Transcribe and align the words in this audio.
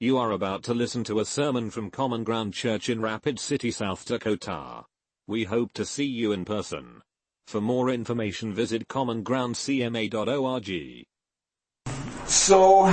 You 0.00 0.18
are 0.18 0.32
about 0.32 0.64
to 0.64 0.74
listen 0.74 1.04
to 1.04 1.20
a 1.20 1.24
sermon 1.24 1.70
from 1.70 1.88
Common 1.88 2.24
Ground 2.24 2.52
Church 2.52 2.88
in 2.88 3.00
Rapid 3.00 3.38
City, 3.38 3.70
South 3.70 4.04
Dakota. 4.04 4.86
We 5.28 5.44
hope 5.44 5.72
to 5.74 5.84
see 5.84 6.04
you 6.04 6.32
in 6.32 6.44
person. 6.44 7.02
For 7.46 7.60
more 7.60 7.88
information 7.88 8.52
visit 8.52 8.88
commongroundcma.org. 8.88 11.06
So, 12.26 12.88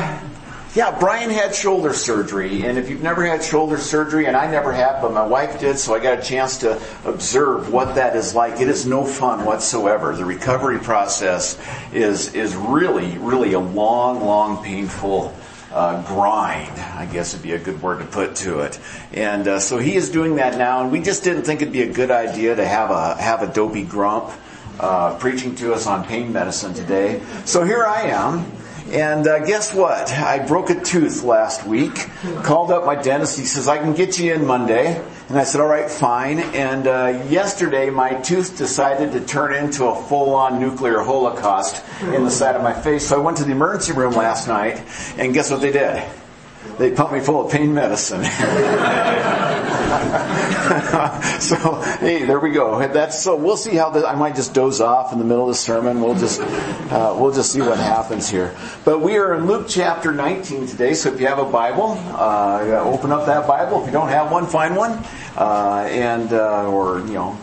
yeah, 0.75 0.95
Brian 0.99 1.31
had 1.31 1.55
shoulder 1.55 1.93
surgery, 1.93 2.67
and 2.67 2.77
if 2.77 2.87
you've 2.87 3.01
never 3.01 3.25
had 3.25 3.43
shoulder 3.43 3.79
surgery, 3.79 4.27
and 4.27 4.37
I 4.37 4.51
never 4.51 4.71
have, 4.71 5.01
but 5.01 5.11
my 5.11 5.25
wife 5.25 5.59
did, 5.59 5.79
so 5.79 5.95
I 5.95 5.99
got 5.99 6.19
a 6.19 6.21
chance 6.21 6.59
to 6.59 6.79
observe 7.03 7.73
what 7.73 7.95
that 7.95 8.15
is 8.15 8.35
like. 8.35 8.61
It 8.61 8.67
is 8.67 8.85
no 8.85 9.03
fun 9.03 9.43
whatsoever. 9.43 10.15
The 10.15 10.25
recovery 10.25 10.77
process 10.77 11.57
is 11.93 12.35
is 12.35 12.55
really, 12.55 13.17
really 13.17 13.53
a 13.53 13.59
long, 13.59 14.23
long, 14.23 14.63
painful 14.63 15.35
uh, 15.71 16.01
grind, 16.03 16.77
I 16.79 17.05
guess 17.05 17.33
would 17.33 17.43
be 17.43 17.53
a 17.53 17.59
good 17.59 17.81
word 17.81 17.99
to 17.99 18.05
put 18.05 18.35
to 18.37 18.59
it. 18.59 18.79
And 19.13 19.47
uh, 19.47 19.59
so 19.59 19.77
he 19.77 19.95
is 19.95 20.09
doing 20.09 20.35
that 20.35 20.57
now, 20.57 20.81
and 20.81 20.91
we 20.91 21.01
just 21.01 21.23
didn't 21.23 21.43
think 21.43 21.61
it'd 21.61 21.73
be 21.73 21.83
a 21.83 21.93
good 21.93 22.11
idea 22.11 22.55
to 22.55 22.65
have 22.65 22.91
a 22.91 23.21
have 23.21 23.41
a 23.41 23.47
dopey 23.47 23.83
grump 23.83 24.31
uh, 24.79 25.17
preaching 25.17 25.55
to 25.55 25.73
us 25.73 25.87
on 25.87 26.05
pain 26.05 26.33
medicine 26.33 26.73
today. 26.73 27.21
So 27.45 27.63
here 27.63 27.85
I 27.85 28.03
am. 28.03 28.45
And 28.91 29.25
uh, 29.25 29.45
guess 29.45 29.73
what? 29.73 30.11
I 30.11 30.45
broke 30.45 30.69
a 30.69 30.81
tooth 30.81 31.23
last 31.23 31.65
week. 31.65 32.09
Called 32.43 32.71
up 32.71 32.85
my 32.85 32.95
dentist. 32.95 33.39
He 33.39 33.45
says 33.45 33.69
I 33.69 33.77
can 33.77 33.93
get 33.93 34.19
you 34.19 34.33
in 34.33 34.45
Monday. 34.45 35.01
And 35.31 35.39
I 35.39 35.45
said, 35.45 35.61
all 35.61 35.67
right, 35.67 35.89
fine. 35.89 36.39
And 36.39 36.87
uh, 36.87 37.23
yesterday, 37.29 37.89
my 37.89 38.15
tooth 38.15 38.57
decided 38.57 39.13
to 39.13 39.21
turn 39.21 39.53
into 39.53 39.85
a 39.85 39.95
full-on 39.95 40.59
nuclear 40.59 40.99
holocaust 40.99 41.85
in 42.01 42.25
the 42.25 42.29
side 42.29 42.57
of 42.57 42.63
my 42.63 42.73
face. 42.73 43.07
So 43.07 43.17
I 43.17 43.23
went 43.23 43.37
to 43.37 43.45
the 43.45 43.53
emergency 43.53 43.93
room 43.93 44.11
last 44.11 44.49
night, 44.49 44.83
and 45.17 45.33
guess 45.33 45.49
what 45.49 45.61
they 45.61 45.71
did? 45.71 46.03
They 46.77 46.91
pumped 46.91 47.13
me 47.13 47.21
full 47.21 47.45
of 47.45 47.49
pain 47.49 47.73
medicine. 47.73 48.23
so 51.39 51.81
hey, 51.99 52.25
there 52.25 52.39
we 52.39 52.51
go. 52.51 52.87
That's 52.87 53.21
so. 53.21 53.35
We'll 53.35 53.57
see 53.57 53.75
how 53.75 53.89
the, 53.89 54.07
I 54.07 54.15
might 54.15 54.35
just 54.35 54.53
doze 54.53 54.79
off 54.79 55.11
in 55.11 55.19
the 55.19 55.25
middle 55.25 55.43
of 55.43 55.49
the 55.49 55.55
sermon. 55.55 56.01
We'll 56.01 56.15
just 56.15 56.41
uh, 56.41 57.15
we'll 57.17 57.33
just 57.33 57.51
see 57.51 57.61
what 57.61 57.77
happens 57.77 58.29
here. 58.29 58.55
But 58.85 59.01
we 59.01 59.17
are 59.17 59.35
in 59.35 59.47
Luke 59.47 59.65
chapter 59.67 60.11
19 60.11 60.67
today. 60.67 60.93
So 60.93 61.13
if 61.13 61.19
you 61.19 61.27
have 61.27 61.39
a 61.39 61.45
Bible, 61.45 61.97
uh, 62.13 62.83
open 62.85 63.11
up 63.11 63.25
that 63.25 63.47
Bible. 63.47 63.81
If 63.81 63.87
you 63.87 63.91
don't 63.91 64.09
have 64.09 64.31
one, 64.31 64.45
find 64.45 64.75
one, 64.75 65.03
uh, 65.37 65.87
and 65.89 66.33
uh, 66.33 66.69
or 66.69 66.99
you 66.99 67.13
know 67.13 67.37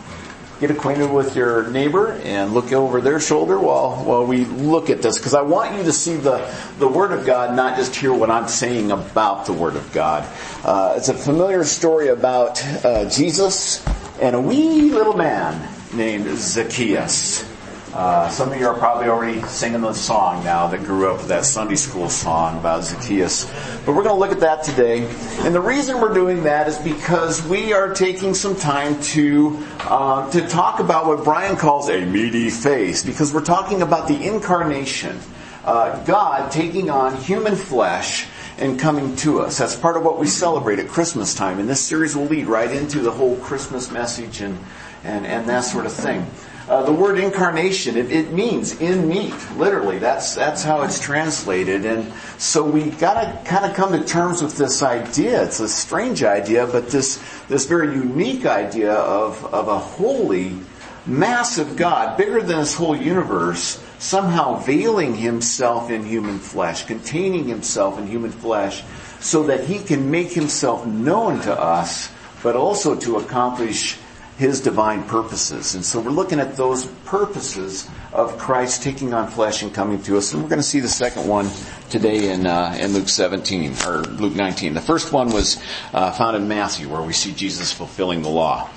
get 0.59 0.71
acquainted 0.71 1.09
with 1.09 1.35
your 1.35 1.69
neighbor 1.69 2.11
and 2.23 2.53
look 2.53 2.73
over 2.73 2.99
their 2.99 3.19
shoulder 3.19 3.57
while 3.57 4.03
while 4.03 4.25
we 4.25 4.45
look 4.45 4.89
at 4.89 5.01
this 5.01 5.17
because 5.17 5.33
I 5.33 5.41
want 5.41 5.75
you 5.75 5.83
to 5.83 5.93
see 5.93 6.15
the 6.15 6.53
the 6.77 6.87
Word 6.87 7.11
of 7.11 7.25
God, 7.25 7.55
not 7.55 7.77
just 7.77 7.95
hear 7.95 8.13
what 8.13 8.29
I'm 8.29 8.47
saying 8.47 8.91
about 8.91 9.45
the 9.45 9.53
Word 9.53 9.75
of 9.75 9.91
God. 9.93 10.27
Uh, 10.63 10.95
it's 10.97 11.09
a 11.09 11.13
familiar 11.13 11.63
story 11.63 12.09
about 12.09 12.63
uh, 12.85 13.09
Jesus 13.09 13.85
and 14.21 14.35
a 14.35 14.41
wee 14.41 14.91
little 14.91 15.15
man 15.15 15.67
named 15.93 16.27
Zacchaeus. 16.37 17.48
Uh, 17.93 18.29
some 18.29 18.51
of 18.51 18.59
you 18.59 18.67
are 18.67 18.77
probably 18.77 19.07
already 19.07 19.41
singing 19.47 19.81
the 19.81 19.93
song 19.93 20.43
now 20.43 20.67
that 20.67 20.83
grew 20.83 21.11
up 21.11 21.17
with 21.17 21.27
that 21.27 21.43
Sunday 21.43 21.75
school 21.75 22.07
song 22.07 22.59
about 22.59 22.83
Zacchaeus. 22.83 23.45
But 23.83 23.95
we're 23.95 24.03
going 24.03 24.15
to 24.15 24.19
look 24.19 24.31
at 24.31 24.41
that 24.41 24.63
today. 24.63 25.07
And 25.39 25.55
the 25.55 25.59
reason 25.59 25.99
we're 25.99 26.13
doing 26.13 26.43
that 26.43 26.67
is 26.67 26.77
because 26.77 27.43
we 27.47 27.73
are 27.73 27.91
taking 27.91 28.35
some 28.35 28.55
time 28.55 29.01
to, 29.01 29.65
uh, 29.79 30.29
to 30.29 30.47
talk 30.47 30.79
about 30.79 31.07
what 31.07 31.23
Brian 31.23 31.57
calls 31.57 31.89
a 31.89 32.05
meaty 32.05 32.51
face, 32.51 33.03
because 33.03 33.33
we're 33.33 33.43
talking 33.43 33.81
about 33.81 34.07
the 34.07 34.23
incarnation. 34.23 35.19
Uh, 35.65 36.03
God 36.05 36.51
taking 36.51 36.91
on 36.91 37.15
human 37.15 37.55
flesh 37.55 38.27
and 38.59 38.79
coming 38.79 39.15
to 39.17 39.41
us. 39.41 39.57
That's 39.57 39.75
part 39.75 39.97
of 39.97 40.03
what 40.03 40.19
we 40.19 40.27
celebrate 40.27 40.77
at 40.77 40.89
Christmas 40.89 41.33
time. 41.33 41.57
And 41.59 41.67
this 41.67 41.81
series 41.81 42.15
will 42.15 42.25
lead 42.25 42.45
right 42.45 42.71
into 42.71 42.99
the 42.99 43.11
whole 43.11 43.35
Christmas 43.37 43.89
message 43.89 44.41
and, 44.41 44.59
and, 45.03 45.25
and 45.25 45.49
that 45.49 45.61
sort 45.61 45.87
of 45.87 45.91
thing. 45.91 46.27
Uh, 46.69 46.83
the 46.83 46.93
word 46.93 47.17
incarnation, 47.17 47.97
it, 47.97 48.11
it, 48.11 48.31
means 48.31 48.79
in 48.79 49.09
meat, 49.09 49.33
literally. 49.57 49.97
That's, 49.97 50.35
that's 50.35 50.63
how 50.63 50.83
it's 50.83 50.99
translated. 50.99 51.83
And 51.83 52.13
so 52.37 52.63
we 52.63 52.91
gotta 52.91 53.43
kind 53.43 53.65
of 53.65 53.75
come 53.75 53.91
to 53.93 54.05
terms 54.05 54.43
with 54.43 54.55
this 54.55 54.83
idea. 54.83 55.45
It's 55.45 55.59
a 55.61 55.67
strange 55.67 56.21
idea, 56.21 56.67
but 56.67 56.89
this, 56.89 57.19
this 57.47 57.65
very 57.65 57.95
unique 57.95 58.45
idea 58.45 58.93
of, 58.93 59.43
of 59.51 59.67
a 59.67 59.79
holy, 59.79 60.59
massive 61.07 61.75
God, 61.75 62.19
bigger 62.19 62.39
than 62.39 62.59
this 62.59 62.75
whole 62.75 62.95
universe, 62.95 63.83
somehow 63.97 64.59
veiling 64.59 65.15
himself 65.15 65.89
in 65.89 66.05
human 66.05 66.37
flesh, 66.37 66.85
containing 66.85 67.45
himself 67.45 67.97
in 67.97 68.05
human 68.05 68.31
flesh, 68.31 68.83
so 69.19 69.41
that 69.47 69.63
he 69.63 69.79
can 69.79 70.11
make 70.11 70.31
himself 70.33 70.85
known 70.85 71.41
to 71.41 71.51
us, 71.51 72.11
but 72.43 72.55
also 72.55 72.93
to 72.95 73.17
accomplish 73.17 73.97
his 74.39 74.61
divine 74.61 75.03
purposes. 75.03 75.75
And 75.75 75.83
so 75.83 75.99
we're 75.99 76.11
looking 76.11 76.39
at 76.39 76.55
those 76.55 76.85
purposes 77.03 77.89
of 78.13 78.37
Christ 78.37 78.81
taking 78.81 79.13
on 79.13 79.27
flesh 79.27 79.63
and 79.63 79.73
coming 79.73 80.01
to 80.03 80.17
us. 80.17 80.31
And 80.31 80.41
we're 80.41 80.47
going 80.47 80.61
to 80.61 80.67
see 80.67 80.79
the 80.79 80.87
second 80.87 81.27
one 81.27 81.49
today 81.89 82.31
in, 82.31 82.47
uh, 82.47 82.73
in 82.79 82.93
Luke 82.93 83.09
17, 83.09 83.75
or 83.85 83.97
Luke 84.03 84.35
19. 84.35 84.73
The 84.75 84.79
first 84.79 85.11
one 85.11 85.33
was 85.33 85.61
uh, 85.93 86.13
found 86.13 86.37
in 86.37 86.47
Matthew 86.47 86.87
where 86.87 87.01
we 87.01 87.11
see 87.11 87.33
Jesus 87.33 87.73
fulfilling 87.73 88.21
the 88.21 88.29
law. 88.29 88.69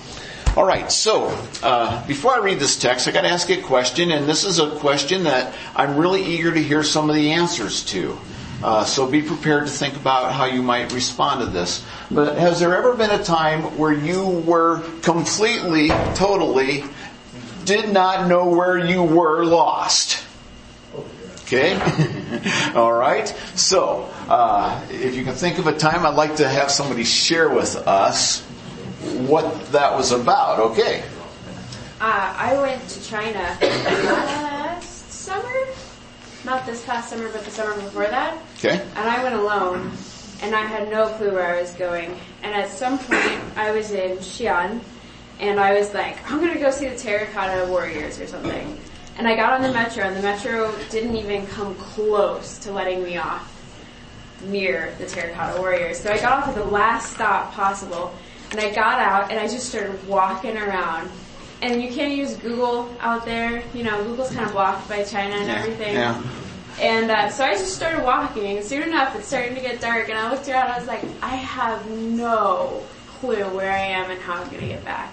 All 0.57 0.67
right, 0.67 0.91
so 0.91 1.29
uh, 1.63 2.05
before 2.09 2.35
I 2.35 2.39
read 2.39 2.59
this 2.59 2.77
text, 2.77 3.07
I 3.07 3.13
got 3.13 3.23
to 3.23 3.29
ask 3.29 3.49
you 3.49 3.61
a 3.61 3.63
question, 3.63 4.11
and 4.11 4.29
this 4.29 4.43
is 4.43 4.59
a 4.59 4.69
question 4.81 5.23
that 5.25 5.55
I'm 5.77 5.97
really 5.97 6.25
eager 6.25 6.53
to 6.53 6.61
hear 6.61 6.83
some 6.83 7.09
of 7.09 7.15
the 7.15 7.31
answers 7.31 7.85
to. 7.87 8.19
Uh, 8.63 8.85
so 8.85 9.07
be 9.07 9.23
prepared 9.23 9.67
to 9.67 9.73
think 9.73 9.97
about 9.97 10.33
how 10.33 10.45
you 10.45 10.63
might 10.63 10.93
respond 10.93 11.41
to 11.41 11.47
this. 11.47 11.85
But 12.11 12.39
has 12.39 12.61
there 12.61 12.77
ever 12.77 12.95
been 12.95 13.11
a 13.11 13.23
time 13.23 13.77
where 13.77 13.93
you 13.93 14.25
were 14.25 14.83
completely, 15.03 15.89
totally, 16.15 16.85
did 17.65 17.93
not 17.93 18.29
know 18.29 18.49
where 18.51 18.79
you 18.79 19.03
were 19.03 19.45
lost? 19.45 20.25
Okay? 21.43 21.75
All 22.75 22.93
right? 22.93 23.29
So, 23.57 24.09
uh, 24.29 24.81
if 24.91 25.17
you 25.17 25.25
can 25.25 25.35
think 25.35 25.59
of 25.59 25.67
a 25.67 25.77
time, 25.77 26.07
I'd 26.07 26.15
like 26.15 26.37
to 26.37 26.49
have 26.49 26.71
somebody 26.71 27.05
share 27.05 27.49
with 27.49 27.77
us 27.77 28.43
what 29.03 29.73
that 29.73 29.97
was 29.97 30.13
about. 30.13 30.61
Okay. 30.71 31.03
Uh, 32.01 32.35
I 32.37 32.61
went 32.61 32.89
to 32.89 33.03
China 33.03 33.59
summer 33.61 34.52
not 36.45 36.67
this 36.67 36.85
past 36.85 37.11
summer, 37.11 37.29
but 37.31 37.45
the 37.45 37.51
summer 37.51 37.75
before 37.75 38.07
that. 38.07 38.37
Okay. 38.59 38.81
And 38.97 39.09
I 39.09 39.23
went 39.23 39.35
alone, 39.35 39.93
and 40.43 40.55
I 40.55 40.63
had 40.63 40.91
no 40.91 41.09
clue 41.15 41.33
where 41.33 41.57
I 41.57 41.61
was 41.61 41.73
going. 41.73 42.19
And 42.43 42.55
at 42.55 42.69
some 42.69 42.99
point, 42.99 43.41
I 43.57 43.71
was 43.71 43.93
in 43.93 44.19
Xi'an, 44.19 44.81
and 45.41 45.61
I 45.61 45.79
was 45.79 45.95
like, 45.95 46.19
I'm 46.31 46.41
gonna 46.41 46.59
go 46.59 46.71
see 46.71 46.89
the 46.89 46.97
Terracotta 46.97 47.71
Warriors 47.71 48.21
or 48.21 48.27
something. 48.27 48.79
And 49.19 49.29
I 49.29 49.37
got 49.37 49.53
on 49.53 49.63
the 49.63 49.73
metro, 49.73 50.05
and 50.05 50.17
the 50.17 50.23
metro 50.23 50.75
didn't 50.91 51.17
even 51.17 51.47
come 51.47 51.75
close 51.77 52.59
to 52.59 52.73
letting 52.73 53.03
me 53.05 53.19
off 53.19 53.49
near 54.45 54.95
the 54.99 55.07
Terracotta 55.07 55.61
Warriors. 55.61 56.01
So 56.01 56.11
I 56.11 56.19
got 56.19 56.43
off 56.43 56.49
at 56.49 56.55
the 56.55 56.65
last 56.65 57.13
stop 57.13 57.53
possible, 57.53 58.13
and 58.51 58.61
I 58.61 58.71
got 58.75 58.99
out, 58.99 59.31
and 59.31 59.39
I 59.39 59.47
just 59.47 59.69
started 59.69 60.07
walking 60.09 60.57
around 60.57 61.11
and 61.63 61.83
you 61.83 61.91
can't 61.91 62.15
use 62.15 62.37
Google 62.37 62.95
out 63.01 63.25
there. 63.25 63.63
You 63.73 63.85
know, 63.85 64.03
Google's 64.05 64.33
kind 64.35 64.45
of 64.47 64.53
blocked 64.53 64.89
by 64.89 65.05
China 65.05 65.35
and 65.37 65.47
Yeah, 65.47 65.59
everything. 65.59 65.95
yeah. 65.95 66.23
And 66.81 67.11
uh, 67.11 67.29
so 67.31 67.45
I 67.45 67.53
just 67.53 67.75
started 67.77 68.03
walking. 68.05 68.57
And 68.57 68.65
soon 68.65 68.83
enough, 68.83 69.15
it's 69.17 69.27
starting 69.29 69.55
to 69.55 69.61
get 69.61 69.81
dark, 69.81 70.09
and 70.09 70.19
I 70.19 70.31
looked 70.31 70.49
around. 70.49 70.65
and 70.67 70.73
I 70.75 70.79
was 70.79 70.89
like, 70.89 71.05
I 71.23 71.37
have 71.37 71.89
no 71.91 72.83
clue 73.21 73.45
where 73.55 73.71
I 73.71 73.79
am 73.79 74.11
and 74.11 74.21
how 74.21 74.35
I'm 74.35 74.49
going 74.49 74.63
to 74.63 74.67
get 74.67 74.85
back. 74.85 75.13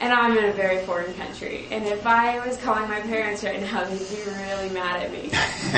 And 0.00 0.12
I'm 0.12 0.36
in 0.36 0.44
a 0.46 0.52
very 0.52 0.84
foreign 0.84 1.12
country. 1.14 1.66
And 1.70 1.84
if 1.86 2.06
I 2.06 2.44
was 2.46 2.56
calling 2.58 2.88
my 2.88 3.00
parents 3.00 3.44
right 3.44 3.60
now, 3.60 3.84
they'd 3.84 3.98
be 3.98 4.22
really 4.26 4.70
mad 4.70 5.02
at 5.02 5.12
me. 5.12 5.30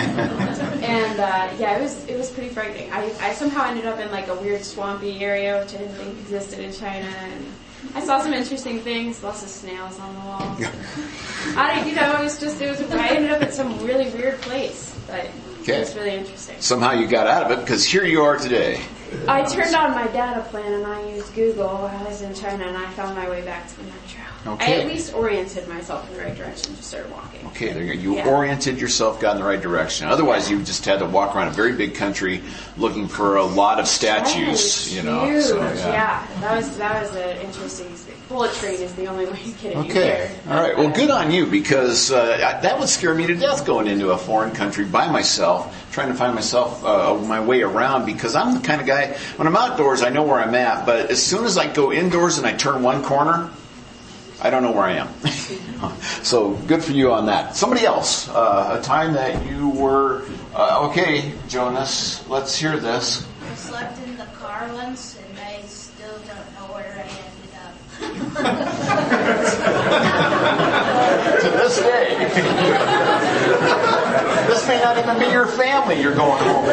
and 0.83 1.21
uh, 1.21 1.53
yeah, 1.59 1.77
it 1.79 1.83
was 1.83 2.05
it 2.07 2.17
was 2.17 2.31
pretty 2.31 2.49
frightening. 2.49 2.91
I, 2.93 3.13
I 3.21 3.35
somehow 3.35 3.69
ended 3.69 3.87
up 3.87 3.99
in 4.01 4.11
like 4.11 4.29
a 4.29 4.35
weird 4.35 4.65
swampy 4.65 5.23
area, 5.23 5.61
which 5.63 5.75
I 5.75 5.79
didn't 5.79 5.95
think 5.95 6.19
existed 6.19 6.61
in 6.61 6.73
China. 6.73 7.07
And 7.07 7.47
I 7.95 8.05
saw 8.05 8.21
some 8.21 8.33
interesting 8.35 8.81
things, 8.81 9.23
lots 9.23 9.43
of 9.43 9.49
snails 9.49 9.99
on 9.99 10.15
the 10.15 10.21
walls. 10.21 10.63
I 11.57 11.75
don't, 11.77 11.89
you 11.89 11.95
know, 11.95 12.21
it 12.21 12.23
was 12.25 12.39
just, 12.39 12.61
it 12.61 12.69
was, 12.69 12.81
I 12.93 13.09
ended 13.09 13.31
up 13.31 13.43
at 13.43 13.55
some 13.55 13.79
really 13.85 14.11
weird 14.11 14.41
place, 14.43 14.99
but 15.07 15.29
Okay. 15.63 15.77
it 15.77 15.81
was 15.81 15.97
really 15.97 16.15
interesting. 16.15 16.57
Somehow 16.61 16.93
you 16.93 17.07
got 17.09 17.27
out 17.27 17.51
of 17.51 17.59
it 17.59 17.61
because 17.63 17.85
here 17.85 18.05
you 18.05 18.23
are 18.23 18.37
today. 18.37 18.81
I 19.27 19.43
turned 19.43 19.75
on 19.75 19.93
my 19.93 20.07
data 20.09 20.43
plan 20.51 20.73
and 20.73 20.87
I 20.87 21.09
used 21.11 21.35
Google 21.35 21.67
while 21.67 21.87
I 21.87 22.03
was 22.05 22.23
in 22.23 22.35
China 22.35 22.67
and 22.67 22.77
I 22.77 22.89
found 22.91 23.17
my 23.17 23.29
way 23.29 23.43
back 23.43 23.69
to 23.69 23.77
the 23.77 23.85
metro. 23.85 24.26
Okay. 24.47 24.79
I 24.79 24.81
at 24.83 24.87
least 24.87 25.15
oriented 25.15 25.69
myself 25.69 26.09
in 26.09 26.17
the 26.17 26.23
right 26.23 26.37
direction 26.37 26.69
and 26.69 26.77
just 26.77 26.89
started 26.89 27.11
walking. 27.11 27.47
Okay, 27.49 27.73
there 27.73 27.83
you 27.83 27.95
go. 27.95 28.01
You 28.01 28.17
Yeah. 28.17 28.29
oriented 28.29 28.79
yourself, 28.81 29.21
got 29.21 29.37
in 29.37 29.43
the 29.43 29.49
right 29.49 29.61
direction. 29.61 30.09
Otherwise, 30.09 30.51
you 30.51 30.63
just 30.63 30.85
had 30.85 31.01
to 31.01 31.05
walk 31.07 31.35
around 31.35 31.49
a 31.49 31.53
very 31.53 31.73
big 31.73 31.95
country 31.95 32.43
looking 32.77 33.09
for 33.09 33.37
a 33.37 33.45
lot 33.45 33.81
of 33.81 33.89
statues. 33.89 34.37
Yes, 34.37 34.93
You 34.93 35.03
know, 35.03 35.25
huge. 35.27 35.45
so 35.45 35.57
yeah. 35.59 36.25
that 36.41 36.57
was 36.57 36.77
that 36.79 37.03
was 37.03 37.15
an 37.17 37.39
interesting. 37.41 37.87
experience. 37.87 38.03
Bullet 38.29 38.53
train 38.55 38.81
is 38.81 38.93
the 38.95 39.07
only 39.07 39.25
way 39.27 39.39
you 39.45 39.53
get 39.63 39.77
Okay. 39.77 40.29
All 40.51 40.61
right. 40.61 40.77
Well, 40.77 40.89
good 40.91 41.11
on 41.11 41.31
you 41.31 41.47
because 41.47 42.11
uh, 42.11 42.37
that 42.61 42.77
would 42.79 42.89
scare 42.89 43.15
me 43.15 43.25
to 43.29 43.37
death 43.37 43.65
going 43.65 43.87
into 43.87 44.11
a 44.11 44.19
foreign 44.19 44.51
country 44.51 44.85
by 44.85 45.09
myself, 45.09 45.73
trying 45.93 46.09
to 46.09 46.15
find 46.15 46.35
myself 46.35 46.85
uh, 46.85 47.15
my 47.15 47.41
way 47.41 47.63
around. 47.63 48.05
Because 48.05 48.35
I'm 48.35 48.55
the 48.55 48.61
kind 48.61 48.81
of 48.81 48.87
guy 48.87 49.17
when 49.37 49.47
I'm 49.47 49.57
outdoors, 49.57 50.03
I 50.03 50.11
know 50.11 50.25
where 50.25 50.41
I'm 50.41 50.55
at, 50.57 50.87
but 50.87 51.11
as 51.11 51.23
soon 51.23 51.45
as 51.45 51.57
I 51.57 51.73
go 51.73 51.93
indoors 51.93 52.39
and 52.39 52.47
I 52.47 52.53
turn 52.53 52.83
one 52.83 53.05
corner, 53.05 53.49
I 54.41 54.51
don't 54.51 54.63
know 54.63 54.73
where 54.73 54.85
I 54.85 54.97
am. 54.97 55.09
so 56.23 56.51
good 56.67 56.85
for 56.85 56.93
you 56.93 57.13
on 57.13 57.27
that. 57.27 57.57
Somebody 57.57 57.87
else, 57.87 58.29
uh, 58.29 58.77
a 58.79 58.83
time 58.83 59.15
that 59.15 59.47
you 59.47 59.71
were 59.71 60.27
uh, 60.57 60.89
okay, 60.89 61.33
Jonas. 61.49 62.27
Let's 62.31 62.57
hear 62.57 62.79
this. 62.79 63.27
I 63.43 63.55
slept 63.55 63.99
in 64.07 64.17
the 64.17 64.25
car 64.25 64.67
once 64.73 65.19
and 65.19 65.39
I 65.39 65.61
still 65.67 66.17
don't 66.17 66.55
know 66.55 66.73
where 66.73 66.95
I 66.97 67.03
ended 67.03 67.53
up. 67.61 67.75
to 71.41 71.51
this 71.51 71.79
day. 71.79 72.17
this 74.49 74.67
may 74.67 74.81
not 74.81 74.97
even 74.97 75.19
be 75.19 75.27
your 75.27 75.47
family 75.47 76.01
you're 76.01 76.15
going 76.15 76.43
home 76.43 76.65
to. 76.65 76.73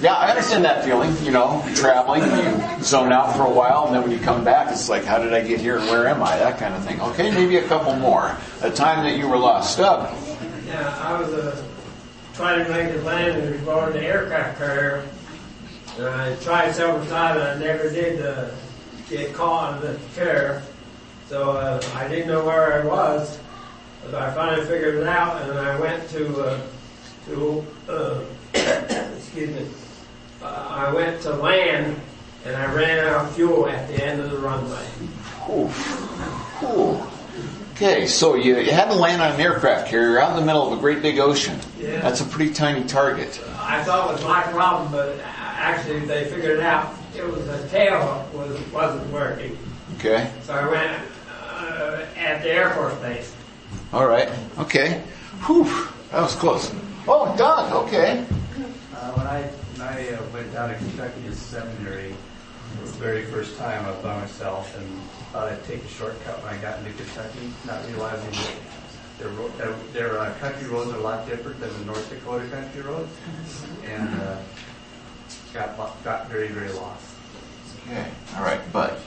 Yeah, 0.00 0.14
I 0.14 0.30
understand 0.30 0.64
that 0.64 0.84
feeling, 0.84 1.14
you 1.24 1.32
know, 1.32 1.64
traveling, 1.74 2.22
you 2.22 2.84
zone 2.84 3.12
out 3.12 3.34
for 3.36 3.42
a 3.42 3.50
while, 3.50 3.86
and 3.86 3.94
then 3.94 4.02
when 4.02 4.12
you 4.12 4.18
come 4.18 4.44
back, 4.44 4.70
it's 4.70 4.88
like, 4.88 5.04
how 5.04 5.18
did 5.18 5.34
I 5.34 5.42
get 5.42 5.60
here 5.60 5.78
and 5.78 5.86
where 5.88 6.06
am 6.06 6.22
I? 6.22 6.36
That 6.38 6.58
kind 6.58 6.74
of 6.74 6.84
thing. 6.84 7.00
Okay, 7.00 7.30
maybe 7.32 7.56
a 7.56 7.66
couple 7.66 7.96
more. 7.96 8.36
A 8.62 8.70
time 8.70 9.04
that 9.04 9.16
you 9.18 9.28
were 9.28 9.36
lost. 9.36 9.74
Stub. 9.74 10.16
Yeah, 10.66 10.96
I 11.02 11.20
was 11.20 11.32
uh, 11.32 11.64
trying 12.34 12.64
to 12.64 12.70
make 12.70 12.94
a 12.94 12.98
landing 12.98 13.60
aboard 13.60 13.94
the 13.94 14.04
aircraft 14.04 14.58
carrier. 14.58 15.04
And 15.96 16.06
I 16.06 16.36
tried 16.36 16.72
several 16.72 17.04
times 17.06 17.40
and 17.40 17.48
I 17.48 17.58
never 17.58 17.90
did 17.90 18.24
uh, 18.24 18.50
get 19.10 19.34
caught 19.34 19.82
in 19.82 19.92
the 19.92 19.98
chair. 20.14 20.62
So 21.28 21.52
uh, 21.52 21.82
I 21.94 22.06
didn't 22.06 22.28
know 22.28 22.44
where 22.44 22.80
I 22.80 22.86
was. 22.86 23.38
But 24.04 24.14
I 24.14 24.32
finally 24.32 24.64
figured 24.66 24.94
it 24.96 25.06
out 25.08 25.42
and 25.42 25.58
I 25.58 25.78
went 25.80 26.08
to, 26.10 26.40
uh, 26.40 26.60
to 27.26 27.66
uh, 27.88 28.20
excuse 29.16 29.50
me, 29.50 29.66
uh, 30.42 30.66
I 30.70 30.92
went 30.92 31.20
to 31.22 31.32
land 31.34 32.00
and 32.44 32.56
I 32.56 32.72
ran 32.74 33.04
out 33.06 33.26
of 33.26 33.34
fuel 33.34 33.68
at 33.68 33.88
the 33.88 34.04
end 34.04 34.20
of 34.20 34.30
the 34.30 34.38
runway. 34.38 34.86
Ooh. 35.50 35.70
Ooh. 36.64 37.02
Okay, 37.74 38.06
so 38.08 38.34
you, 38.34 38.58
you 38.58 38.72
had 38.72 38.86
to 38.86 38.94
land 38.94 39.22
on 39.22 39.32
an 39.32 39.40
aircraft 39.40 39.88
carrier 39.88 40.20
out 40.20 40.30
in 40.30 40.36
the 40.40 40.44
middle 40.44 40.66
of 40.72 40.76
a 40.76 40.80
great 40.80 41.00
big 41.00 41.18
ocean. 41.20 41.58
Yeah. 41.78 42.00
That's 42.00 42.20
a 42.20 42.24
pretty 42.24 42.52
tiny 42.52 42.84
target. 42.84 43.40
I 43.60 43.84
thought 43.84 44.10
it 44.10 44.14
was 44.14 44.24
my 44.24 44.42
problem, 44.42 44.90
but 44.90 45.16
actually 45.24 46.00
they 46.00 46.24
figured 46.24 46.58
it 46.58 46.64
out. 46.64 46.92
It 47.16 47.24
was 47.24 47.46
the 47.46 47.68
tail 47.68 48.28
was 48.32 48.60
wasn't 48.72 49.12
working, 49.12 49.56
Okay. 49.96 50.30
so 50.42 50.54
I 50.54 50.68
went 50.68 51.00
uh, 51.50 52.04
at 52.16 52.42
the 52.42 52.50
Air 52.50 52.70
Force 52.74 52.94
base. 52.96 53.34
All 53.92 54.06
right. 54.06 54.28
Okay. 54.58 55.00
Whew. 55.46 55.64
That 56.10 56.20
was 56.22 56.34
close. 56.34 56.72
Oh, 57.06 57.34
Doug. 57.36 57.86
Okay. 57.86 58.24
When 59.78 59.86
I, 59.86 60.08
uh, 60.10 60.22
went 60.34 60.52
down 60.52 60.70
to 60.70 60.74
Kentucky 60.74 61.22
to 61.26 61.34
seminary, 61.36 62.12
for 62.80 62.86
the 62.86 62.92
very 62.98 63.24
first 63.26 63.56
time 63.58 63.86
I 63.86 63.92
was 63.92 64.02
by 64.02 64.18
myself 64.18 64.76
and 64.76 65.00
thought 65.30 65.52
I'd 65.52 65.64
take 65.66 65.84
a 65.84 65.88
shortcut 65.88 66.42
when 66.42 66.52
I 66.52 66.58
got 66.58 66.80
into 66.80 66.90
Kentucky, 66.94 67.52
not 67.64 67.86
realizing 67.86 68.32
that 68.32 68.56
their, 69.20 69.30
their, 69.56 69.76
their 69.92 70.18
uh, 70.18 70.34
country 70.40 70.68
roads 70.68 70.90
are 70.90 70.96
a 70.96 71.00
lot 71.00 71.28
different 71.28 71.60
than 71.60 71.70
the 71.78 71.84
North 71.84 72.10
Dakota 72.10 72.48
country 72.48 72.82
roads, 72.82 73.08
and 73.84 74.08
uh, 74.20 74.38
got 75.54 75.76
got 76.02 76.28
very 76.28 76.48
very 76.48 76.72
lost. 76.72 77.06
Okay. 77.86 78.04
All 78.36 78.42
right. 78.42 78.60
But 78.72 78.98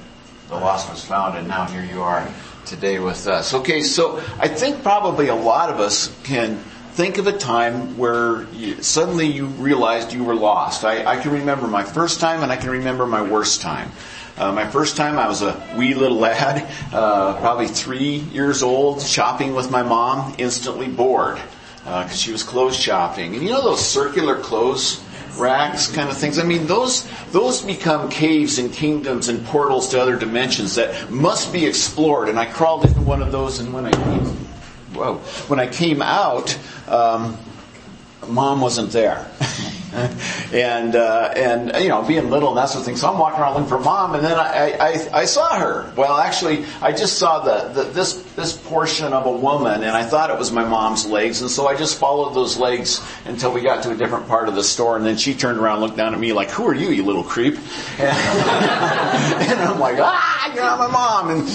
the 0.47 0.55
lost 0.55 0.89
was 0.89 1.03
found, 1.03 1.37
and 1.37 1.49
now 1.49 1.65
here 1.65 1.83
you 1.83 2.01
are 2.01 2.25
today 2.65 2.97
with 2.99 3.27
us. 3.27 3.53
Okay. 3.53 3.81
So 3.81 4.23
I 4.39 4.47
think 4.47 4.83
probably 4.83 5.27
a 5.27 5.35
lot 5.35 5.69
of 5.69 5.81
us 5.81 6.15
can 6.23 6.63
think 6.91 7.17
of 7.17 7.27
a 7.27 7.37
time 7.37 7.97
where 7.97 8.43
you, 8.53 8.81
suddenly 8.83 9.27
you 9.27 9.45
realized 9.45 10.13
you 10.13 10.23
were 10.23 10.35
lost. 10.35 10.83
I, 10.83 11.05
I 11.05 11.17
can 11.17 11.31
remember 11.31 11.67
my 11.67 11.83
first 11.83 12.19
time, 12.19 12.43
and 12.43 12.51
I 12.51 12.57
can 12.57 12.69
remember 12.69 13.05
my 13.05 13.21
worst 13.21 13.61
time. 13.61 13.91
Uh, 14.37 14.51
my 14.51 14.67
first 14.67 14.97
time, 14.97 15.17
I 15.17 15.27
was 15.27 15.41
a 15.41 15.61
wee 15.77 15.93
little 15.93 16.17
lad, 16.17 16.69
uh, 16.93 17.37
probably 17.39 17.67
three 17.67 18.17
years 18.33 18.63
old, 18.63 19.01
shopping 19.01 19.53
with 19.53 19.69
my 19.71 19.83
mom, 19.83 20.35
instantly 20.37 20.87
bored 20.87 21.39
because 21.83 22.19
she 22.19 22.31
was 22.31 22.43
clothes 22.43 22.75
shopping. 22.77 23.33
And 23.35 23.43
you 23.43 23.49
know 23.49 23.61
those 23.61 23.85
circular 23.85 24.39
clothes 24.39 25.03
racks 25.37 25.91
kind 25.91 26.09
of 26.09 26.17
things. 26.17 26.37
I 26.39 26.43
mean, 26.43 26.67
those 26.67 27.07
those 27.31 27.61
become 27.61 28.09
caves 28.09 28.59
and 28.59 28.71
kingdoms 28.71 29.29
and 29.29 29.43
portals 29.45 29.89
to 29.89 30.01
other 30.01 30.15
dimensions 30.17 30.75
that 30.75 31.09
must 31.09 31.51
be 31.51 31.65
explored. 31.65 32.29
And 32.29 32.39
I 32.39 32.45
crawled 32.45 32.85
into 32.85 33.01
one 33.01 33.21
of 33.21 33.31
those, 33.31 33.59
and 33.59 33.73
when 33.73 33.85
I 33.85 33.91
came, 33.91 34.37
whoa, 34.93 35.15
when 35.47 35.59
I 35.59 35.67
came 35.67 36.01
out, 36.01 36.57
um, 36.87 37.37
mom 38.27 38.61
wasn't 38.61 38.91
there. 38.91 39.29
and 40.53 40.95
uh, 40.95 41.33
and 41.35 41.83
you 41.83 41.89
know 41.89 42.01
being 42.01 42.29
little 42.29 42.49
and 42.49 42.57
that 42.57 42.69
sort 42.69 42.81
of 42.81 42.85
thing. 42.85 42.95
So 42.95 43.11
I'm 43.11 43.17
walking 43.17 43.41
around 43.41 43.53
looking 43.55 43.67
for 43.67 43.79
mom, 43.79 44.15
and 44.15 44.23
then 44.23 44.37
I 44.37 44.71
I, 44.79 45.19
I 45.19 45.25
saw 45.25 45.59
her. 45.59 45.91
Well, 45.97 46.17
actually, 46.17 46.65
I 46.81 46.91
just 46.91 47.17
saw 47.17 47.39
the, 47.39 47.69
the 47.73 47.89
this 47.89 48.21
this 48.35 48.55
portion 48.55 49.11
of 49.11 49.25
a 49.25 49.31
woman, 49.31 49.83
and 49.83 49.91
I 49.91 50.03
thought 50.03 50.29
it 50.29 50.37
was 50.37 50.51
my 50.51 50.63
mom's 50.63 51.05
legs, 51.05 51.41
and 51.41 51.49
so 51.49 51.67
I 51.67 51.75
just 51.75 51.99
followed 51.99 52.33
those 52.33 52.57
legs 52.57 53.05
until 53.25 53.51
we 53.51 53.61
got 53.61 53.83
to 53.83 53.91
a 53.91 53.95
different 53.95 54.27
part 54.27 54.47
of 54.47 54.55
the 54.55 54.63
store, 54.63 54.95
and 54.95 55.05
then 55.05 55.17
she 55.17 55.33
turned 55.33 55.59
around, 55.59 55.77
and 55.77 55.83
looked 55.83 55.97
down 55.97 56.13
at 56.13 56.19
me 56.19 56.31
like, 56.31 56.51
"Who 56.51 56.65
are 56.67 56.75
you, 56.75 56.89
you 56.89 57.03
little 57.03 57.23
creep?" 57.23 57.55
And, 57.99 58.07
and 58.07 59.59
I'm 59.59 59.79
like, 59.79 59.97
"Ah, 59.99 60.53
you're 60.53 60.63
not 60.63 60.79
my 60.79 60.87
mom," 60.87 61.29
and 61.31 61.49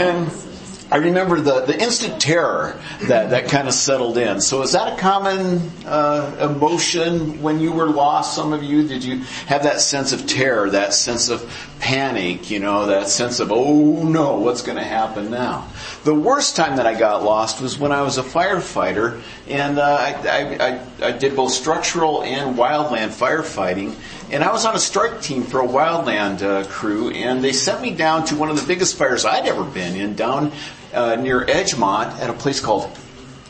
and. 0.00 0.47
I 0.90 0.96
remember 0.96 1.38
the, 1.38 1.66
the 1.66 1.78
instant 1.78 2.18
terror 2.18 2.80
that, 3.02 3.30
that 3.30 3.48
kind 3.48 3.68
of 3.68 3.74
settled 3.74 4.16
in. 4.16 4.40
So 4.40 4.62
is 4.62 4.72
that 4.72 4.94
a 4.94 5.00
common 5.00 5.70
uh, 5.84 6.50
emotion 6.50 7.42
when 7.42 7.60
you 7.60 7.72
were 7.72 7.88
lost? 7.88 8.34
Some 8.34 8.54
of 8.54 8.62
you, 8.62 8.88
did 8.88 9.04
you 9.04 9.18
have 9.46 9.64
that 9.64 9.80
sense 9.80 10.12
of 10.12 10.26
terror, 10.26 10.70
that 10.70 10.94
sense 10.94 11.28
of 11.28 11.44
panic, 11.78 12.50
you 12.50 12.58
know, 12.58 12.86
that 12.86 13.08
sense 13.08 13.38
of, 13.38 13.52
oh 13.52 14.02
no, 14.02 14.38
what's 14.38 14.62
going 14.62 14.78
to 14.78 14.84
happen 14.84 15.30
now? 15.30 15.68
The 16.04 16.14
worst 16.14 16.56
time 16.56 16.76
that 16.76 16.86
I 16.86 16.98
got 16.98 17.22
lost 17.22 17.60
was 17.60 17.78
when 17.78 17.92
I 17.92 18.00
was 18.00 18.16
a 18.16 18.22
firefighter 18.22 19.20
and 19.46 19.78
uh, 19.78 19.82
I, 19.82 20.12
I, 20.26 20.68
I, 20.68 21.08
I 21.08 21.12
did 21.12 21.36
both 21.36 21.52
structural 21.52 22.22
and 22.22 22.56
wildland 22.56 23.08
firefighting. 23.08 23.94
And 24.30 24.44
I 24.44 24.52
was 24.52 24.66
on 24.66 24.76
a 24.76 24.78
strike 24.78 25.22
team 25.22 25.42
for 25.42 25.60
a 25.60 25.66
wildland 25.66 26.42
uh, 26.42 26.68
crew, 26.68 27.10
and 27.10 27.42
they 27.42 27.52
sent 27.52 27.80
me 27.80 27.92
down 27.92 28.26
to 28.26 28.36
one 28.36 28.50
of 28.50 28.60
the 28.60 28.66
biggest 28.66 28.98
fires 28.98 29.24
I'd 29.24 29.46
ever 29.46 29.64
been 29.64 29.96
in, 29.96 30.16
down 30.16 30.52
uh, 30.92 31.16
near 31.16 31.44
Edgemont 31.44 32.18
at 32.20 32.30
a 32.30 32.32
place 32.32 32.60
called 32.60 32.90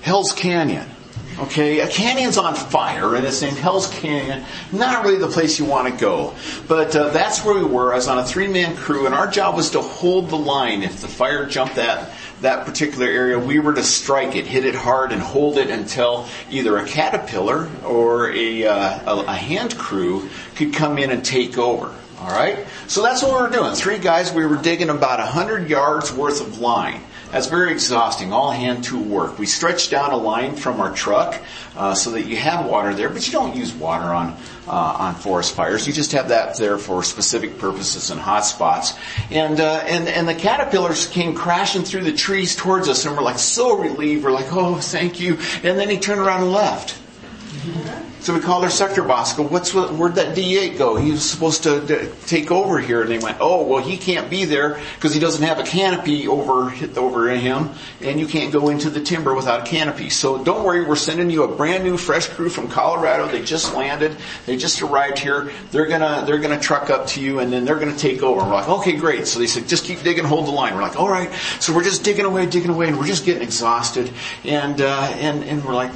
Hell's 0.02 0.32
Canyon. 0.32 0.88
Okay, 1.38 1.78
a 1.78 1.86
canyon's 1.86 2.36
on 2.36 2.56
fire 2.56 3.14
and 3.14 3.24
it's 3.24 3.40
named 3.40 3.58
Hell's 3.58 3.86
Canyon. 3.86 4.44
Not 4.72 5.04
really 5.04 5.18
the 5.18 5.28
place 5.28 5.56
you 5.56 5.66
want 5.66 5.86
to 5.86 6.00
go. 6.00 6.34
But 6.66 6.96
uh, 6.96 7.10
that's 7.10 7.44
where 7.44 7.54
we 7.54 7.64
were. 7.64 7.92
I 7.92 7.96
was 7.96 8.08
on 8.08 8.18
a 8.18 8.24
three-man 8.24 8.74
crew 8.76 9.06
and 9.06 9.14
our 9.14 9.28
job 9.28 9.54
was 9.54 9.70
to 9.70 9.80
hold 9.80 10.30
the 10.30 10.36
line. 10.36 10.82
If 10.82 11.00
the 11.00 11.06
fire 11.06 11.46
jumped 11.46 11.76
that, 11.76 12.10
that 12.40 12.66
particular 12.66 13.06
area, 13.06 13.38
we 13.38 13.60
were 13.60 13.72
to 13.72 13.84
strike 13.84 14.34
it, 14.34 14.46
hit 14.46 14.64
it 14.64 14.74
hard 14.74 15.12
and 15.12 15.22
hold 15.22 15.58
it 15.58 15.70
until 15.70 16.26
either 16.50 16.76
a 16.76 16.84
caterpillar 16.84 17.70
or 17.84 18.32
a, 18.32 18.66
uh, 18.66 19.16
a, 19.16 19.24
a 19.26 19.34
hand 19.34 19.78
crew 19.78 20.28
could 20.56 20.74
come 20.74 20.98
in 20.98 21.12
and 21.12 21.24
take 21.24 21.56
over. 21.56 21.94
All 22.18 22.30
right? 22.30 22.66
So 22.88 23.00
that's 23.00 23.22
what 23.22 23.32
we 23.32 23.40
were 23.42 23.50
doing. 23.50 23.74
Three 23.76 23.98
guys, 23.98 24.32
we 24.32 24.44
were 24.44 24.56
digging 24.56 24.90
about 24.90 25.20
100 25.20 25.70
yards 25.70 26.12
worth 26.12 26.40
of 26.40 26.58
line. 26.58 27.00
That's 27.30 27.46
very 27.46 27.72
exhausting, 27.72 28.32
all 28.32 28.50
hand 28.50 28.84
tool 28.84 29.02
work. 29.02 29.38
We 29.38 29.44
stretched 29.44 29.90
down 29.90 30.12
a 30.12 30.16
line 30.16 30.56
from 30.56 30.80
our 30.80 30.94
truck 30.94 31.40
uh, 31.76 31.94
so 31.94 32.12
that 32.12 32.22
you 32.22 32.36
have 32.36 32.64
water 32.64 32.94
there, 32.94 33.10
but 33.10 33.26
you 33.26 33.32
don't 33.32 33.54
use 33.54 33.72
water 33.72 34.06
on 34.06 34.34
uh, 34.66 34.96
on 34.98 35.14
forest 35.14 35.54
fires. 35.54 35.86
You 35.86 35.92
just 35.92 36.12
have 36.12 36.28
that 36.28 36.56
there 36.56 36.78
for 36.78 37.02
specific 37.02 37.58
purposes 37.58 38.10
and 38.10 38.18
hot 38.18 38.46
spots. 38.46 38.94
And 39.30 39.60
uh, 39.60 39.84
and 39.86 40.08
and 40.08 40.26
the 40.26 40.34
caterpillars 40.34 41.06
came 41.06 41.34
crashing 41.34 41.82
through 41.82 42.04
the 42.04 42.12
trees 42.12 42.56
towards 42.56 42.88
us, 42.88 43.04
and 43.04 43.14
we're 43.14 43.22
like 43.22 43.38
so 43.38 43.76
relieved. 43.78 44.24
We're 44.24 44.30
like, 44.30 44.50
oh, 44.52 44.76
thank 44.76 45.20
you. 45.20 45.38
And 45.62 45.78
then 45.78 45.90
he 45.90 45.98
turned 45.98 46.20
around 46.20 46.42
and 46.44 46.52
left. 46.52 46.98
So 48.20 48.34
we 48.34 48.40
called 48.40 48.64
our 48.64 48.70
sector 48.70 49.02
boss. 49.02 49.36
Go, 49.36 49.44
what's 49.44 49.72
where'd 49.72 50.16
that 50.16 50.36
D8 50.36 50.76
go? 50.76 50.96
He 50.96 51.12
was 51.12 51.28
supposed 51.28 51.62
to, 51.62 51.86
to 51.86 52.10
take 52.26 52.50
over 52.50 52.78
here, 52.78 53.02
and 53.02 53.10
they 53.10 53.18
went, 53.18 53.38
oh 53.40 53.64
well, 53.64 53.82
he 53.82 53.96
can't 53.96 54.28
be 54.28 54.44
there 54.44 54.80
because 54.96 55.14
he 55.14 55.20
doesn't 55.20 55.44
have 55.44 55.58
a 55.58 55.62
canopy 55.62 56.26
over 56.26 56.72
over 56.96 57.30
him, 57.30 57.70
and 58.00 58.18
you 58.18 58.26
can't 58.26 58.52
go 58.52 58.68
into 58.68 58.90
the 58.90 59.00
timber 59.00 59.34
without 59.34 59.66
a 59.66 59.70
canopy. 59.70 60.10
So 60.10 60.42
don't 60.42 60.64
worry, 60.64 60.84
we're 60.84 60.96
sending 60.96 61.30
you 61.30 61.44
a 61.44 61.48
brand 61.48 61.84
new 61.84 61.96
fresh 61.96 62.28
crew 62.28 62.48
from 62.48 62.68
Colorado. 62.68 63.28
They 63.28 63.42
just 63.42 63.74
landed. 63.74 64.16
They 64.46 64.56
just 64.56 64.82
arrived 64.82 65.18
here. 65.18 65.52
They're 65.70 65.86
gonna 65.86 66.24
they're 66.26 66.38
gonna 66.38 66.60
truck 66.60 66.90
up 66.90 67.06
to 67.08 67.20
you, 67.20 67.38
and 67.38 67.52
then 67.52 67.64
they're 67.64 67.78
gonna 67.78 67.96
take 67.96 68.22
over. 68.22 68.42
We're 68.42 68.54
like, 68.54 68.68
okay, 68.68 68.96
great. 68.96 69.26
So 69.26 69.38
they 69.38 69.46
said, 69.46 69.68
just 69.68 69.84
keep 69.84 70.02
digging, 70.02 70.24
hold 70.24 70.46
the 70.46 70.50
line. 70.50 70.74
We're 70.74 70.82
like, 70.82 70.98
all 70.98 71.08
right. 71.08 71.32
So 71.60 71.74
we're 71.74 71.84
just 71.84 72.04
digging 72.04 72.24
away, 72.24 72.46
digging 72.46 72.70
away, 72.70 72.88
and 72.88 72.98
we're 72.98 73.06
just 73.06 73.24
getting 73.24 73.42
exhausted, 73.42 74.10
and 74.44 74.80
uh, 74.80 75.12
and 75.18 75.44
and 75.44 75.64
we're 75.64 75.74
like 75.74 75.92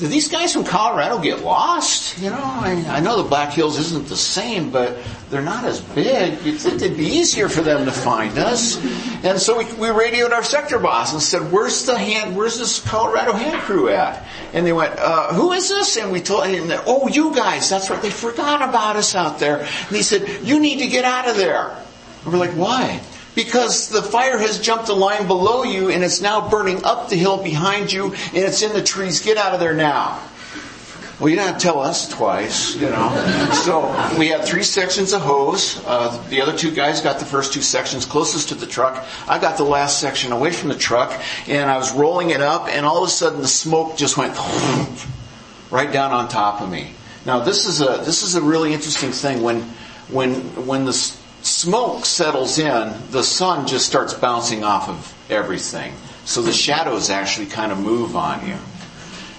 do 0.00 0.06
these 0.06 0.28
guys 0.28 0.54
from 0.54 0.64
Colorado 0.64 1.18
get 1.18 1.40
lost? 1.40 2.18
You 2.18 2.30
know, 2.30 2.40
I, 2.40 2.86
I, 2.88 3.00
know 3.00 3.22
the 3.22 3.28
Black 3.28 3.52
Hills 3.52 3.78
isn't 3.78 4.08
the 4.08 4.16
same, 4.16 4.70
but 4.70 4.96
they're 5.28 5.42
not 5.42 5.64
as 5.64 5.82
big. 5.82 6.42
You'd 6.42 6.58
think 6.58 6.80
it'd 6.80 6.96
be 6.96 7.04
easier 7.04 7.50
for 7.50 7.60
them 7.60 7.84
to 7.84 7.92
find 7.92 8.38
us. 8.38 8.82
And 9.22 9.38
so 9.38 9.58
we, 9.58 9.70
we 9.74 9.88
radioed 9.88 10.32
our 10.32 10.42
sector 10.42 10.78
boss 10.78 11.12
and 11.12 11.20
said, 11.20 11.52
"Where's 11.52 11.84
the 11.84 11.98
hand? 11.98 12.34
Where's 12.34 12.58
this 12.58 12.80
Colorado 12.80 13.34
hand 13.34 13.60
crew 13.60 13.90
at?" 13.90 14.26
And 14.54 14.66
they 14.66 14.72
went, 14.72 14.98
uh, 14.98 15.34
"Who 15.34 15.52
is 15.52 15.68
this?" 15.68 15.98
And 15.98 16.10
we 16.10 16.22
told 16.22 16.46
him, 16.46 16.70
"Oh, 16.86 17.06
you 17.06 17.34
guys. 17.34 17.68
That's 17.68 17.90
right. 17.90 18.00
They 18.00 18.10
forgot 18.10 18.66
about 18.66 18.96
us 18.96 19.14
out 19.14 19.38
there." 19.38 19.58
And 19.58 19.96
he 19.96 20.02
said, 20.02 20.26
"You 20.42 20.60
need 20.60 20.78
to 20.78 20.86
get 20.86 21.04
out 21.04 21.28
of 21.28 21.36
there." 21.36 21.76
And 22.24 22.32
we're 22.32 22.38
like, 22.38 22.52
"Why?" 22.52 23.02
Because 23.34 23.88
the 23.88 24.02
fire 24.02 24.38
has 24.38 24.60
jumped 24.60 24.86
the 24.86 24.94
line 24.94 25.26
below 25.26 25.62
you 25.62 25.90
and 25.90 26.02
it's 26.02 26.20
now 26.20 26.48
burning 26.48 26.84
up 26.84 27.08
the 27.08 27.16
hill 27.16 27.42
behind 27.42 27.92
you 27.92 28.12
and 28.12 28.36
it's 28.36 28.62
in 28.62 28.72
the 28.72 28.82
trees. 28.82 29.20
Get 29.20 29.36
out 29.36 29.54
of 29.54 29.60
there 29.60 29.74
now. 29.74 30.20
Well, 31.20 31.28
you 31.28 31.36
don't 31.36 31.60
tell 31.60 31.80
us 31.80 32.08
twice, 32.08 32.74
you 32.76 32.88
know. 32.88 33.50
So 33.52 34.18
we 34.18 34.28
had 34.28 34.42
three 34.42 34.62
sections 34.62 35.12
of 35.12 35.20
hose. 35.20 35.78
Uh, 35.84 36.16
the 36.30 36.40
other 36.40 36.56
two 36.56 36.70
guys 36.70 37.02
got 37.02 37.18
the 37.18 37.26
first 37.26 37.52
two 37.52 37.60
sections 37.60 38.06
closest 38.06 38.48
to 38.48 38.54
the 38.54 38.66
truck. 38.66 39.04
I 39.28 39.38
got 39.38 39.58
the 39.58 39.64
last 39.64 40.00
section 40.00 40.32
away 40.32 40.50
from 40.50 40.70
the 40.70 40.76
truck, 40.76 41.12
and 41.46 41.70
I 41.70 41.76
was 41.76 41.92
rolling 41.92 42.30
it 42.30 42.40
up, 42.40 42.68
and 42.68 42.86
all 42.86 43.02
of 43.02 43.08
a 43.08 43.12
sudden 43.12 43.42
the 43.42 43.48
smoke 43.48 43.98
just 43.98 44.16
went 44.16 44.34
right 45.70 45.92
down 45.92 46.12
on 46.12 46.28
top 46.28 46.62
of 46.62 46.70
me. 46.70 46.94
Now 47.26 47.40
this 47.40 47.66
is 47.66 47.82
a 47.82 48.02
this 48.02 48.22
is 48.22 48.34
a 48.34 48.40
really 48.40 48.72
interesting 48.72 49.12
thing 49.12 49.42
when 49.42 49.60
when 50.08 50.36
when 50.66 50.86
the 50.86 50.94
smoke 51.42 52.04
settles 52.04 52.58
in, 52.58 52.92
the 53.10 53.22
sun 53.22 53.66
just 53.66 53.86
starts 53.86 54.14
bouncing 54.14 54.64
off 54.64 54.88
of 54.88 55.14
everything. 55.30 55.94
So 56.24 56.42
the 56.42 56.52
shadows 56.52 57.10
actually 57.10 57.46
kind 57.46 57.72
of 57.72 57.78
move 57.78 58.16
on 58.16 58.46
you. 58.46 58.56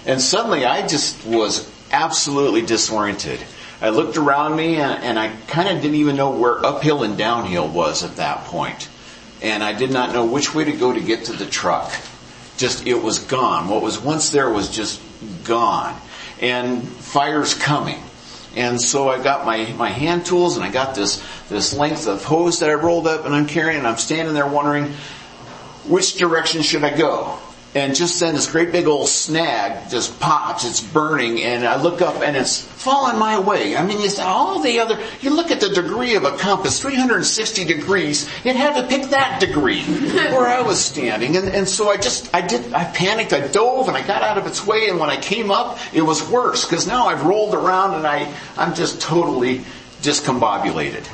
And 0.04 0.20
suddenly 0.20 0.64
I 0.64 0.86
just 0.86 1.24
was 1.24 1.70
absolutely 1.90 2.62
disoriented. 2.62 3.40
I 3.80 3.90
looked 3.90 4.16
around 4.16 4.56
me 4.56 4.76
and, 4.76 5.02
and 5.02 5.18
I 5.18 5.34
kind 5.48 5.68
of 5.68 5.82
didn't 5.82 5.96
even 5.96 6.16
know 6.16 6.30
where 6.30 6.64
uphill 6.64 7.02
and 7.02 7.16
downhill 7.16 7.68
was 7.68 8.04
at 8.04 8.16
that 8.16 8.44
point. 8.44 8.88
And 9.40 9.62
I 9.62 9.72
did 9.72 9.90
not 9.90 10.12
know 10.12 10.24
which 10.24 10.54
way 10.54 10.64
to 10.64 10.72
go 10.72 10.92
to 10.92 11.00
get 11.00 11.24
to 11.26 11.32
the 11.32 11.46
truck. 11.46 11.92
Just, 12.56 12.86
it 12.86 13.02
was 13.02 13.18
gone. 13.18 13.68
What 13.68 13.82
was 13.82 13.98
once 13.98 14.30
there 14.30 14.50
was 14.50 14.68
just 14.68 15.00
gone. 15.44 16.00
And 16.40 16.82
fire's 16.86 17.54
coming. 17.54 18.00
And 18.54 18.80
so 18.80 19.08
I 19.08 19.22
got 19.22 19.46
my, 19.46 19.72
my 19.72 19.88
hand 19.88 20.26
tools 20.26 20.56
and 20.56 20.64
I 20.64 20.70
got 20.70 20.94
this, 20.94 21.22
this 21.48 21.72
length 21.72 22.06
of 22.06 22.24
hose 22.24 22.60
that 22.60 22.70
I 22.70 22.74
rolled 22.74 23.06
up 23.06 23.24
and 23.24 23.34
I'm 23.34 23.46
carrying 23.46 23.78
and 23.78 23.86
I'm 23.86 23.96
standing 23.96 24.34
there 24.34 24.46
wondering 24.46 24.92
which 25.88 26.16
direction 26.16 26.62
should 26.62 26.84
I 26.84 26.96
go? 26.96 27.38
And 27.74 27.94
just 27.94 28.20
then 28.20 28.34
this 28.34 28.50
great 28.50 28.70
big 28.70 28.86
old 28.86 29.08
snag 29.08 29.88
just 29.90 30.20
pops, 30.20 30.66
it's 30.66 30.82
burning, 30.82 31.42
and 31.42 31.66
I 31.66 31.80
look 31.80 32.02
up 32.02 32.22
and 32.22 32.36
it's 32.36 32.60
falling 32.60 33.18
my 33.18 33.38
way. 33.38 33.76
I 33.76 33.86
mean, 33.86 33.98
it's 34.00 34.18
all 34.18 34.60
the 34.60 34.80
other, 34.80 35.00
you 35.22 35.30
look 35.30 35.50
at 35.50 35.60
the 35.60 35.70
degree 35.70 36.14
of 36.14 36.24
a 36.24 36.36
compass, 36.36 36.82
360 36.82 37.64
degrees, 37.64 38.28
it 38.44 38.56
had 38.56 38.78
to 38.78 38.86
pick 38.88 39.08
that 39.10 39.40
degree 39.40 39.82
where 39.84 40.48
I 40.48 40.60
was 40.60 40.84
standing. 40.84 41.38
And, 41.38 41.48
and 41.48 41.66
so 41.66 41.88
I 41.88 41.96
just, 41.96 42.34
I 42.34 42.46
did, 42.46 42.74
I 42.74 42.84
panicked, 42.84 43.32
I 43.32 43.48
dove 43.48 43.88
and 43.88 43.96
I 43.96 44.06
got 44.06 44.22
out 44.22 44.36
of 44.36 44.46
its 44.46 44.66
way, 44.66 44.90
and 44.90 45.00
when 45.00 45.08
I 45.08 45.16
came 45.16 45.50
up, 45.50 45.78
it 45.94 46.02
was 46.02 46.28
worse, 46.28 46.66
because 46.66 46.86
now 46.86 47.06
I've 47.06 47.24
rolled 47.24 47.54
around 47.54 47.94
and 47.94 48.06
I, 48.06 48.34
I'm 48.58 48.74
just 48.74 49.00
totally 49.00 49.64
discombobulated. 50.02 51.06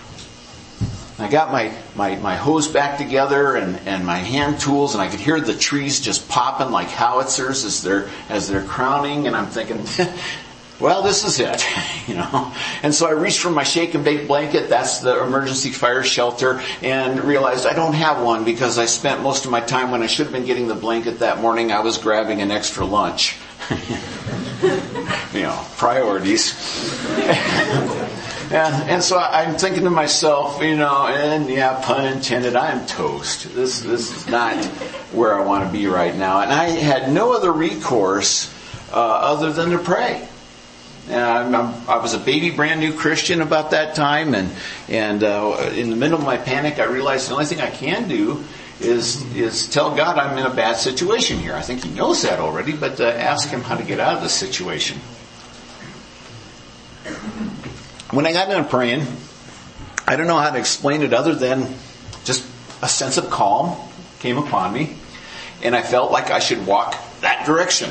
I 1.21 1.29
got 1.29 1.51
my, 1.51 1.73
my, 1.97 2.15
my 2.17 2.37
hose 2.37 2.69
back 2.69 2.97
together 2.97 3.57
and, 3.57 3.77
and 3.89 4.07
my 4.07 4.19
hand 4.19 4.61
tools 4.61 4.95
and 4.95 5.03
I 5.03 5.09
could 5.09 5.19
hear 5.19 5.41
the 5.41 5.55
trees 5.55 6.01
just 6.01 6.29
popping 6.29 6.71
like 6.71 6.89
howitzers 6.89 7.65
as 7.65 7.83
they're, 7.83 8.09
as 8.29 8.49
they're 8.49 8.63
crowning 8.63 9.27
and 9.27 9.35
I'm 9.35 9.47
thinking, 9.47 9.85
well, 10.81 11.03
this 11.03 11.25
is 11.25 11.41
it, 11.41 11.67
you 12.07 12.15
know. 12.15 12.53
And 12.85 12.95
so 12.95 13.09
I 13.09 13.13
reached 13.13 13.41
for 13.41 13.51
my 13.51 13.65
shake 13.65 13.95
and 13.95 14.05
bake 14.05 14.29
blanket, 14.29 14.69
that's 14.69 15.01
the 15.01 15.21
emergency 15.21 15.71
fire 15.71 16.05
shelter, 16.05 16.63
and 16.83 17.25
realized 17.25 17.67
I 17.67 17.73
don't 17.73 17.95
have 17.95 18.23
one 18.23 18.45
because 18.45 18.79
I 18.79 18.87
spent 18.87 19.21
most 19.21 19.45
of 19.45 19.51
my 19.51 19.61
time 19.61 19.91
when 19.91 20.03
I 20.03 20.07
should 20.07 20.27
have 20.27 20.33
been 20.33 20.47
getting 20.47 20.69
the 20.69 20.77
blanket 20.77 21.19
that 21.19 21.41
morning, 21.41 21.73
I 21.73 21.81
was 21.81 21.99
grabbing 21.99 22.43
an 22.43 22.53
extra 22.53 22.85
lunch. 22.85 23.37
you 25.33 25.43
know, 25.43 25.65
priorities. 25.77 26.55
And, 28.51 28.91
and 28.91 29.03
so 29.03 29.19
I'm 29.19 29.59
thinking 29.59 29.85
to 29.85 29.91
myself, 29.91 30.63
you 30.63 30.75
know, 30.75 31.07
and 31.07 31.51
yeah, 31.51 31.83
pun 31.85 32.07
intended, 32.07 32.57
I'm 32.57 32.87
toast. 32.87 33.55
This, 33.55 33.81
this 33.81 34.17
is 34.17 34.27
not 34.27 34.65
where 35.13 35.35
I 35.35 35.45
want 35.45 35.67
to 35.67 35.71
be 35.73 35.87
right 35.87 36.17
now. 36.17 36.41
And 36.41 36.51
I 36.51 36.71
had 36.71 37.13
no 37.13 37.35
other 37.35 37.53
recourse 37.53 38.51
uh, 38.91 38.97
other 38.97 39.53
than 39.53 39.71
to 39.71 39.79
pray. 39.79 40.27
And 41.11 41.57
i 41.57 41.97
was 41.97 42.15
a 42.15 42.19
baby, 42.19 42.51
brand 42.51 42.81
new 42.81 42.93
Christian 42.93 43.41
about 43.41 43.71
that 43.71 43.95
time, 43.95 44.35
and 44.35 44.51
and 44.91 45.25
uh, 45.25 45.71
in 45.75 45.89
the 45.89 45.97
middle 45.97 46.19
of 46.19 46.25
my 46.25 46.37
panic, 46.37 46.79
I 46.79 46.85
realized 46.85 47.31
the 47.31 47.33
only 47.33 47.47
thing 47.47 47.63
I 47.63 47.71
can 47.71 48.09
do 48.09 48.45
is 48.79 49.25
is 49.35 49.71
tell 49.71 49.97
God 49.97 50.19
I'm 50.19 50.37
in 50.37 50.45
a 50.45 50.55
bad 50.55 50.77
situation 50.77 51.39
here. 51.39 51.55
I 51.55 51.63
think 51.63 51.83
He 51.83 51.91
knows 51.91 52.23
that 52.23 52.41
already, 52.41 52.73
but 52.75 53.01
uh, 53.01 53.05
ask 53.05 53.49
Him 53.49 53.63
how 53.63 53.77
to 53.77 53.85
get 53.85 54.01
out 54.01 54.17
of 54.17 54.23
the 54.23 54.29
situation. 54.29 55.01
When 58.11 58.25
I 58.25 58.33
got 58.33 58.49
done 58.49 58.67
praying, 58.67 59.07
I 60.07 60.17
don't 60.17 60.27
know 60.27 60.39
how 60.39 60.49
to 60.49 60.59
explain 60.59 61.03
it 61.03 61.13
other 61.13 61.35
than 61.35 61.75
just 62.25 62.43
a 62.81 62.89
sense 62.89 63.19
of 63.19 63.29
calm 63.29 63.77
came 64.21 64.39
upon 64.39 64.73
me, 64.73 64.97
and 65.63 65.77
I 65.77 65.83
felt 65.83 66.11
like 66.11 66.31
I 66.31 66.39
should 66.39 66.67
walk 66.67 66.97
that 67.21 67.45
direction. 67.45 67.91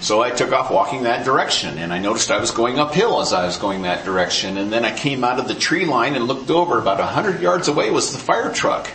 So 0.00 0.20
I 0.20 0.28
took 0.30 0.52
off 0.52 0.70
walking 0.70 1.04
that 1.04 1.24
direction, 1.24 1.78
and 1.78 1.94
I 1.94 1.98
noticed 1.98 2.30
I 2.30 2.38
was 2.38 2.50
going 2.50 2.78
uphill 2.78 3.22
as 3.22 3.32
I 3.32 3.46
was 3.46 3.56
going 3.56 3.82
that 3.82 4.04
direction, 4.04 4.58
and 4.58 4.70
then 4.70 4.84
I 4.84 4.94
came 4.94 5.24
out 5.24 5.38
of 5.38 5.48
the 5.48 5.54
tree 5.54 5.86
line 5.86 6.14
and 6.14 6.26
looked 6.26 6.50
over. 6.50 6.78
About 6.78 7.00
a 7.00 7.06
hundred 7.06 7.40
yards 7.40 7.68
away 7.68 7.90
was 7.90 8.12
the 8.12 8.18
fire 8.18 8.52
truck, 8.52 8.90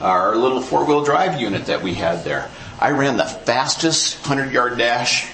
our 0.00 0.36
little 0.36 0.62
four-wheel 0.62 1.02
drive 1.02 1.40
unit 1.40 1.66
that 1.66 1.82
we 1.82 1.94
had 1.94 2.22
there. 2.22 2.48
I 2.78 2.92
ran 2.92 3.16
the 3.16 3.24
fastest 3.24 4.24
hundred 4.24 4.52
yard 4.52 4.78
dash 4.78 5.28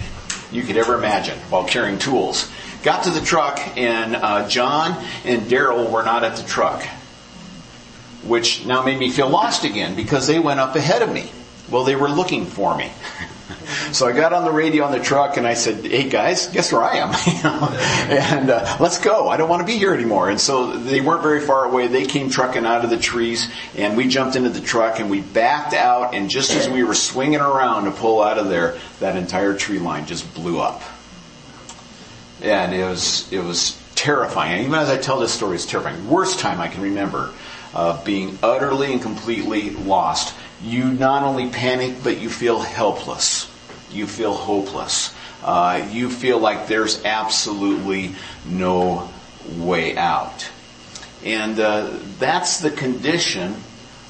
you 0.50 0.62
could 0.62 0.78
ever 0.78 0.94
imagine 0.94 1.38
while 1.50 1.64
carrying 1.64 1.98
tools. 1.98 2.50
Got 2.86 3.02
to 3.02 3.10
the 3.10 3.20
truck, 3.20 3.58
and 3.76 4.14
uh, 4.14 4.48
John 4.48 5.04
and 5.24 5.42
Daryl 5.50 5.90
were 5.90 6.04
not 6.04 6.22
at 6.22 6.36
the 6.36 6.44
truck, 6.44 6.84
which 8.22 8.64
now 8.64 8.84
made 8.84 8.96
me 8.96 9.10
feel 9.10 9.28
lost 9.28 9.64
again 9.64 9.96
because 9.96 10.28
they 10.28 10.38
went 10.38 10.60
up 10.60 10.76
ahead 10.76 11.02
of 11.02 11.12
me. 11.12 11.28
Well, 11.68 11.82
they 11.82 11.96
were 11.96 12.08
looking 12.08 12.46
for 12.46 12.76
me. 12.78 12.92
so 13.92 14.06
I 14.06 14.12
got 14.12 14.32
on 14.32 14.44
the 14.44 14.52
radio 14.52 14.84
on 14.84 14.92
the 14.92 15.00
truck 15.00 15.36
and 15.36 15.48
I 15.48 15.54
said, 15.54 15.84
"Hey 15.84 16.08
guys, 16.08 16.46
guess 16.46 16.70
where 16.70 16.84
I 16.84 16.98
am? 16.98 17.10
and 18.08 18.50
uh, 18.50 18.76
let's 18.78 18.98
go. 18.98 19.28
I 19.28 19.36
don't 19.36 19.48
want 19.48 19.62
to 19.62 19.66
be 19.66 19.78
here 19.78 19.92
anymore." 19.92 20.30
And 20.30 20.40
so 20.40 20.76
they 20.76 21.00
weren't 21.00 21.24
very 21.24 21.40
far 21.40 21.64
away. 21.64 21.88
They 21.88 22.04
came 22.04 22.30
trucking 22.30 22.64
out 22.64 22.84
of 22.84 22.90
the 22.90 22.98
trees, 22.98 23.50
and 23.76 23.96
we 23.96 24.06
jumped 24.06 24.36
into 24.36 24.50
the 24.50 24.60
truck 24.60 25.00
and 25.00 25.10
we 25.10 25.22
backed 25.22 25.74
out. 25.74 26.14
And 26.14 26.30
just 26.30 26.52
as 26.52 26.68
we 26.68 26.84
were 26.84 26.94
swinging 26.94 27.40
around 27.40 27.86
to 27.86 27.90
pull 27.90 28.22
out 28.22 28.38
of 28.38 28.48
there, 28.48 28.78
that 29.00 29.16
entire 29.16 29.56
tree 29.56 29.80
line 29.80 30.06
just 30.06 30.32
blew 30.36 30.60
up 30.60 30.84
and 32.42 32.74
it 32.74 32.84
was 32.84 33.32
it 33.32 33.42
was 33.42 33.80
terrifying. 33.94 34.64
Even 34.64 34.74
as 34.74 34.90
I 34.90 34.98
tell 34.98 35.20
this 35.20 35.32
story, 35.32 35.56
it's 35.56 35.66
terrifying. 35.66 36.08
Worst 36.08 36.38
time 36.38 36.60
I 36.60 36.68
can 36.68 36.82
remember 36.82 37.32
of 37.74 38.04
being 38.04 38.38
utterly 38.42 38.92
and 38.92 39.02
completely 39.02 39.70
lost. 39.70 40.34
You 40.62 40.84
not 40.84 41.22
only 41.22 41.50
panic, 41.50 41.96
but 42.02 42.18
you 42.18 42.30
feel 42.30 42.58
helpless. 42.58 43.50
You 43.90 44.06
feel 44.06 44.32
hopeless. 44.32 45.14
Uh, 45.42 45.86
you 45.90 46.10
feel 46.10 46.38
like 46.38 46.66
there's 46.66 47.04
absolutely 47.04 48.14
no 48.46 49.10
way 49.56 49.96
out. 49.96 50.48
And 51.24 51.58
uh, 51.60 51.90
that's 52.18 52.60
the 52.60 52.70
condition 52.70 53.54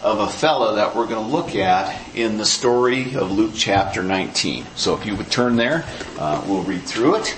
of 0.02 0.20
a 0.20 0.28
fellow 0.28 0.76
that 0.76 0.94
we're 0.94 1.06
going 1.06 1.24
to 1.24 1.32
look 1.32 1.56
at 1.56 2.14
in 2.14 2.38
the 2.38 2.44
story 2.44 3.16
of 3.16 3.32
Luke 3.32 3.52
chapter 3.54 4.02
19. 4.02 4.66
So 4.76 4.94
if 4.94 5.06
you 5.06 5.16
would 5.16 5.30
turn 5.30 5.56
there, 5.56 5.84
uh, 6.18 6.44
we'll 6.46 6.62
read 6.62 6.82
through 6.82 7.16
it. 7.16 7.36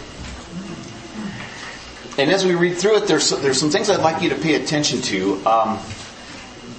And 2.18 2.32
as 2.32 2.44
we 2.44 2.56
read 2.56 2.76
through 2.76 2.96
it, 2.96 3.06
there's, 3.06 3.30
there's 3.30 3.60
some 3.60 3.70
things 3.70 3.88
I'd 3.88 4.00
like 4.00 4.20
you 4.22 4.30
to 4.30 4.34
pay 4.34 4.56
attention 4.56 5.00
to. 5.02 5.46
Um, 5.46 5.78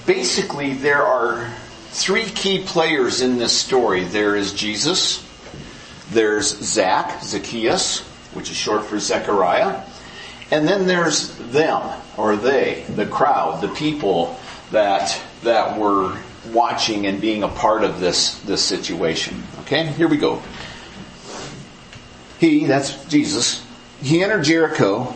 basically, 0.06 0.74
there 0.74 1.02
are 1.02 1.50
three 1.92 2.26
key 2.26 2.66
players 2.66 3.22
in 3.22 3.38
this 3.38 3.58
story. 3.58 4.04
There 4.04 4.36
is 4.36 4.54
Jesus, 4.54 5.26
There's 6.12 6.58
Zach, 6.58 7.24
Zacchaeus, 7.24 8.02
which 8.34 8.52
is 8.52 8.58
short 8.58 8.84
for 8.84 9.00
Zechariah. 9.00 9.82
And 10.52 10.68
then 10.68 10.88
there's 10.88 11.38
them, 11.38 12.02
or 12.18 12.36
they, 12.36 12.84
the 12.96 13.06
crowd, 13.06 13.62
the 13.62 13.70
people 13.70 14.38
that, 14.72 15.22
that 15.44 15.80
were 15.80 16.18
watching 16.52 17.08
and 17.08 17.22
being 17.22 17.44
a 17.44 17.48
part 17.48 17.86
of 17.86 18.02
this, 18.02 18.40
this 18.40 18.62
situation. 18.62 19.42
Okay, 19.62 19.86
here 19.86 20.10
we 20.10 20.18
go. 20.18 20.42
He, 22.40 22.66
that's 22.66 23.06
Jesus, 23.06 23.66
he 24.02 24.22
entered 24.22 24.44
Jericho 24.44 25.16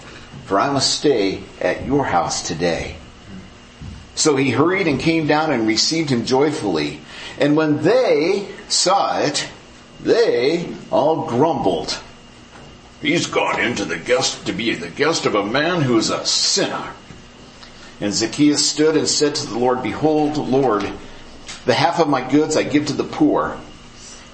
for 0.51 0.59
I 0.59 0.69
must 0.69 0.99
stay 0.99 1.43
at 1.61 1.85
your 1.85 2.03
house 2.03 2.45
today. 2.45 2.97
So 4.15 4.35
he 4.35 4.49
hurried 4.49 4.85
and 4.85 4.99
came 4.99 5.25
down 5.25 5.49
and 5.49 5.65
received 5.65 6.09
him 6.09 6.25
joyfully. 6.25 6.99
And 7.39 7.55
when 7.55 7.83
they 7.83 8.49
saw 8.67 9.21
it, 9.21 9.47
they 10.01 10.67
all 10.91 11.25
grumbled. 11.25 11.97
He's 13.01 13.27
gone 13.27 13.61
into 13.61 13.85
the 13.85 13.97
guest 13.97 14.45
to 14.45 14.51
be 14.51 14.75
the 14.75 14.89
guest 14.89 15.25
of 15.25 15.35
a 15.35 15.45
man 15.45 15.83
who 15.83 15.97
is 15.97 16.09
a 16.09 16.25
sinner. 16.25 16.91
And 18.01 18.13
Zacchaeus 18.13 18.69
stood 18.69 18.97
and 18.97 19.07
said 19.07 19.35
to 19.35 19.47
the 19.47 19.57
Lord, 19.57 19.81
Behold, 19.81 20.35
Lord, 20.35 20.83
the 21.65 21.73
half 21.73 22.01
of 22.01 22.09
my 22.09 22.29
goods 22.29 22.57
I 22.57 22.63
give 22.63 22.87
to 22.87 22.93
the 22.93 23.05
poor. 23.05 23.57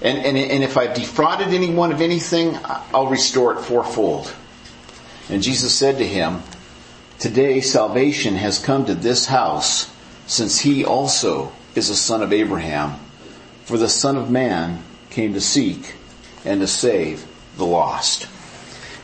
And, 0.02 0.18
and, 0.18 0.36
and 0.36 0.64
if 0.64 0.76
I've 0.76 0.94
defrauded 0.94 1.54
anyone 1.54 1.92
of 1.92 2.00
anything, 2.00 2.58
I'll 2.92 3.06
restore 3.06 3.52
it 3.52 3.60
fourfold. 3.60 4.34
And 5.28 5.42
Jesus 5.42 5.74
said 5.74 5.98
to 5.98 6.06
him, 6.06 6.42
Today 7.18 7.60
salvation 7.60 8.36
has 8.36 8.58
come 8.58 8.86
to 8.86 8.94
this 8.94 9.26
house, 9.26 9.92
since 10.26 10.60
he 10.60 10.84
also 10.84 11.52
is 11.74 11.90
a 11.90 11.96
son 11.96 12.22
of 12.22 12.32
Abraham. 12.32 12.98
For 13.64 13.76
the 13.76 13.88
Son 13.88 14.16
of 14.16 14.30
Man 14.30 14.82
came 15.10 15.34
to 15.34 15.40
seek 15.40 15.94
and 16.44 16.60
to 16.60 16.66
save 16.66 17.26
the 17.56 17.66
lost. 17.66 18.28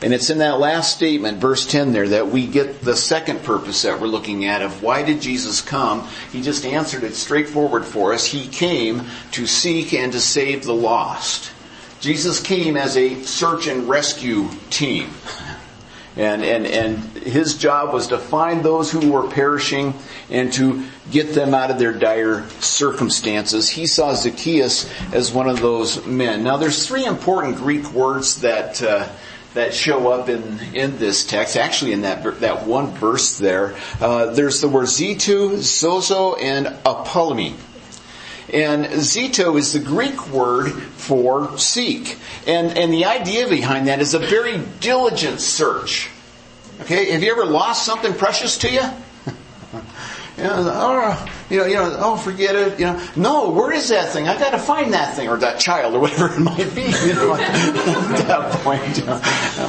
And 0.01 0.13
it's 0.13 0.29
in 0.29 0.39
that 0.39 0.59
last 0.59 0.95
statement, 0.95 1.39
verse 1.39 1.65
10 1.65 1.93
there, 1.93 2.09
that 2.09 2.27
we 2.27 2.47
get 2.47 2.81
the 2.81 2.95
second 2.95 3.43
purpose 3.43 3.83
that 3.83 3.99
we're 3.99 4.07
looking 4.07 4.45
at 4.45 4.61
of 4.61 4.83
why 4.83 5.03
did 5.03 5.21
Jesus 5.21 5.61
come? 5.61 6.07
He 6.31 6.41
just 6.41 6.65
answered 6.65 7.03
it 7.03 7.15
straightforward 7.15 7.85
for 7.85 8.13
us. 8.13 8.25
He 8.25 8.47
came 8.47 9.03
to 9.31 9.47
seek 9.47 9.93
and 9.93 10.11
to 10.11 10.19
save 10.19 10.63
the 10.63 10.73
lost. 10.73 11.51
Jesus 12.01 12.39
came 12.39 12.77
as 12.77 12.97
a 12.97 13.21
search 13.23 13.67
and 13.67 13.87
rescue 13.87 14.49
team. 14.69 15.09
And, 16.17 16.43
and, 16.43 16.65
and 16.65 16.97
his 17.23 17.57
job 17.57 17.93
was 17.93 18.07
to 18.07 18.17
find 18.17 18.63
those 18.63 18.89
who 18.89 19.11
were 19.11 19.27
perishing 19.27 19.93
and 20.29 20.51
to 20.53 20.85
get 21.11 21.33
them 21.33 21.53
out 21.53 21.71
of 21.71 21.79
their 21.79 21.91
dire 21.91 22.47
circumstances. 22.61 23.69
He 23.69 23.85
saw 23.85 24.13
Zacchaeus 24.13 24.89
as 25.13 25.33
one 25.33 25.49
of 25.49 25.59
those 25.59 26.05
men. 26.05 26.43
Now 26.43 26.55
there's 26.57 26.87
three 26.87 27.05
important 27.05 27.57
Greek 27.57 27.91
words 27.91 28.41
that, 28.41 28.81
uh, 28.81 29.09
that 29.55 29.73
show 29.73 30.09
up 30.09 30.29
in, 30.29 30.59
in 30.73 30.97
this 30.97 31.25
text, 31.25 31.57
actually 31.57 31.91
in 31.91 32.01
that, 32.01 32.39
that 32.39 32.65
one 32.65 32.91
verse 32.91 33.37
there. 33.37 33.75
Uh, 33.99 34.27
there's 34.27 34.61
the 34.61 34.69
word 34.69 34.87
zeto, 34.87 35.57
zozo, 35.57 36.35
and 36.35 36.67
apolumi. 36.85 37.55
And 38.51 38.85
zeto 38.85 39.57
is 39.57 39.73
the 39.73 39.79
Greek 39.79 40.27
word 40.29 40.71
for 40.71 41.57
seek. 41.57 42.17
And, 42.45 42.77
and 42.77 42.93
the 42.93 43.05
idea 43.05 43.47
behind 43.47 43.87
that 43.87 44.01
is 44.01 44.13
a 44.13 44.19
very 44.19 44.59
diligent 44.79 45.41
search. 45.41 46.09
Okay, 46.81 47.11
have 47.11 47.23
you 47.23 47.31
ever 47.31 47.45
lost 47.45 47.85
something 47.85 48.13
precious 48.13 48.57
to 48.59 48.71
you? 48.71 48.83
You 50.37 50.43
know, 50.43 50.69
oh, 50.73 51.35
you 51.49 51.59
know, 51.59 51.65
you 51.65 51.75
know, 51.75 51.95
oh, 51.99 52.17
forget 52.17 52.55
it. 52.55 52.77
You 52.77 52.87
know, 52.87 53.07
no, 53.15 53.51
where 53.51 53.71
is 53.71 53.87
that 53.87 54.11
thing? 54.11 54.27
I 54.27 54.37
got 54.37 54.49
to 54.49 54.59
find 54.59 54.91
that 54.91 55.15
thing 55.15 55.29
or 55.29 55.37
that 55.37 55.61
child 55.61 55.93
or 55.93 55.99
whatever 56.01 56.33
it 56.33 56.39
might 56.39 56.75
be. 56.75 56.81
You 56.81 57.13
know, 57.13 57.35
at 57.39 58.27
that 58.27 58.51
point, 58.61 58.97
you 58.97 59.05
know, 59.05 59.21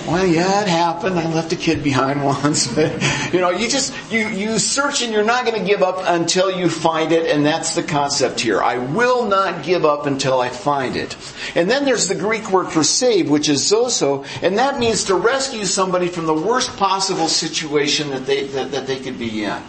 well, 0.08 0.26
yeah, 0.26 0.62
it 0.62 0.68
happened. 0.68 1.20
I 1.20 1.32
left 1.32 1.52
a 1.52 1.56
kid 1.56 1.84
behind 1.84 2.24
once, 2.24 2.66
but 2.74 2.90
you 3.32 3.40
know, 3.40 3.50
you 3.50 3.68
just 3.68 3.94
you 4.10 4.26
you 4.26 4.58
search 4.58 5.02
and 5.02 5.12
you're 5.12 5.24
not 5.24 5.44
going 5.44 5.56
to 5.56 5.64
give 5.64 5.82
up 5.82 6.02
until 6.04 6.50
you 6.50 6.68
find 6.68 7.12
it, 7.12 7.30
and 7.30 7.46
that's 7.46 7.76
the 7.76 7.84
concept 7.84 8.40
here. 8.40 8.60
I 8.60 8.78
will 8.78 9.24
not 9.26 9.62
give 9.62 9.84
up 9.84 10.06
until 10.06 10.40
I 10.40 10.48
find 10.48 10.96
it. 10.96 11.16
And 11.54 11.70
then 11.70 11.84
there's 11.84 12.08
the 12.08 12.16
Greek 12.16 12.50
word 12.50 12.72
for 12.72 12.82
save, 12.82 13.30
which 13.30 13.48
is 13.48 13.64
zozo, 13.64 14.24
and 14.42 14.58
that 14.58 14.80
means 14.80 15.04
to 15.04 15.14
rescue 15.14 15.64
somebody 15.64 16.08
from 16.08 16.26
the 16.26 16.34
worst 16.34 16.76
possible 16.76 17.28
situation 17.28 18.10
that 18.10 18.26
they 18.26 18.48
that, 18.48 18.72
that 18.72 18.88
they 18.88 18.98
could 18.98 19.16
be 19.16 19.44
in. 19.44 19.62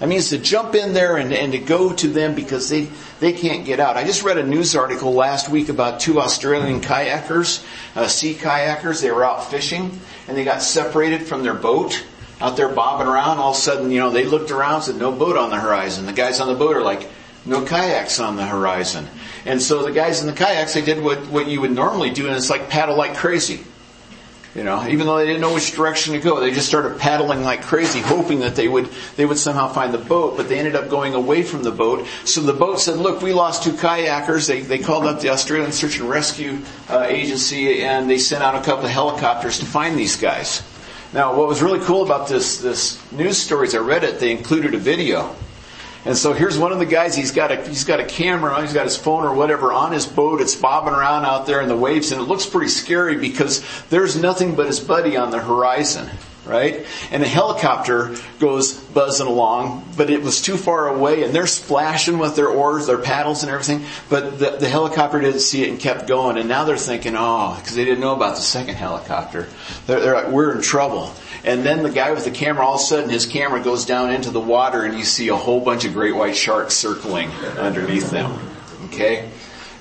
That 0.00 0.08
means 0.08 0.30
to 0.30 0.38
jump 0.38 0.74
in 0.74 0.94
there 0.94 1.18
and, 1.18 1.30
and 1.30 1.52
to 1.52 1.58
go 1.58 1.92
to 1.92 2.08
them 2.08 2.34
because 2.34 2.70
they, 2.70 2.88
they 3.20 3.34
can't 3.34 3.66
get 3.66 3.80
out. 3.80 3.98
I 3.98 4.04
just 4.04 4.22
read 4.22 4.38
a 4.38 4.42
news 4.42 4.74
article 4.74 5.12
last 5.12 5.50
week 5.50 5.68
about 5.68 6.00
two 6.00 6.20
Australian 6.20 6.80
kayakers, 6.80 7.62
uh, 7.94 8.08
sea 8.08 8.32
kayakers. 8.32 9.02
They 9.02 9.10
were 9.10 9.24
out 9.24 9.50
fishing 9.50 10.00
and 10.26 10.36
they 10.38 10.44
got 10.44 10.62
separated 10.62 11.24
from 11.24 11.42
their 11.42 11.52
boat 11.52 12.02
out 12.40 12.56
there 12.56 12.70
bobbing 12.70 13.08
around. 13.08 13.36
All 13.36 13.50
of 13.50 13.58
a 13.58 13.60
sudden, 13.60 13.90
you 13.90 14.00
know, 14.00 14.08
they 14.08 14.24
looked 14.24 14.50
around 14.50 14.82
said, 14.82 14.96
no 14.96 15.12
boat 15.12 15.36
on 15.36 15.50
the 15.50 15.60
horizon. 15.60 16.06
The 16.06 16.14
guys 16.14 16.40
on 16.40 16.48
the 16.48 16.54
boat 16.54 16.76
are 16.76 16.82
like, 16.82 17.06
no 17.44 17.66
kayaks 17.66 18.18
on 18.20 18.36
the 18.36 18.46
horizon. 18.46 19.06
And 19.44 19.60
so 19.60 19.82
the 19.82 19.92
guys 19.92 20.22
in 20.22 20.26
the 20.26 20.32
kayaks, 20.32 20.72
they 20.72 20.80
did 20.80 21.04
what, 21.04 21.18
what 21.26 21.46
you 21.46 21.60
would 21.60 21.72
normally 21.72 22.08
do 22.08 22.26
and 22.26 22.34
it's 22.34 22.48
like 22.48 22.70
paddle 22.70 22.96
like 22.96 23.16
crazy. 23.16 23.66
You 24.54 24.64
know, 24.64 24.84
even 24.88 25.06
though 25.06 25.16
they 25.16 25.26
didn't 25.26 25.42
know 25.42 25.54
which 25.54 25.76
direction 25.76 26.12
to 26.14 26.18
go, 26.18 26.40
they 26.40 26.50
just 26.50 26.66
started 26.66 26.98
paddling 26.98 27.42
like 27.42 27.62
crazy, 27.62 28.00
hoping 28.00 28.40
that 28.40 28.56
they 28.56 28.66
would 28.66 28.88
they 29.14 29.24
would 29.24 29.38
somehow 29.38 29.68
find 29.68 29.94
the 29.94 29.98
boat. 29.98 30.36
But 30.36 30.48
they 30.48 30.58
ended 30.58 30.74
up 30.74 30.88
going 30.88 31.14
away 31.14 31.44
from 31.44 31.62
the 31.62 31.70
boat. 31.70 32.04
So 32.24 32.40
the 32.40 32.52
boat 32.52 32.80
said, 32.80 32.98
"Look, 32.98 33.22
we 33.22 33.32
lost 33.32 33.62
two 33.62 33.72
kayakers." 33.72 34.48
They 34.48 34.62
they 34.62 34.78
called 34.78 35.06
up 35.06 35.20
the 35.20 35.28
Australian 35.28 35.70
Search 35.70 36.00
and 36.00 36.10
Rescue 36.10 36.58
uh, 36.88 37.06
Agency, 37.08 37.84
and 37.84 38.10
they 38.10 38.18
sent 38.18 38.42
out 38.42 38.56
a 38.56 38.64
couple 38.64 38.86
of 38.86 38.90
helicopters 38.90 39.60
to 39.60 39.66
find 39.66 39.96
these 39.96 40.16
guys. 40.16 40.64
Now, 41.12 41.36
what 41.36 41.46
was 41.46 41.62
really 41.62 41.80
cool 41.84 42.02
about 42.02 42.26
this 42.26 42.58
this 42.58 42.98
news 43.12 43.38
stories 43.38 43.76
I 43.76 43.78
read 43.78 44.02
it, 44.02 44.18
they 44.18 44.32
included 44.32 44.74
a 44.74 44.78
video. 44.78 45.36
And 46.04 46.16
so 46.16 46.32
here's 46.32 46.56
one 46.56 46.72
of 46.72 46.78
the 46.78 46.86
guys, 46.86 47.14
he's 47.14 47.30
got 47.30 47.52
a, 47.52 47.56
he's 47.68 47.84
got 47.84 48.00
a 48.00 48.06
camera, 48.06 48.60
he's 48.62 48.72
got 48.72 48.84
his 48.84 48.96
phone 48.96 49.22
or 49.22 49.34
whatever 49.34 49.70
on 49.72 49.92
his 49.92 50.06
boat, 50.06 50.40
it's 50.40 50.54
bobbing 50.54 50.94
around 50.94 51.26
out 51.26 51.46
there 51.46 51.60
in 51.60 51.68
the 51.68 51.76
waves 51.76 52.10
and 52.10 52.20
it 52.20 52.24
looks 52.24 52.46
pretty 52.46 52.70
scary 52.70 53.16
because 53.16 53.62
there's 53.90 54.16
nothing 54.16 54.54
but 54.54 54.66
his 54.66 54.80
buddy 54.80 55.18
on 55.18 55.30
the 55.30 55.38
horizon, 55.38 56.08
right? 56.50 56.84
And 57.10 57.22
a 57.22 57.28
helicopter 57.28 58.16
goes 58.38 58.74
buzzing 58.74 59.26
along, 59.26 59.88
but 59.96 60.10
it 60.10 60.22
was 60.22 60.42
too 60.42 60.56
far 60.56 60.88
away 60.88 61.22
and 61.22 61.32
they're 61.32 61.46
splashing 61.46 62.18
with 62.18 62.36
their 62.36 62.48
oars, 62.48 62.86
their 62.86 62.98
paddles 62.98 63.42
and 63.42 63.50
everything, 63.50 63.84
but 64.08 64.38
the, 64.38 64.56
the 64.58 64.68
helicopter 64.68 65.20
didn't 65.20 65.40
see 65.40 65.62
it 65.62 65.70
and 65.70 65.78
kept 65.78 66.06
going 66.06 66.36
and 66.36 66.48
now 66.48 66.64
they're 66.64 66.76
thinking, 66.76 67.14
oh, 67.16 67.56
because 67.58 67.76
they 67.76 67.84
didn't 67.84 68.00
know 68.00 68.14
about 68.14 68.36
the 68.36 68.42
second 68.42 68.74
helicopter. 68.74 69.48
They're, 69.86 70.00
they're 70.00 70.14
like, 70.14 70.28
we're 70.28 70.54
in 70.54 70.62
trouble. 70.62 71.14
And 71.44 71.64
then 71.64 71.82
the 71.82 71.90
guy 71.90 72.10
with 72.10 72.24
the 72.24 72.30
camera, 72.30 72.66
all 72.66 72.74
of 72.74 72.80
a 72.80 72.84
sudden 72.84 73.08
his 73.08 73.26
camera 73.26 73.62
goes 73.62 73.86
down 73.86 74.10
into 74.10 74.30
the 74.30 74.40
water 74.40 74.82
and 74.84 74.98
you 74.98 75.04
see 75.04 75.28
a 75.28 75.36
whole 75.36 75.60
bunch 75.64 75.84
of 75.84 75.94
great 75.94 76.14
white 76.14 76.36
sharks 76.36 76.74
circling 76.74 77.30
underneath 77.58 78.10
them. 78.10 78.38
Okay? 78.86 79.30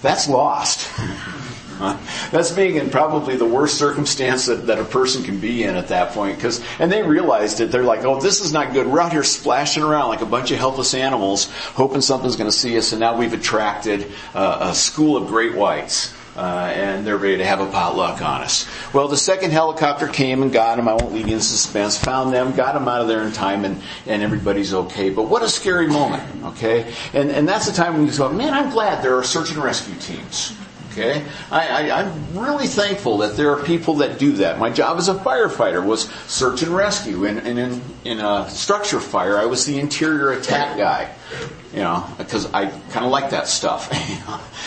That's 0.01 0.29
lost. 0.29 0.89
That's 2.31 2.51
being 2.51 2.75
in 2.75 2.89
probably 2.89 3.37
the 3.37 3.45
worst 3.45 3.77
circumstance 3.77 4.45
that, 4.47 4.67
that 4.67 4.79
a 4.79 4.83
person 4.83 5.23
can 5.23 5.39
be 5.39 5.63
in 5.63 5.75
at 5.75 5.87
that 5.89 6.11
point. 6.11 6.39
Cause, 6.39 6.63
and 6.79 6.91
they 6.91 7.03
realized 7.03 7.61
it. 7.61 7.71
They're 7.71 7.83
like, 7.83 8.03
oh, 8.03 8.19
this 8.19 8.41
is 8.41 8.51
not 8.51 8.73
good. 8.73 8.87
We're 8.87 9.01
out 9.01 9.11
here 9.11 9.23
splashing 9.23 9.83
around 9.83 10.09
like 10.09 10.21
a 10.21 10.25
bunch 10.25 10.51
of 10.51 10.59
helpless 10.59 10.93
animals, 10.93 11.49
hoping 11.73 12.01
something's 12.01 12.35
gonna 12.35 12.51
see 12.51 12.77
us, 12.77 12.91
and 12.91 12.99
now 12.99 13.17
we've 13.17 13.33
attracted 13.33 14.11
uh, 14.33 14.69
a 14.71 14.75
school 14.75 15.17
of 15.17 15.27
great 15.27 15.55
whites 15.55 16.13
uh, 16.39 16.71
and 16.73 17.05
they're 17.05 17.17
ready 17.17 17.37
to 17.37 17.45
have 17.45 17.59
a 17.59 17.65
potluck 17.65 18.21
on 18.21 18.41
us. 18.41 18.65
Well, 18.93 19.09
the 19.09 19.17
second 19.17 19.51
helicopter 19.51 20.07
came 20.07 20.41
and 20.41 20.51
got 20.51 20.77
them. 20.77 20.87
I 20.87 20.93
won't 20.93 21.13
leave 21.13 21.27
you 21.27 21.35
in 21.35 21.41
suspense. 21.41 21.97
Found 21.97 22.33
them, 22.33 22.55
got 22.55 22.73
them 22.73 22.87
out 22.87 23.01
of 23.01 23.09
there 23.09 23.23
in 23.23 23.33
time, 23.33 23.65
and, 23.65 23.81
and 24.07 24.23
everybody's 24.23 24.73
okay. 24.73 25.09
But 25.09 25.23
what 25.23 25.43
a 25.43 25.49
scary 25.49 25.87
moment, 25.87 26.23
okay? 26.45 26.93
And, 27.13 27.29
and 27.29 27.47
that's 27.47 27.65
the 27.65 27.73
time 27.73 27.93
when 27.97 28.07
you 28.07 28.17
go, 28.17 28.31
man, 28.31 28.53
I'm 28.53 28.69
glad 28.69 29.03
there 29.03 29.17
are 29.17 29.23
search 29.23 29.51
and 29.51 29.59
rescue 29.59 29.95
teams. 29.99 30.55
Okay, 30.99 31.25
I, 31.49 31.89
I, 31.89 32.01
I'm 32.01 32.37
really 32.37 32.67
thankful 32.67 33.19
that 33.19 33.37
there 33.37 33.51
are 33.53 33.63
people 33.63 33.95
that 33.95 34.19
do 34.19 34.33
that. 34.33 34.59
My 34.59 34.69
job 34.69 34.97
as 34.97 35.07
a 35.07 35.15
firefighter 35.15 35.81
was 35.81 36.09
search 36.27 36.61
and 36.61 36.75
rescue, 36.75 37.23
and, 37.23 37.39
and 37.39 37.57
in, 37.57 37.81
in 38.03 38.19
a 38.19 38.49
structure 38.49 38.99
fire, 38.99 39.37
I 39.37 39.45
was 39.45 39.65
the 39.65 39.79
interior 39.79 40.31
attack 40.31 40.77
guy. 40.77 41.09
You 41.71 41.79
know, 41.79 42.05
because 42.17 42.51
I 42.51 42.65
kind 42.65 43.05
of 43.05 43.11
like 43.11 43.29
that 43.29 43.47
stuff. 43.47 43.89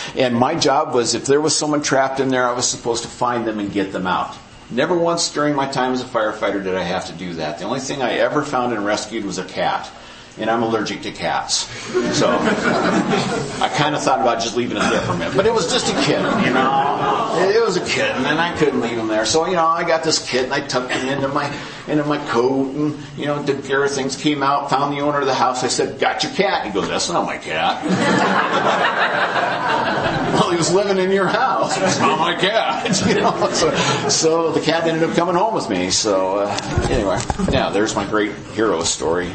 and 0.16 0.34
my 0.34 0.54
job 0.54 0.94
was 0.94 1.14
if 1.14 1.26
there 1.26 1.40
was 1.40 1.54
someone 1.54 1.82
trapped 1.82 2.18
in 2.18 2.28
there, 2.28 2.48
I 2.48 2.52
was 2.52 2.66
supposed 2.66 3.02
to 3.02 3.10
find 3.10 3.46
them 3.46 3.58
and 3.58 3.70
get 3.70 3.92
them 3.92 4.06
out. 4.06 4.34
Never 4.70 4.96
once 4.96 5.30
during 5.34 5.54
my 5.54 5.68
time 5.70 5.92
as 5.92 6.00
a 6.00 6.06
firefighter 6.06 6.64
did 6.64 6.76
I 6.76 6.82
have 6.82 7.08
to 7.08 7.12
do 7.12 7.34
that. 7.34 7.58
The 7.58 7.64
only 7.64 7.80
thing 7.80 8.00
I 8.00 8.12
ever 8.12 8.42
found 8.42 8.72
and 8.72 8.86
rescued 8.86 9.26
was 9.26 9.36
a 9.36 9.44
cat 9.44 9.90
and 10.38 10.48
I'm 10.48 10.62
allergic 10.62 11.02
to 11.02 11.12
cats. 11.12 11.68
So 12.16 12.28
I 12.30 13.72
kind 13.76 13.94
of 13.94 14.02
thought 14.02 14.20
about 14.20 14.40
just 14.40 14.56
leaving 14.56 14.76
it 14.76 14.80
there 14.80 15.00
for 15.02 15.12
a 15.12 15.18
minute. 15.18 15.36
But 15.36 15.46
it 15.46 15.52
was 15.52 15.70
just 15.70 15.92
a 15.92 16.00
kitten, 16.02 16.44
you 16.44 16.52
know. 16.52 17.36
It 17.38 17.62
was 17.62 17.76
a 17.76 17.84
kitten 17.84 18.24
and 18.24 18.38
I 18.38 18.56
couldn't 18.56 18.80
leave 18.80 18.98
him 18.98 19.08
there. 19.08 19.26
So, 19.26 19.46
you 19.46 19.54
know, 19.54 19.66
I 19.66 19.84
got 19.84 20.04
this 20.04 20.28
kitten, 20.28 20.52
I 20.52 20.66
tucked 20.66 20.92
him 20.92 21.08
into 21.08 21.28
my 21.28 21.52
into 21.88 22.04
my 22.04 22.18
coat 22.28 22.74
and, 22.74 22.96
you 23.16 23.26
know, 23.26 23.42
did 23.42 23.64
care 23.64 23.86
things, 23.88 24.16
came 24.16 24.42
out, 24.42 24.70
found 24.70 24.96
the 24.96 25.00
owner 25.00 25.20
of 25.20 25.26
the 25.26 25.34
house. 25.34 25.64
I 25.64 25.68
said, 25.68 25.98
Got 25.98 26.22
your 26.22 26.32
cat? 26.32 26.66
He 26.66 26.72
goes, 26.72 26.88
That's 26.88 27.10
not 27.10 27.26
my 27.26 27.38
cat. 27.38 27.84
well, 30.34 30.50
he 30.50 30.56
was 30.56 30.72
living 30.72 30.98
in 30.98 31.10
your 31.10 31.26
house. 31.26 31.76
It's 31.76 31.98
not 31.98 32.18
my 32.18 32.34
cat. 32.34 32.72
You 33.12 33.20
know, 33.20 33.50
so, 33.52 33.74
so 34.08 34.52
the 34.52 34.60
cat 34.60 34.86
ended 34.86 35.08
up 35.08 35.14
coming 35.16 35.34
home 35.34 35.54
with 35.54 35.68
me. 35.68 35.90
So 35.90 36.38
uh, 36.38 36.86
anyway, 36.90 37.20
yeah, 37.50 37.70
there's 37.70 37.96
my 37.96 38.06
great 38.06 38.32
hero 38.54 38.82
story. 38.84 39.30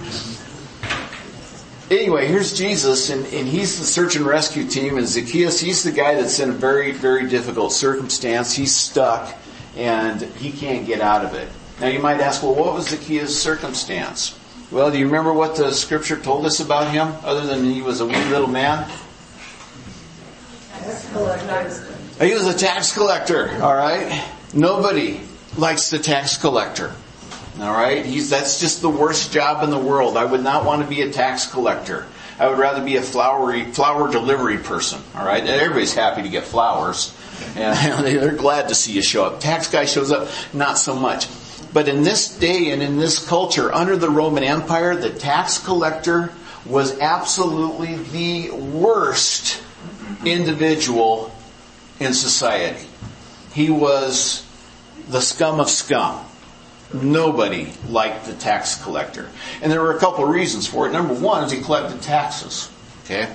anyway, 1.88 2.26
here's 2.26 2.52
Jesus, 2.56 3.10
and, 3.10 3.24
and 3.26 3.46
he's 3.46 3.78
the 3.78 3.84
search 3.84 4.16
and 4.16 4.26
rescue 4.26 4.66
team, 4.66 4.98
and 4.98 5.06
Zacchaeus, 5.06 5.60
he's 5.60 5.84
the 5.84 5.92
guy 5.92 6.16
that's 6.16 6.40
in 6.40 6.50
a 6.50 6.52
very, 6.52 6.90
very 6.90 7.28
difficult 7.28 7.72
circumstance. 7.72 8.52
He's 8.52 8.74
stuck, 8.74 9.36
and 9.76 10.20
he 10.20 10.50
can't 10.50 10.84
get 10.84 11.00
out 11.00 11.24
of 11.24 11.34
it. 11.34 11.48
Now 11.80 11.86
you 11.86 12.00
might 12.00 12.20
ask, 12.20 12.42
well, 12.42 12.56
what 12.56 12.74
was 12.74 12.88
Zacchaeus' 12.88 13.40
circumstance? 13.40 14.36
Well, 14.72 14.90
do 14.90 14.98
you 14.98 15.06
remember 15.06 15.32
what 15.32 15.54
the 15.54 15.70
scripture 15.70 16.18
told 16.18 16.44
us 16.44 16.58
about 16.58 16.90
him, 16.92 17.14
other 17.22 17.46
than 17.46 17.64
he 17.64 17.82
was 17.82 18.00
a 18.00 18.06
wee 18.06 18.24
little 18.24 18.48
man? 18.48 18.90
He 22.20 22.34
was 22.34 22.46
a 22.46 22.58
tax 22.58 22.92
collector, 22.92 23.50
alright? 23.62 24.28
Nobody 24.52 25.20
likes 25.56 25.90
the 25.90 25.98
tax 25.98 26.36
collector. 26.36 26.94
All 27.60 27.72
right, 27.72 28.06
he's 28.06 28.30
that's 28.30 28.60
just 28.60 28.80
the 28.80 28.88
worst 28.88 29.32
job 29.32 29.62
in 29.64 29.70
the 29.70 29.78
world. 29.78 30.16
I 30.16 30.24
would 30.24 30.42
not 30.42 30.64
want 30.64 30.82
to 30.82 30.88
be 30.88 31.02
a 31.02 31.10
tax 31.10 31.46
collector. 31.46 32.06
I 32.38 32.48
would 32.48 32.58
rather 32.58 32.82
be 32.82 32.96
a 32.96 33.02
flowery 33.02 33.64
flower 33.64 34.10
delivery 34.10 34.58
person. 34.58 35.00
All 35.14 35.26
right, 35.26 35.44
everybody's 35.44 35.94
happy 35.94 36.22
to 36.22 36.28
get 36.28 36.44
flowers, 36.44 37.14
and 37.56 38.04
they're 38.06 38.32
glad 38.32 38.68
to 38.68 38.74
see 38.74 38.92
you 38.92 39.02
show 39.02 39.24
up. 39.24 39.40
Tax 39.40 39.68
guy 39.68 39.84
shows 39.84 40.10
up, 40.10 40.28
not 40.54 40.78
so 40.78 40.94
much. 40.94 41.28
But 41.72 41.88
in 41.88 42.02
this 42.02 42.36
day 42.36 42.70
and 42.70 42.82
in 42.82 42.98
this 42.98 43.24
culture, 43.28 43.72
under 43.72 43.96
the 43.96 44.10
Roman 44.10 44.42
Empire, 44.42 44.96
the 44.96 45.10
tax 45.10 45.58
collector 45.58 46.32
was 46.64 46.98
absolutely 46.98 47.96
the 47.96 48.50
worst 48.50 49.62
individual 50.24 51.34
in 52.00 52.12
society. 52.12 52.86
He 53.52 53.70
was 53.70 54.46
the 55.10 55.20
scum 55.20 55.60
of 55.60 55.68
scum. 55.68 56.24
Nobody 56.92 57.72
liked 57.88 58.26
the 58.26 58.34
tax 58.34 58.82
collector. 58.82 59.28
And 59.62 59.70
there 59.70 59.80
were 59.80 59.96
a 59.96 59.98
couple 59.98 60.24
of 60.24 60.30
reasons 60.30 60.66
for 60.66 60.88
it. 60.88 60.92
Number 60.92 61.14
one 61.14 61.44
is 61.44 61.52
he 61.52 61.60
collected 61.60 62.02
taxes. 62.02 62.70
Okay? 63.04 63.32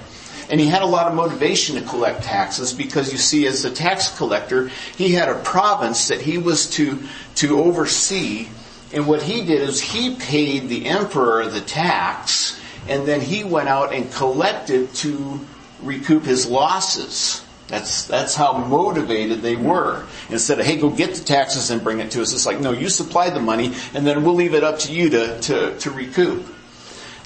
And 0.50 0.60
he 0.60 0.68
had 0.68 0.82
a 0.82 0.86
lot 0.86 1.08
of 1.08 1.16
motivation 1.16 1.76
to 1.76 1.82
collect 1.82 2.24
taxes 2.24 2.74
because 2.74 3.12
you 3.12 3.18
see, 3.18 3.48
as 3.48 3.66
a 3.66 3.72
tax 3.72 4.16
collector, 4.18 4.70
he 4.96 5.14
had 5.14 5.30
a 5.30 5.40
province 5.40 6.10
that 6.10 6.22
he 6.22 6.38
was 6.38 6.70
to, 6.72 7.02
to 7.36 7.60
oversee. 7.60 8.48
And 8.94 9.08
what 9.08 9.22
he 9.22 9.44
did 9.46 9.62
is 9.62 9.82
he 9.82 10.16
paid 10.16 10.70
the 10.70 10.86
emperor 10.86 11.48
the 11.48 11.62
tax 11.62 12.60
and 12.88 13.08
then 13.08 13.22
he 13.22 13.44
went 13.44 13.68
out 13.68 13.94
and 13.94 14.12
collected 14.12 14.94
to 14.96 15.40
recoup 15.82 16.24
his 16.24 16.48
losses. 16.48 17.45
That's, 17.68 18.06
that's 18.06 18.36
how 18.36 18.58
motivated 18.58 19.42
they 19.42 19.56
were. 19.56 20.06
Instead 20.30 20.60
of, 20.60 20.66
hey, 20.66 20.78
go 20.78 20.90
get 20.90 21.16
the 21.16 21.24
taxes 21.24 21.72
and 21.72 21.84
bring 21.84 22.00
it 22.00 22.12
to 22.12 22.22
us. 22.22 22.32
It's 22.32 22.46
like, 22.46 22.60
no, 22.60 22.72
you 22.72 22.90
supply 22.90 23.32
the 23.32 23.40
money 23.40 23.74
and 23.94 24.06
then 24.06 24.24
we'll 24.24 24.36
leave 24.36 24.54
it 24.54 24.64
up 24.64 24.80
to 24.80 24.94
you 24.94 25.10
to, 25.10 25.40
to, 25.42 25.78
to 25.80 25.92
recoup. 25.92 26.46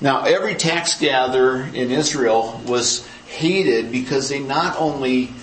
Now, 0.01 0.23
every 0.23 0.55
tax 0.55 0.97
gatherer 0.97 1.63
in 1.73 1.91
Israel 1.91 2.61
was 2.65 3.05
hated 3.27 3.91
because 3.91 4.29
they 4.29 4.39
not 4.39 4.77
only 4.79 5.33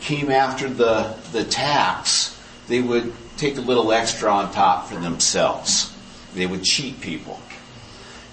came 0.00 0.30
after 0.30 0.68
the, 0.68 1.16
the 1.32 1.44
tax, 1.44 2.38
they 2.68 2.82
would 2.82 3.14
take 3.38 3.56
a 3.56 3.62
little 3.62 3.92
extra 3.92 4.30
on 4.30 4.52
top 4.52 4.88
for 4.88 4.96
themselves. 4.96 5.90
They 6.34 6.46
would 6.46 6.64
cheat 6.64 7.00
people. 7.00 7.40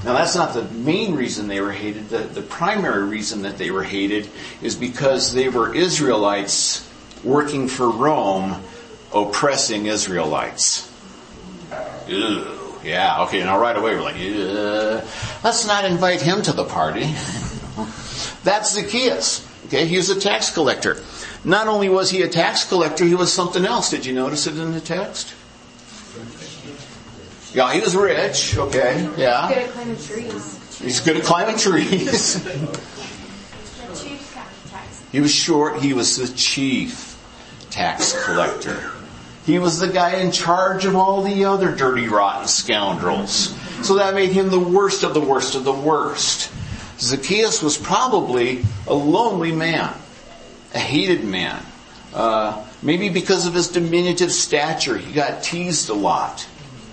Now 0.04 0.14
that's 0.14 0.36
not 0.36 0.54
the 0.54 0.64
main 0.64 1.16
reason 1.16 1.48
they 1.48 1.62
were 1.62 1.72
hated. 1.72 2.10
The, 2.10 2.20
the 2.20 2.42
primary 2.42 3.04
reason 3.04 3.44
that 3.44 3.58
they 3.58 3.70
were 3.70 3.84
hated 3.84 4.30
is 4.62 4.76
because 4.76 5.34
they 5.34 5.48
were 5.48 5.76
Israelites 5.76 6.88
working 7.24 7.68
for 7.68 7.90
Rome, 7.90 8.64
oppressing 9.14 9.86
Israelites. 9.86 10.92
Ew. 12.08 12.58
Yeah, 12.84 13.24
okay, 13.24 13.44
now 13.44 13.60
right 13.60 13.78
away 13.78 13.96
we're 13.96 14.02
like, 14.02 14.18
Ew. 14.18 15.02
let's 15.44 15.68
not 15.68 15.86
invite 15.86 16.22
him 16.22 16.42
to 16.42 16.52
the 16.52 16.66
party. 16.66 17.04
That's 18.44 18.74
Zacchaeus. 18.74 19.48
Okay, 19.68 19.86
he 19.86 19.98
was 19.98 20.10
a 20.10 20.20
tax 20.20 20.52
collector. 20.52 20.98
Not 21.44 21.68
only 21.68 21.90
was 21.90 22.10
he 22.10 22.24
a 22.24 22.28
tax 22.28 22.68
collector, 22.68 23.06
he 23.06 23.16
was 23.16 23.32
something 23.32 23.66
else. 23.66 23.92
Did 23.92 24.06
you 24.06 24.14
notice 24.14 24.48
it 24.48 24.58
in 24.58 24.74
the 24.74 24.82
text? 24.82 25.34
Yeah, 27.54 27.74
he 27.74 27.82
was 27.82 27.96
rich. 27.96 28.58
Okay, 28.58 29.10
yeah. 29.18 29.50
Good 29.50 29.58
at 29.58 29.70
climbing 29.72 29.98
trees. 29.98 30.80
He's 30.80 31.00
good 31.02 31.18
at 31.18 31.24
climbing 31.24 31.58
trees. 31.58 32.36
he 35.12 35.20
was 35.20 35.34
short. 35.34 35.82
He 35.82 35.94
was 35.94 36.18
the 36.18 36.36
chief 36.36 37.18
tax 37.70 38.26
collector. 38.26 38.92
He 39.46 39.60
was 39.60 39.80
the 39.80 39.88
guy 39.88 40.18
in 40.18 40.32
charge 40.32 40.86
of 40.86 40.96
all 40.96 41.24
the 41.24 41.46
other 41.46 41.76
dirty, 41.76 42.08
rotten 42.08 42.48
scoundrels. 42.48 43.56
So 43.86 43.96
that 43.96 44.14
made 44.14 44.32
him 44.32 44.50
the 44.50 44.60
worst 44.60 45.04
of 45.04 45.14
the 45.14 45.22
worst 45.22 45.56
of 45.56 45.64
the 45.64 45.74
worst. 45.74 46.52
Zacchaeus 47.00 47.64
was 47.64 47.78
probably 47.78 48.64
a 48.88 48.94
lonely 48.94 49.52
man, 49.52 49.92
a 50.76 50.80
hated 50.80 51.24
man. 51.24 51.60
Uh, 52.14 52.64
maybe 52.84 53.10
because 53.10 53.48
of 53.48 53.56
his 53.56 53.70
diminutive 53.70 54.32
stature, 54.32 54.98
he 54.98 55.12
got 55.12 55.42
teased 55.42 55.90
a 55.90 55.94
lot. 55.94 56.46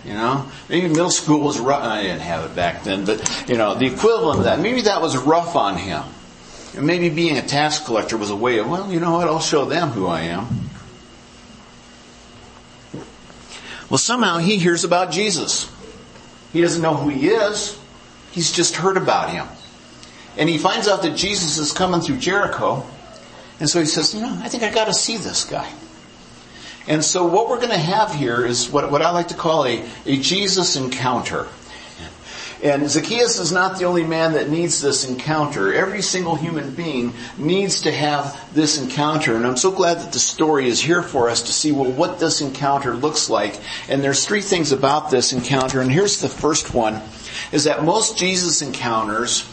You 0.05 0.15
know, 0.15 0.51
maybe 0.69 0.89
middle 0.89 1.11
school 1.11 1.41
was 1.41 1.59
rough. 1.59 1.83
I 1.83 2.03
didn't 2.03 2.21
have 2.21 2.51
it 2.51 2.55
back 2.55 2.85
then, 2.85 3.05
but 3.05 3.47
you 3.49 3.57
know, 3.57 3.75
the 3.75 3.87
equivalent 3.87 4.39
of 4.39 4.45
that. 4.45 4.61
Maybe 4.61 4.83
that 4.83 5.03
was 5.03 5.17
rough 5.17 5.57
on 5.57 5.77
him. 5.77 6.03
And 6.77 6.87
maybe 6.87 7.09
being 7.09 7.37
a 7.37 7.43
tax 7.43 7.79
collector 7.79 8.17
was 8.17 8.31
a 8.31 8.37
way 8.37 8.59
of, 8.59 8.69
well, 8.69 8.91
you 8.93 9.01
know 9.01 9.13
what? 9.13 9.27
I'll 9.27 9.41
show 9.41 9.65
them 9.65 9.89
who 9.89 10.07
I 10.07 10.23
am. 10.23 10.47
Well, 13.91 13.99
somehow 13.99 14.39
he 14.39 14.59
hears 14.59 14.85
about 14.85 15.11
Jesus. 15.11 15.71
He 16.53 16.61
doesn't 16.61 16.83
know 16.83 16.95
who 16.95 17.09
he 17.09 17.29
is. 17.29 17.79
He's 18.31 18.53
just 18.53 18.77
heard 18.77 18.97
about 18.97 19.31
him. 19.31 19.47
And 20.37 20.49
he 20.49 20.59
finds 20.59 20.87
out 20.87 21.03
that 21.03 21.17
Jesus 21.17 21.59
is 21.59 21.73
coming 21.73 22.01
through 22.01 22.19
Jericho. 22.19 22.87
And 23.59 23.69
so 23.69 23.81
he 23.81 23.87
says, 23.87 24.15
you 24.15 24.21
know, 24.21 24.39
I 24.43 24.49
think 24.49 24.63
I 24.63 24.73
gotta 24.73 24.95
see 24.95 25.17
this 25.17 25.45
guy. 25.45 25.71
And 26.89 27.05
so 27.05 27.27
what 27.27 27.49
we're 27.49 27.59
going 27.59 27.69
to 27.69 27.77
have 27.79 28.15
here 28.15 28.45
is 28.45 28.71
what, 28.71 28.91
what 28.91 29.03
I 29.03 29.11
like 29.11 29.29
to 29.29 29.35
call 29.35 29.67
a, 29.67 29.85
a 30.07 30.17
Jesus 30.17 30.75
encounter. 30.75 31.47
And 32.61 32.91
Zacchaeus 32.91 33.39
is 33.39 33.53
not 33.53 33.79
the 33.79 33.85
only 33.85 34.03
man 34.03 34.33
that 34.33 34.49
needs 34.49 34.81
this 34.81 35.09
encounter. 35.09 35.73
Every 35.73 36.03
single 36.03 36.35
human 36.35 36.75
being 36.75 37.13
needs 37.37 37.83
to 37.83 37.93
have 37.93 38.53
this 38.53 38.83
encounter. 38.83 39.37
And 39.37 39.47
I'm 39.47 39.57
so 39.57 39.71
glad 39.71 39.99
that 39.99 40.13
the 40.13 40.19
story 40.19 40.67
is 40.67 40.81
here 40.81 41.03
for 41.03 41.29
us 41.31 41.43
to 41.43 41.53
see, 41.53 41.71
well, 41.71 41.93
what 41.93 42.19
this 42.19 42.41
encounter 42.41 42.95
looks 42.95 43.31
like. 43.31 43.61
And 43.89 44.03
there's 44.03 44.27
three 44.27 44.41
things 44.41 44.73
about 44.73 45.11
this 45.11 45.33
encounter. 45.33 45.81
And 45.81 45.93
here's 45.93 46.21
the 46.21 46.29
first 46.29 46.75
one, 46.75 47.01
is 47.53 47.65
that 47.65 47.85
most 47.85 48.19
Jesus 48.19 48.61
encounters 48.61 49.49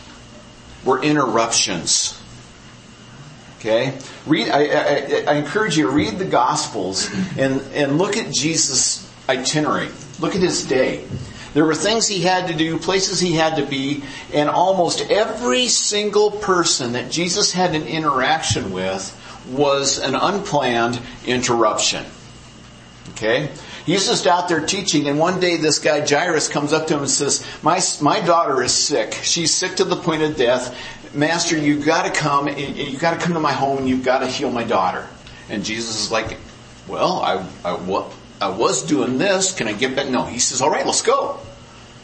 were 0.84 1.04
interruptions. 1.04 2.20
Okay? 3.66 3.98
Read, 4.28 4.50
I, 4.50 4.66
I, 4.66 5.24
I, 5.28 5.34
encourage 5.38 5.76
you 5.76 5.88
to 5.88 5.92
read 5.92 6.20
the 6.20 6.26
Gospels 6.26 7.10
and, 7.36 7.62
and 7.74 7.98
look 7.98 8.16
at 8.16 8.32
Jesus' 8.32 9.12
itinerary. 9.28 9.90
Look 10.20 10.36
at 10.36 10.42
his 10.42 10.68
day. 10.68 11.04
There 11.56 11.66
were 11.66 11.74
things 11.74 12.08
he 12.08 12.22
had 12.22 12.50
to 12.50 12.54
do, 12.54 12.78
places 12.78 13.20
he 13.20 13.32
had 13.32 13.56
to 13.56 13.66
be, 13.66 14.04
and 14.32 14.50
almost 14.50 15.10
every 15.10 15.68
single 15.68 16.30
person 16.30 16.92
that 16.92 17.10
Jesus 17.10 17.54
had 17.54 17.74
an 17.74 17.88
interaction 17.88 18.72
with 18.72 19.20
was 19.50 19.98
an 19.98 20.14
unplanned 20.14 21.02
interruption. 21.26 22.06
Okay? 23.14 23.50
He's 23.86 24.06
just 24.06 24.28
out 24.28 24.48
there 24.48 24.66
teaching 24.66 25.08
and 25.08 25.18
one 25.18 25.40
day 25.40 25.58
this 25.58 25.80
guy 25.80 26.06
Jairus 26.06 26.48
comes 26.50 26.74
up 26.74 26.88
to 26.88 26.96
him 26.96 27.02
and 27.02 27.10
says, 27.10 27.46
my, 27.64 27.80
my 28.02 28.20
daughter 28.20 28.62
is 28.62 28.74
sick. 28.74 29.14
She's 29.24 29.54
sick 29.54 29.76
to 29.78 29.86
the 29.86 29.96
point 29.96 30.22
of 30.24 30.36
death. 30.36 30.76
Master, 31.16 31.58
you've 31.58 31.86
got 31.86 32.06
to 32.06 32.20
come, 32.20 32.48
eh, 32.48 32.54
eh, 32.54 32.84
you've 32.90 33.02
got 33.02 33.18
to 33.18 33.20
come 33.20 33.34
to 33.34 33.40
my 33.40 33.54
home 33.54 33.80
and 33.80 33.90
you've 33.90 34.04
got 34.04 34.20
to 34.20 34.28
heal 34.28 34.52
my 34.52 34.64
daughter. 34.64 35.08
And 35.50 35.64
Jesus 35.64 36.00
is 36.02 36.12
like, 36.12 36.38
well, 36.88 37.22
I, 37.22 37.46
I, 37.64 37.74
what, 37.74 38.12
I 38.42 38.50
was 38.50 38.84
doing 38.84 39.18
this. 39.18 39.54
Can 39.54 39.68
I 39.68 39.74
get 39.74 39.96
back? 39.96 40.10
No. 40.10 40.26
He 40.26 40.40
says, 40.40 40.62
all 40.62 40.70
right, 40.70 40.86
let's 40.86 41.02
go. 41.02 41.40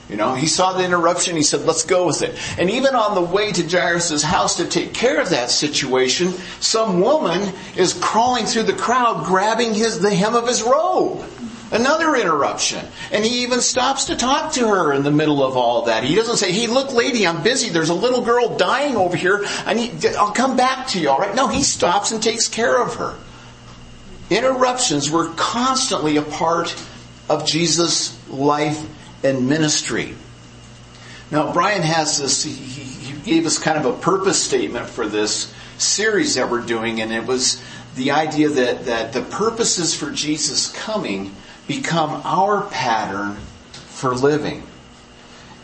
You 0.09 0.17
know, 0.17 0.35
he 0.35 0.47
saw 0.47 0.73
the 0.73 0.83
interruption. 0.83 1.37
He 1.37 1.43
said, 1.43 1.61
let's 1.61 1.85
go 1.85 2.05
with 2.07 2.21
it. 2.21 2.37
And 2.59 2.69
even 2.69 2.95
on 2.95 3.15
the 3.15 3.21
way 3.21 3.51
to 3.53 3.67
Jairus' 3.67 4.21
house 4.21 4.57
to 4.57 4.67
take 4.67 4.93
care 4.93 5.21
of 5.21 5.29
that 5.29 5.49
situation, 5.49 6.33
some 6.59 6.99
woman 6.99 7.53
is 7.77 7.93
crawling 7.93 8.45
through 8.45 8.63
the 8.63 8.73
crowd, 8.73 9.25
grabbing 9.25 9.73
his, 9.73 9.99
the 9.99 10.13
hem 10.13 10.35
of 10.35 10.47
his 10.47 10.63
robe. 10.63 11.23
Another 11.71 12.15
interruption. 12.15 12.85
And 13.13 13.23
he 13.23 13.43
even 13.43 13.61
stops 13.61 14.05
to 14.05 14.17
talk 14.17 14.53
to 14.53 14.67
her 14.67 14.91
in 14.91 15.03
the 15.03 15.11
middle 15.11 15.41
of 15.41 15.55
all 15.55 15.83
that. 15.83 16.03
He 16.03 16.15
doesn't 16.15 16.37
say, 16.37 16.51
hey, 16.51 16.67
look 16.67 16.91
lady, 16.93 17.25
I'm 17.25 17.43
busy. 17.43 17.69
There's 17.69 17.89
a 17.89 17.93
little 17.93 18.21
girl 18.21 18.57
dying 18.57 18.97
over 18.97 19.15
here. 19.15 19.45
I 19.65 19.73
need, 19.73 20.05
I'll 20.05 20.33
come 20.33 20.57
back 20.57 20.87
to 20.87 20.99
you, 20.99 21.07
alright? 21.07 21.33
No, 21.33 21.47
he 21.47 21.63
stops 21.63 22.11
and 22.11 22.21
takes 22.21 22.49
care 22.49 22.81
of 22.81 22.95
her. 22.95 23.17
Interruptions 24.29 25.09
were 25.09 25.29
constantly 25.35 26.17
a 26.17 26.21
part 26.21 26.75
of 27.29 27.45
Jesus' 27.45 28.17
life 28.29 28.85
and 29.23 29.47
ministry. 29.47 30.15
Now, 31.31 31.53
Brian 31.53 31.81
has 31.81 32.17
this, 32.17 32.43
he, 32.43 32.51
he 32.51 33.19
gave 33.21 33.45
us 33.45 33.57
kind 33.57 33.77
of 33.77 33.85
a 33.85 33.97
purpose 33.97 34.43
statement 34.43 34.89
for 34.89 35.07
this 35.07 35.53
series 35.77 36.35
that 36.35 36.49
we're 36.49 36.61
doing, 36.61 37.01
and 37.01 37.13
it 37.13 37.25
was 37.25 37.63
the 37.95 38.11
idea 38.11 38.49
that, 38.49 38.85
that 38.85 39.13
the 39.13 39.21
purposes 39.21 39.95
for 39.95 40.11
Jesus 40.11 40.71
coming 40.71 41.33
become 41.71 42.21
our 42.25 42.63
pattern 42.67 43.37
for 43.71 44.13
living. 44.13 44.61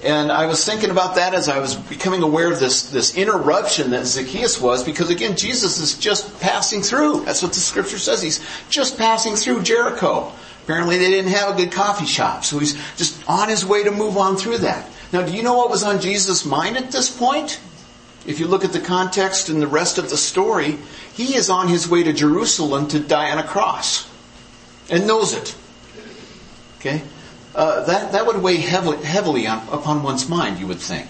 And 0.04 0.32
I 0.32 0.46
was 0.46 0.64
thinking 0.64 0.90
about 0.90 1.16
that 1.16 1.34
as 1.34 1.50
I 1.50 1.60
was 1.60 1.76
becoming 1.76 2.22
aware 2.22 2.52
of 2.52 2.60
this, 2.60 2.92
this 2.92 3.18
interruption 3.18 3.90
that 3.92 4.06
Zacchaeus 4.06 4.62
was, 4.62 4.84
because 4.84 5.10
again, 5.10 5.36
Jesus 5.36 5.80
is 5.80 5.98
just 5.98 6.40
passing 6.40 6.82
through. 6.82 7.26
That's 7.26 7.42
what 7.42 7.54
the 7.54 7.60
scripture 7.60 7.98
says. 7.98 8.22
He's 8.22 8.40
just 8.70 8.98
passing 8.98 9.36
through 9.36 9.64
Jericho. 9.64 10.32
Apparently 10.64 10.98
they 10.98 11.10
didn't 11.10 11.32
have 11.32 11.54
a 11.54 11.58
good 11.58 11.72
coffee 11.72 12.06
shop, 12.06 12.46
so 12.46 12.60
he's 12.60 12.76
just 12.96 13.22
on 13.28 13.50
his 13.50 13.66
way 13.66 13.84
to 13.84 13.92
move 13.92 14.18
on 14.18 14.38
through 14.38 14.60
that. 14.60 14.88
Now, 15.12 15.24
do 15.24 15.34
you 15.34 15.42
know 15.42 15.58
what 15.58 15.70
was 15.70 15.84
on 15.84 16.00
Jesus' 16.00 16.46
mind 16.46 16.78
at 16.78 16.92
this 16.92 17.10
point? 17.10 17.60
If 18.26 18.40
you 18.40 18.48
look 18.48 18.64
at 18.64 18.74
the 18.74 18.80
context 18.80 19.50
and 19.50 19.62
the 19.62 19.68
rest 19.68 19.98
of 19.98 20.10
the 20.10 20.18
story, 20.18 20.78
he 21.14 21.36
is 21.36 21.50
on 21.50 21.70
his 21.70 21.90
way 21.90 22.04
to 22.04 22.14
Jerusalem 22.14 22.88
to 22.90 23.00
die 23.00 23.32
on 23.32 23.40
a 23.40 23.48
cross. 23.48 24.08
And 24.90 25.08
knows 25.08 25.34
it. 25.34 25.56
Okay? 26.78 27.02
Uh, 27.56 27.84
that, 27.86 28.12
that 28.12 28.26
would 28.28 28.42
weigh 28.42 28.58
heavily, 28.58 29.04
heavily 29.04 29.48
on, 29.48 29.68
upon 29.70 30.04
one's 30.04 30.30
mind, 30.30 30.60
you 30.60 30.68
would 30.68 30.80
think. 30.80 31.10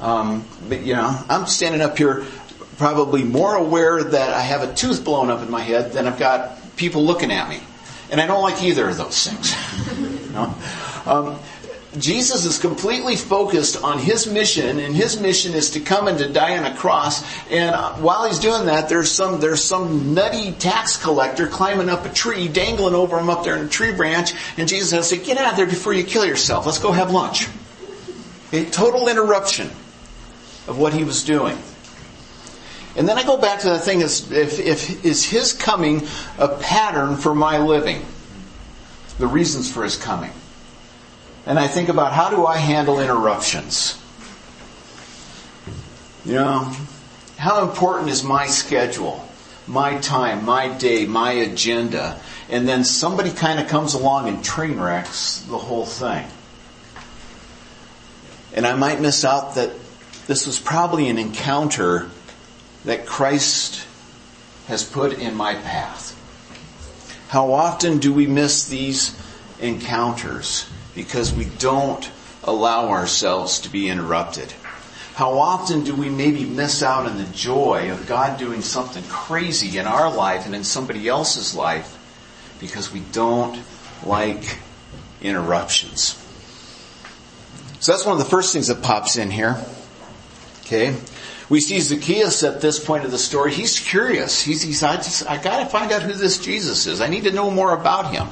Um, 0.00 0.44
but, 0.68 0.82
you 0.82 0.94
know, 0.94 1.24
I'm 1.28 1.46
standing 1.46 1.80
up 1.80 1.96
here 1.96 2.24
probably 2.76 3.24
more 3.24 3.56
aware 3.56 4.02
that 4.02 4.34
I 4.34 4.40
have 4.40 4.62
a 4.62 4.72
tooth 4.74 5.04
blown 5.04 5.30
up 5.30 5.42
in 5.42 5.50
my 5.50 5.60
head 5.60 5.92
than 5.92 6.06
I've 6.06 6.18
got 6.18 6.76
people 6.76 7.04
looking 7.04 7.32
at 7.32 7.48
me. 7.48 7.60
And 8.10 8.20
I 8.20 8.26
don't 8.26 8.42
like 8.42 8.62
either 8.62 8.88
of 8.88 8.96
those 8.96 9.26
things. 9.26 9.54
you 10.26 10.32
know? 10.32 10.54
um, 11.06 11.38
Jesus 11.96 12.44
is 12.44 12.58
completely 12.58 13.16
focused 13.16 13.82
on 13.82 13.98
his 13.98 14.26
mission, 14.26 14.78
and 14.78 14.94
his 14.94 15.18
mission 15.18 15.54
is 15.54 15.70
to 15.70 15.80
come 15.80 16.06
and 16.06 16.18
to 16.18 16.28
die 16.28 16.58
on 16.58 16.66
a 16.66 16.76
cross. 16.76 17.24
And 17.50 17.74
while 18.02 18.26
he's 18.26 18.38
doing 18.38 18.66
that, 18.66 18.90
there's 18.90 19.10
some 19.10 19.40
there's 19.40 19.64
some 19.64 20.12
nutty 20.12 20.52
tax 20.52 21.02
collector 21.02 21.46
climbing 21.46 21.88
up 21.88 22.04
a 22.04 22.10
tree, 22.10 22.46
dangling 22.46 22.94
over 22.94 23.18
him 23.18 23.30
up 23.30 23.42
there 23.42 23.56
in 23.56 23.64
a 23.64 23.68
tree 23.68 23.92
branch, 23.92 24.34
and 24.58 24.68
Jesus 24.68 24.90
has 24.90 25.08
to 25.08 25.16
say, 25.16 25.24
"Get 25.24 25.38
out 25.38 25.52
of 25.52 25.56
there 25.56 25.66
before 25.66 25.94
you 25.94 26.04
kill 26.04 26.26
yourself. 26.26 26.66
Let's 26.66 26.78
go 26.78 26.92
have 26.92 27.10
lunch." 27.10 27.48
A 28.52 28.66
total 28.66 29.08
interruption 29.08 29.68
of 30.66 30.76
what 30.76 30.92
he 30.92 31.04
was 31.04 31.22
doing. 31.22 31.56
And 32.96 33.08
then 33.08 33.16
I 33.16 33.22
go 33.22 33.38
back 33.38 33.60
to 33.60 33.70
the 33.70 33.78
thing: 33.78 34.02
is 34.02 34.30
if, 34.30 34.60
if 34.60 35.06
is 35.06 35.24
his 35.24 35.54
coming 35.54 36.06
a 36.36 36.48
pattern 36.48 37.16
for 37.16 37.34
my 37.34 37.56
living? 37.56 38.04
The 39.18 39.26
reasons 39.26 39.72
for 39.72 39.84
his 39.84 39.96
coming 39.96 40.32
and 41.48 41.58
I 41.58 41.66
think 41.66 41.88
about 41.88 42.12
how 42.12 42.28
do 42.28 42.44
I 42.44 42.58
handle 42.58 43.00
interruptions? 43.00 43.98
You 46.26 46.34
know, 46.34 46.70
how 47.38 47.66
important 47.66 48.10
is 48.10 48.22
my 48.22 48.46
schedule, 48.46 49.26
my 49.66 49.96
time, 49.96 50.44
my 50.44 50.68
day, 50.68 51.06
my 51.06 51.32
agenda, 51.32 52.20
and 52.50 52.68
then 52.68 52.84
somebody 52.84 53.30
kind 53.30 53.58
of 53.58 53.66
comes 53.66 53.94
along 53.94 54.28
and 54.28 54.44
train 54.44 54.78
wrecks 54.78 55.40
the 55.48 55.56
whole 55.56 55.86
thing. 55.86 56.26
And 58.52 58.66
I 58.66 58.74
might 58.74 59.00
miss 59.00 59.24
out 59.24 59.54
that 59.54 59.70
this 60.26 60.46
was 60.46 60.60
probably 60.60 61.08
an 61.08 61.16
encounter 61.16 62.10
that 62.84 63.06
Christ 63.06 63.86
has 64.66 64.84
put 64.84 65.18
in 65.18 65.34
my 65.34 65.54
path. 65.54 66.14
How 67.28 67.54
often 67.54 68.00
do 68.00 68.12
we 68.12 68.26
miss 68.26 68.68
these 68.68 69.18
encounters? 69.60 70.68
Because 70.98 71.32
we 71.32 71.44
don't 71.44 72.10
allow 72.42 72.88
ourselves 72.88 73.60
to 73.60 73.68
be 73.68 73.88
interrupted. 73.88 74.52
How 75.14 75.38
often 75.38 75.84
do 75.84 75.94
we 75.94 76.10
maybe 76.10 76.44
miss 76.44 76.82
out 76.82 77.06
on 77.06 77.18
the 77.18 77.24
joy 77.32 77.92
of 77.92 78.08
God 78.08 78.36
doing 78.36 78.62
something 78.62 79.04
crazy 79.04 79.78
in 79.78 79.86
our 79.86 80.12
life 80.12 80.44
and 80.44 80.56
in 80.56 80.64
somebody 80.64 81.06
else's 81.06 81.54
life 81.54 81.96
because 82.58 82.92
we 82.92 82.98
don't 83.12 83.62
like 84.04 84.58
interruptions? 85.22 86.20
So 87.78 87.92
that's 87.92 88.04
one 88.04 88.14
of 88.14 88.18
the 88.18 88.28
first 88.28 88.52
things 88.52 88.66
that 88.66 88.82
pops 88.82 89.16
in 89.16 89.30
here. 89.30 89.56
Okay. 90.62 90.96
We 91.48 91.60
see 91.60 91.78
Zacchaeus 91.78 92.42
at 92.42 92.60
this 92.60 92.84
point 92.84 93.04
of 93.04 93.12
the 93.12 93.18
story. 93.18 93.52
He's 93.52 93.78
curious. 93.78 94.42
He's, 94.42 94.62
he's 94.62 94.82
I, 94.82 94.96
just, 94.96 95.30
I 95.30 95.40
gotta 95.40 95.66
find 95.66 95.92
out 95.92 96.02
who 96.02 96.12
this 96.12 96.40
Jesus 96.40 96.88
is. 96.88 97.00
I 97.00 97.06
need 97.06 97.22
to 97.22 97.30
know 97.30 97.52
more 97.52 97.72
about 97.72 98.12
him. 98.12 98.26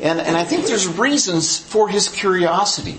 And, 0.00 0.20
and 0.20 0.36
I 0.36 0.44
think 0.44 0.66
there's 0.66 0.86
reasons 0.86 1.58
for 1.58 1.88
his 1.88 2.08
curiosity. 2.08 2.98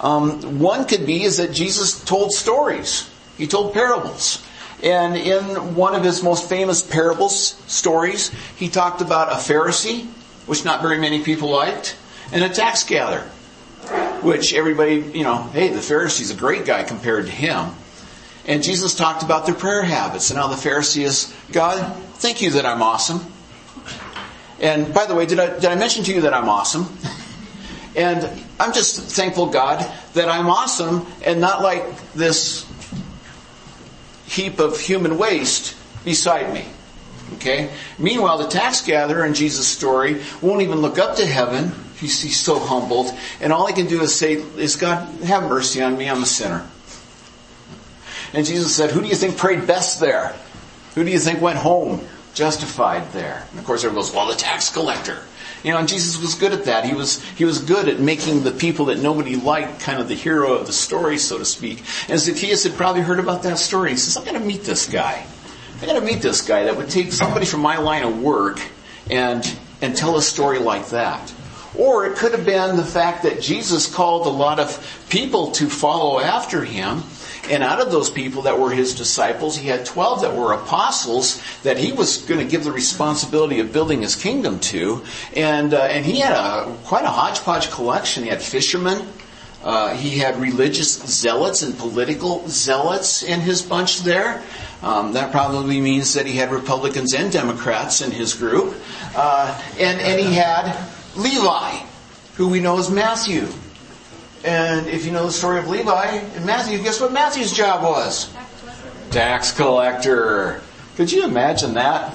Um, 0.00 0.58
one 0.60 0.86
could 0.86 1.06
be 1.06 1.24
is 1.24 1.38
that 1.38 1.52
Jesus 1.52 2.04
told 2.04 2.32
stories. 2.32 3.10
He 3.36 3.46
told 3.46 3.74
parables. 3.74 4.44
And 4.82 5.16
in 5.16 5.74
one 5.74 5.94
of 5.94 6.04
his 6.04 6.22
most 6.22 6.48
famous 6.48 6.82
parables, 6.82 7.56
stories, 7.66 8.28
he 8.56 8.68
talked 8.68 9.00
about 9.00 9.32
a 9.32 9.36
Pharisee, 9.36 10.06
which 10.46 10.64
not 10.64 10.82
very 10.82 10.98
many 10.98 11.22
people 11.22 11.48
liked, 11.48 11.96
and 12.30 12.44
a 12.44 12.48
tax 12.48 12.84
gatherer, 12.84 13.26
which 14.22 14.52
everybody, 14.54 14.96
you 14.96 15.24
know, 15.24 15.42
hey, 15.52 15.68
the 15.68 15.80
Pharisee's 15.80 16.30
a 16.30 16.34
great 16.34 16.66
guy 16.66 16.84
compared 16.84 17.26
to 17.26 17.32
him. 17.32 17.70
And 18.46 18.62
Jesus 18.62 18.94
talked 18.94 19.22
about 19.22 19.46
their 19.46 19.54
prayer 19.54 19.82
habits 19.82 20.30
and 20.30 20.38
how 20.38 20.48
the 20.48 20.56
Pharisee 20.56 21.02
is, 21.02 21.34
God, 21.52 21.96
thank 22.14 22.42
you 22.42 22.50
that 22.52 22.66
I'm 22.66 22.82
awesome. 22.82 23.20
And 24.60 24.92
by 24.94 25.06
the 25.06 25.14
way, 25.14 25.26
did 25.26 25.38
I, 25.38 25.54
did 25.54 25.66
I 25.66 25.74
mention 25.74 26.04
to 26.04 26.14
you 26.14 26.22
that 26.22 26.34
I'm 26.34 26.48
awesome? 26.48 26.88
and 27.96 28.28
I'm 28.58 28.72
just 28.72 29.00
thankful, 29.14 29.46
God, 29.46 29.80
that 30.14 30.28
I'm 30.28 30.46
awesome 30.46 31.06
and 31.24 31.40
not 31.40 31.62
like 31.62 32.12
this 32.12 32.66
heap 34.26 34.58
of 34.58 34.80
human 34.80 35.18
waste 35.18 35.76
beside 36.04 36.52
me. 36.52 36.64
Okay? 37.34 37.70
Meanwhile, 37.98 38.38
the 38.38 38.48
tax 38.48 38.82
gatherer 38.82 39.24
in 39.24 39.34
Jesus' 39.34 39.66
story 39.66 40.22
won't 40.40 40.62
even 40.62 40.78
look 40.78 40.98
up 40.98 41.16
to 41.16 41.26
heaven. 41.26 41.72
He's, 41.98 42.20
he's 42.20 42.38
so 42.38 42.58
humbled. 42.58 43.10
And 43.40 43.52
all 43.52 43.66
he 43.66 43.74
can 43.74 43.86
do 43.86 44.00
is 44.02 44.14
say, 44.14 44.34
is 44.34 44.76
God, 44.76 45.06
have 45.22 45.44
mercy 45.44 45.82
on 45.82 45.96
me, 45.98 46.08
I'm 46.08 46.22
a 46.22 46.26
sinner. 46.26 46.66
And 48.32 48.46
Jesus 48.46 48.74
said, 48.74 48.90
who 48.90 49.00
do 49.00 49.06
you 49.06 49.14
think 49.14 49.36
prayed 49.36 49.66
best 49.66 50.00
there? 50.00 50.34
Who 50.94 51.04
do 51.04 51.10
you 51.10 51.18
think 51.18 51.40
went 51.40 51.58
home? 51.58 52.06
Justified 52.36 53.10
there. 53.12 53.44
And 53.50 53.58
of 53.58 53.64
course 53.64 53.82
everyone 53.82 54.04
goes, 54.04 54.14
well, 54.14 54.28
the 54.28 54.34
tax 54.34 54.70
collector. 54.72 55.18
You 55.64 55.72
know, 55.72 55.78
and 55.78 55.88
Jesus 55.88 56.20
was 56.20 56.34
good 56.34 56.52
at 56.52 56.66
that. 56.66 56.84
He 56.84 56.94
was, 56.94 57.24
he 57.30 57.44
was 57.44 57.58
good 57.58 57.88
at 57.88 57.98
making 57.98 58.44
the 58.44 58.52
people 58.52 58.84
that 58.84 58.98
nobody 58.98 59.34
liked 59.34 59.80
kind 59.80 59.98
of 59.98 60.06
the 60.06 60.14
hero 60.14 60.52
of 60.52 60.66
the 60.66 60.72
story, 60.72 61.18
so 61.18 61.38
to 61.38 61.44
speak. 61.44 61.82
And 62.08 62.20
Zacchaeus 62.20 62.62
had 62.62 62.74
probably 62.74 63.00
heard 63.00 63.18
about 63.18 63.42
that 63.42 63.58
story. 63.58 63.90
He 63.90 63.96
says, 63.96 64.16
I'm 64.16 64.24
gonna 64.24 64.44
meet 64.44 64.62
this 64.62 64.86
guy. 64.86 65.26
I 65.80 65.86
gotta 65.86 66.02
meet 66.02 66.20
this 66.22 66.42
guy 66.42 66.64
that 66.64 66.76
would 66.76 66.90
take 66.90 67.10
somebody 67.10 67.46
from 67.46 67.60
my 67.60 67.78
line 67.78 68.04
of 68.04 68.22
work 68.22 68.60
and, 69.10 69.58
and 69.80 69.96
tell 69.96 70.16
a 70.16 70.22
story 70.22 70.58
like 70.58 70.90
that. 70.90 71.32
Or 71.76 72.06
it 72.06 72.16
could 72.16 72.32
have 72.32 72.46
been 72.46 72.76
the 72.76 72.84
fact 72.84 73.22
that 73.24 73.40
Jesus 73.40 73.92
called 73.92 74.26
a 74.26 74.30
lot 74.30 74.60
of 74.60 75.06
people 75.08 75.50
to 75.52 75.68
follow 75.68 76.20
after 76.20 76.64
him 76.64 77.02
and 77.50 77.62
out 77.62 77.80
of 77.80 77.90
those 77.90 78.10
people 78.10 78.42
that 78.42 78.58
were 78.58 78.70
his 78.70 78.94
disciples, 78.94 79.56
he 79.56 79.68
had 79.68 79.86
12 79.86 80.22
that 80.22 80.34
were 80.34 80.52
apostles 80.52 81.42
that 81.62 81.78
he 81.78 81.92
was 81.92 82.18
going 82.18 82.40
to 82.40 82.50
give 82.50 82.64
the 82.64 82.72
responsibility 82.72 83.60
of 83.60 83.72
building 83.72 84.02
his 84.02 84.16
kingdom 84.16 84.58
to. 84.60 85.02
And, 85.34 85.74
uh, 85.74 85.82
and 85.82 86.04
he 86.04 86.20
had 86.20 86.32
a, 86.32 86.72
quite 86.84 87.04
a 87.04 87.08
hodgepodge 87.08 87.70
collection. 87.70 88.24
He 88.24 88.30
had 88.30 88.42
fishermen. 88.42 89.06
Uh, 89.64 89.96
he 89.96 90.18
had 90.18 90.40
religious 90.40 90.94
zealots 90.94 91.62
and 91.62 91.76
political 91.76 92.46
zealots 92.48 93.22
in 93.22 93.40
his 93.40 93.62
bunch 93.62 94.00
there. 94.02 94.42
Um, 94.82 95.14
that 95.14 95.32
probably 95.32 95.80
means 95.80 96.14
that 96.14 96.26
he 96.26 96.34
had 96.34 96.52
Republicans 96.52 97.14
and 97.14 97.32
Democrats 97.32 98.00
in 98.00 98.10
his 98.10 98.34
group. 98.34 98.74
Uh, 99.16 99.60
and, 99.78 100.00
and 100.00 100.20
he 100.20 100.34
had 100.34 100.76
Levi, 101.16 101.84
who 102.36 102.48
we 102.48 102.60
know 102.60 102.78
as 102.78 102.90
Matthew. 102.90 103.48
And 104.46 104.86
if 104.86 105.04
you 105.04 105.10
know 105.10 105.26
the 105.26 105.32
story 105.32 105.58
of 105.58 105.68
Levi 105.68 106.06
and 106.06 106.46
Matthew, 106.46 106.78
guess 106.78 107.00
what 107.00 107.12
Matthew's 107.12 107.52
job 107.52 107.82
was? 107.82 108.32
Tax 109.10 109.50
collector. 109.50 110.62
Could 110.94 111.10
you 111.10 111.24
imagine 111.24 111.74
that? 111.74 112.14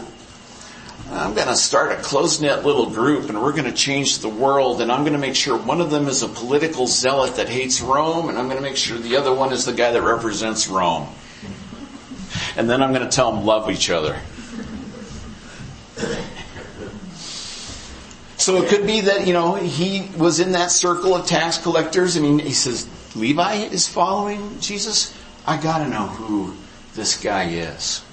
I'm 1.11 1.35
going 1.35 1.49
to 1.49 1.57
start 1.57 1.91
a 1.91 2.01
close 2.01 2.39
knit 2.39 2.63
little 2.63 2.89
group 2.89 3.27
and 3.27 3.41
we're 3.41 3.51
going 3.51 3.65
to 3.65 3.73
change 3.73 4.19
the 4.19 4.29
world 4.29 4.79
and 4.79 4.89
I'm 4.89 5.01
going 5.01 5.11
to 5.11 5.19
make 5.19 5.35
sure 5.35 5.57
one 5.57 5.81
of 5.81 5.91
them 5.91 6.07
is 6.07 6.23
a 6.23 6.29
political 6.29 6.87
zealot 6.87 7.35
that 7.35 7.49
hates 7.49 7.81
Rome 7.81 8.29
and 8.29 8.37
I'm 8.37 8.45
going 8.45 8.55
to 8.55 8.63
make 8.63 8.77
sure 8.77 8.97
the 8.97 9.17
other 9.17 9.33
one 9.33 9.51
is 9.51 9.65
the 9.65 9.73
guy 9.73 9.91
that 9.91 10.01
represents 10.01 10.69
Rome. 10.69 11.09
And 12.55 12.69
then 12.69 12.81
I'm 12.81 12.93
going 12.93 13.03
to 13.03 13.13
tell 13.13 13.33
them 13.33 13.43
love 13.43 13.69
each 13.69 13.89
other. 13.89 14.17
So 18.41 18.59
it 18.59 18.69
could 18.69 18.87
be 18.87 19.01
that, 19.01 19.27
you 19.27 19.33
know, 19.33 19.53
he 19.53 20.09
was 20.17 20.39
in 20.39 20.53
that 20.53 20.71
circle 20.71 21.15
of 21.15 21.27
tax 21.27 21.59
collectors 21.59 22.15
and 22.15 22.41
he, 22.41 22.47
he 22.47 22.53
says, 22.53 22.89
Levi 23.15 23.53
is 23.65 23.87
following 23.87 24.59
Jesus? 24.59 25.15
I 25.45 25.61
gotta 25.61 25.87
know 25.87 26.07
who 26.07 26.55
this 26.95 27.21
guy 27.21 27.49
is. 27.49 28.03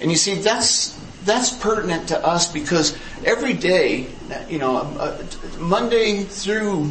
And 0.00 0.10
you 0.10 0.16
see, 0.16 0.34
that's, 0.34 0.98
that's 1.24 1.52
pertinent 1.52 2.08
to 2.08 2.26
us 2.26 2.52
because 2.52 2.98
every 3.24 3.52
day, 3.52 4.08
you 4.48 4.58
know, 4.58 4.78
uh, 4.78 5.22
Monday 5.60 6.24
through 6.24 6.90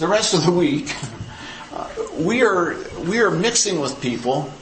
the 0.00 0.06
rest 0.06 0.34
of 0.34 0.44
the 0.44 0.52
week, 0.52 0.94
uh, 1.72 1.88
we 2.18 2.42
are, 2.42 2.76
we 3.06 3.20
are 3.20 3.30
mixing 3.30 3.80
with 3.80 3.98
people 4.02 4.52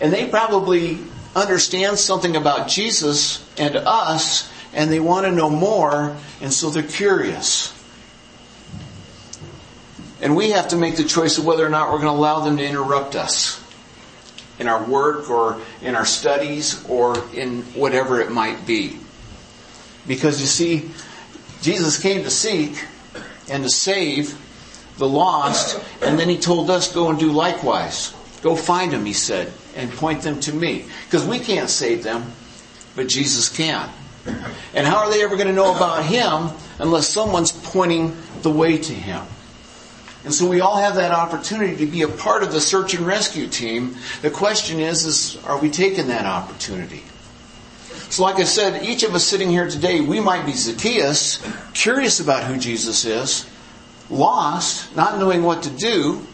and 0.00 0.12
they 0.12 0.28
probably 0.28 0.98
understand 1.34 1.98
something 1.98 2.36
about 2.36 2.68
Jesus 2.68 3.44
and 3.58 3.74
us 3.74 4.48
and 4.78 4.92
they 4.92 5.00
want 5.00 5.26
to 5.26 5.32
know 5.32 5.50
more 5.50 6.16
and 6.40 6.52
so 6.52 6.70
they're 6.70 6.84
curious. 6.84 7.74
And 10.22 10.36
we 10.36 10.50
have 10.50 10.68
to 10.68 10.76
make 10.76 10.96
the 10.96 11.04
choice 11.04 11.36
of 11.36 11.44
whether 11.44 11.66
or 11.66 11.68
not 11.68 11.90
we're 11.90 11.98
going 11.98 12.14
to 12.14 12.18
allow 12.18 12.40
them 12.40 12.56
to 12.58 12.64
interrupt 12.64 13.16
us 13.16 13.62
in 14.60 14.68
our 14.68 14.82
work 14.84 15.30
or 15.30 15.60
in 15.82 15.96
our 15.96 16.04
studies 16.04 16.84
or 16.88 17.16
in 17.34 17.62
whatever 17.74 18.20
it 18.20 18.30
might 18.30 18.66
be. 18.66 18.98
Because 20.06 20.40
you 20.40 20.46
see, 20.46 20.90
Jesus 21.60 22.00
came 22.00 22.22
to 22.22 22.30
seek 22.30 22.84
and 23.50 23.64
to 23.64 23.70
save 23.70 24.38
the 24.96 25.08
lost, 25.08 25.80
and 26.02 26.18
then 26.18 26.28
he 26.28 26.38
told 26.38 26.70
us, 26.70 26.92
go 26.92 27.10
and 27.10 27.18
do 27.18 27.30
likewise. 27.30 28.14
Go 28.42 28.56
find 28.56 28.92
them, 28.92 29.04
he 29.04 29.12
said, 29.12 29.52
and 29.76 29.90
point 29.90 30.22
them 30.22 30.40
to 30.40 30.52
me. 30.52 30.86
Because 31.04 31.24
we 31.24 31.38
can't 31.38 31.70
save 31.70 32.02
them, 32.02 32.32
but 32.96 33.08
Jesus 33.08 33.48
can. 33.48 33.88
And 34.74 34.86
how 34.86 34.98
are 34.98 35.10
they 35.10 35.22
ever 35.22 35.36
going 35.36 35.48
to 35.48 35.54
know 35.54 35.74
about 35.74 36.04
him 36.04 36.50
unless 36.78 37.08
someone's 37.08 37.52
pointing 37.52 38.16
the 38.42 38.50
way 38.50 38.78
to 38.78 38.92
him? 38.92 39.22
And 40.24 40.34
so 40.34 40.48
we 40.48 40.60
all 40.60 40.76
have 40.76 40.96
that 40.96 41.12
opportunity 41.12 41.76
to 41.76 41.86
be 41.86 42.02
a 42.02 42.08
part 42.08 42.42
of 42.42 42.52
the 42.52 42.60
search 42.60 42.94
and 42.94 43.06
rescue 43.06 43.46
team. 43.46 43.96
The 44.20 44.30
question 44.30 44.80
is, 44.80 45.04
is 45.04 45.44
are 45.44 45.58
we 45.58 45.70
taking 45.70 46.08
that 46.08 46.26
opportunity? 46.26 47.02
So 48.10 48.24
like 48.24 48.36
I 48.36 48.44
said, 48.44 48.84
each 48.84 49.02
of 49.02 49.14
us 49.14 49.24
sitting 49.24 49.50
here 49.50 49.68
today, 49.68 50.00
we 50.00 50.18
might 50.18 50.46
be 50.46 50.52
Zacchaeus, 50.52 51.42
curious 51.74 52.20
about 52.20 52.44
who 52.44 52.58
Jesus 52.58 53.04
is, 53.04 53.48
lost, 54.10 54.94
not 54.96 55.18
knowing 55.18 55.42
what 55.42 55.62
to 55.64 55.70
do, 55.70 56.26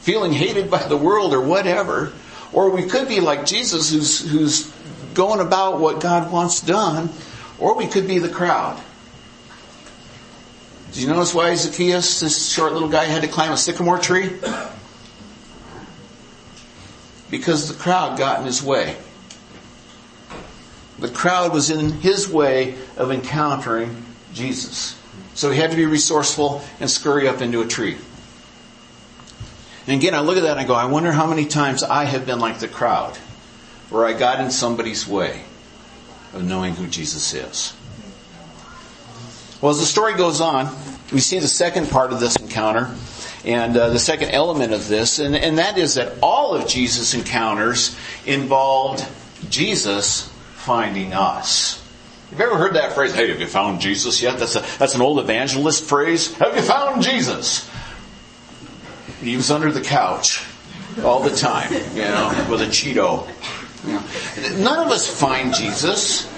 feeling 0.00 0.32
hated 0.32 0.70
by 0.70 0.82
the 0.86 0.96
world 0.96 1.32
or 1.32 1.40
whatever, 1.40 2.12
or 2.52 2.70
we 2.70 2.84
could 2.84 3.08
be 3.08 3.20
like 3.20 3.44
Jesus 3.44 3.90
who's, 3.90 4.30
who's 4.30 4.70
going 5.16 5.40
about 5.40 5.80
what 5.80 6.00
God 6.00 6.30
wants 6.30 6.60
done, 6.60 7.08
or 7.58 7.74
we 7.74 7.86
could 7.86 8.06
be 8.06 8.20
the 8.20 8.28
crowd. 8.28 8.80
Do 10.92 11.00
you 11.00 11.08
notice 11.08 11.34
why 11.34 11.54
Zacchaeus, 11.54 12.20
this 12.20 12.52
short 12.52 12.74
little 12.74 12.88
guy, 12.88 13.04
had 13.06 13.22
to 13.22 13.28
climb 13.28 13.50
a 13.50 13.56
sycamore 13.56 13.98
tree? 13.98 14.30
Because 17.30 17.68
the 17.68 17.74
crowd 17.74 18.18
got 18.18 18.40
in 18.40 18.46
his 18.46 18.62
way. 18.62 18.94
The 20.98 21.08
crowd 21.08 21.52
was 21.52 21.70
in 21.70 21.92
his 22.00 22.28
way 22.28 22.76
of 22.96 23.10
encountering 23.10 24.04
Jesus. 24.32 24.98
So 25.34 25.50
he 25.50 25.58
had 25.58 25.70
to 25.70 25.76
be 25.76 25.86
resourceful 25.86 26.62
and 26.78 26.90
scurry 26.90 27.26
up 27.26 27.40
into 27.40 27.62
a 27.62 27.66
tree. 27.66 27.96
And 29.86 29.96
again, 29.96 30.14
I 30.14 30.20
look 30.20 30.36
at 30.36 30.42
that 30.44 30.52
and 30.52 30.60
I 30.60 30.64
go, 30.64 30.74
I 30.74 30.86
wonder 30.86 31.12
how 31.12 31.26
many 31.26 31.46
times 31.46 31.82
I 31.82 32.04
have 32.04 32.26
been 32.26 32.38
like 32.38 32.58
the 32.58 32.68
crowd, 32.68 33.18
where 33.90 34.04
I 34.04 34.12
got 34.12 34.40
in 34.40 34.50
somebody's 34.50 35.06
way 35.06 35.42
of 36.32 36.44
knowing 36.44 36.74
who 36.74 36.86
Jesus 36.86 37.34
is. 37.34 37.74
Well, 39.60 39.70
as 39.70 39.78
the 39.78 39.86
story 39.86 40.14
goes 40.14 40.40
on, 40.40 40.74
we 41.12 41.20
see 41.20 41.38
the 41.38 41.48
second 41.48 41.88
part 41.88 42.12
of 42.12 42.20
this 42.20 42.36
encounter 42.36 42.94
and 43.44 43.76
uh, 43.76 43.90
the 43.90 43.98
second 43.98 44.30
element 44.30 44.72
of 44.72 44.88
this, 44.88 45.18
and, 45.18 45.36
and 45.36 45.58
that 45.58 45.78
is 45.78 45.94
that 45.94 46.14
all 46.20 46.54
of 46.54 46.68
Jesus' 46.68 47.14
encounters 47.14 47.96
involved 48.26 49.06
Jesus 49.48 50.28
finding 50.56 51.12
us. 51.12 51.82
Have 52.30 52.40
you 52.40 52.46
ever 52.46 52.58
heard 52.58 52.74
that 52.74 52.92
phrase? 52.94 53.14
Hey, 53.14 53.28
have 53.28 53.40
you 53.40 53.46
found 53.46 53.80
Jesus 53.80 54.20
yet? 54.20 54.40
That's 54.40 54.56
a, 54.56 54.64
that's 54.78 54.96
an 54.96 55.00
old 55.00 55.20
evangelist 55.20 55.84
phrase. 55.84 56.34
Have 56.38 56.56
you 56.56 56.62
found 56.62 57.02
Jesus? 57.02 57.70
He 59.20 59.36
was 59.36 59.50
under 59.50 59.70
the 59.70 59.80
couch 59.80 60.44
all 61.04 61.20
the 61.20 61.34
time, 61.34 61.72
you 61.94 62.02
know, 62.02 62.46
with 62.50 62.62
a 62.62 62.66
Cheeto. 62.66 63.28
None 63.86 64.86
of 64.86 64.90
us 64.90 65.08
find 65.08 65.54
Jesus. 65.54 66.28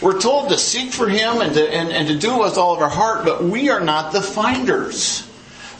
We're 0.00 0.20
told 0.20 0.50
to 0.50 0.58
seek 0.58 0.92
for 0.92 1.08
Him 1.08 1.40
and 1.40 1.54
to, 1.54 1.74
and, 1.74 1.90
and 1.90 2.08
to 2.08 2.18
do 2.18 2.36
it 2.36 2.42
with 2.42 2.58
all 2.58 2.74
of 2.74 2.80
our 2.80 2.88
heart, 2.88 3.24
but 3.24 3.44
we 3.44 3.68
are 3.68 3.80
not 3.80 4.12
the 4.12 4.22
finders. 4.22 5.28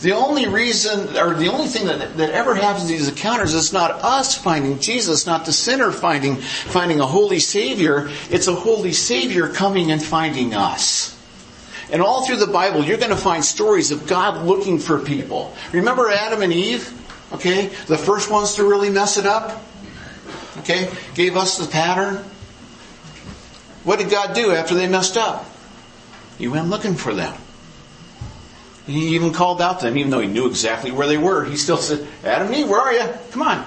The 0.01 0.13
only 0.13 0.47
reason, 0.47 1.17
or 1.17 1.35
the 1.35 1.49
only 1.49 1.67
thing 1.67 1.87
that, 1.87 2.17
that 2.19 2.31
ever 2.31 2.55
happens 2.55 2.85
in 2.85 2.97
these 2.97 3.09
encounters 3.09 3.55
is 3.55 3.73
not 3.73 3.91
us 3.91 4.37
finding 4.37 4.79
Jesus, 4.79 5.27
not 5.27 5.45
the 5.45 5.53
sinner 5.53 5.91
finding, 5.91 6.37
finding 6.37 7.01
a 7.01 7.07
holy 7.07 7.41
Savior. 7.41 8.09
It's 8.31 8.47
a 8.47 8.55
holy 8.55 8.93
Savior 8.93 9.49
coming 9.49 9.91
and 9.91 10.03
finding 10.03 10.55
us. 10.55 11.17
And 11.91 12.03
all 12.03 12.25
through 12.25 12.37
the 12.37 12.47
Bible, 12.47 12.85
you're 12.85 12.99
going 12.99 13.11
to 13.11 13.17
find 13.17 13.45
stories 13.45 13.91
of 13.91 14.07
God 14.07 14.47
looking 14.47 14.79
for 14.79 15.01
people. 15.01 15.55
Remember 15.73 16.11
Adam 16.11 16.43
and 16.43 16.53
Eve? 16.53 16.93
Okay? 17.33 17.67
The 17.87 17.99
first 17.99 18.31
ones 18.31 18.55
to 18.55 18.65
really 18.65 18.91
mess 18.91 19.17
it 19.17 19.27
up? 19.27 19.65
Okay? 20.61 20.91
Gave 21.15 21.37
us 21.37 21.59
the 21.59 21.67
pattern. 21.67 22.25
What 23.85 23.99
did 23.99 24.11
God 24.11 24.35
do 24.35 24.53
after 24.53 24.75
they 24.75 24.89
messed 24.89 25.17
up? 25.17 25.47
He 26.39 26.49
went 26.49 26.69
looking 26.69 26.95
for 26.95 27.15
them. 27.15 27.35
He 28.87 29.15
even 29.17 29.33
called 29.33 29.61
out 29.61 29.81
to 29.81 29.87
them, 29.87 29.99
even 29.99 30.11
though 30.11 30.21
he 30.21 30.29
knew 30.29 30.47
exactly 30.47 30.91
where 30.91 31.07
they 31.07 31.19
were. 31.19 31.45
He 31.45 31.57
still 31.57 31.77
said, 31.77 32.07
Adam 32.25 32.53
Eve, 32.55 32.69
where 32.69 32.81
are 32.81 32.93
you? 32.93 33.07
Come 33.31 33.43
on. 33.43 33.65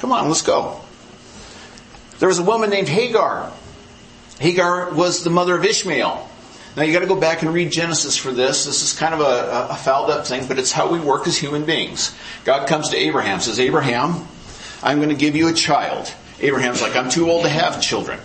Come 0.00 0.12
on, 0.12 0.28
let's 0.28 0.42
go. 0.42 0.80
There 2.18 2.28
was 2.28 2.38
a 2.38 2.42
woman 2.42 2.68
named 2.70 2.88
Hagar. 2.88 3.50
Hagar 4.38 4.92
was 4.92 5.24
the 5.24 5.30
mother 5.30 5.56
of 5.56 5.64
Ishmael. 5.64 6.28
Now 6.76 6.82
you 6.82 6.92
gotta 6.92 7.06
go 7.06 7.18
back 7.18 7.42
and 7.42 7.52
read 7.52 7.72
Genesis 7.72 8.16
for 8.16 8.30
this. 8.30 8.64
This 8.64 8.82
is 8.82 8.98
kind 8.98 9.14
of 9.14 9.20
a, 9.20 9.68
a 9.70 9.76
fouled 9.76 10.10
up 10.10 10.26
thing, 10.26 10.46
but 10.46 10.58
it's 10.58 10.70
how 10.70 10.90
we 10.90 11.00
work 11.00 11.26
as 11.26 11.36
human 11.36 11.64
beings. 11.64 12.14
God 12.44 12.68
comes 12.68 12.90
to 12.90 12.96
Abraham, 12.96 13.40
says, 13.40 13.58
Abraham, 13.58 14.26
I'm 14.82 14.98
going 14.98 15.10
to 15.10 15.14
give 15.14 15.36
you 15.36 15.48
a 15.48 15.52
child. 15.52 16.12
Abraham's 16.40 16.80
like, 16.80 16.96
I'm 16.96 17.10
too 17.10 17.30
old 17.30 17.44
to 17.44 17.48
have 17.48 17.82
children. 17.82 18.18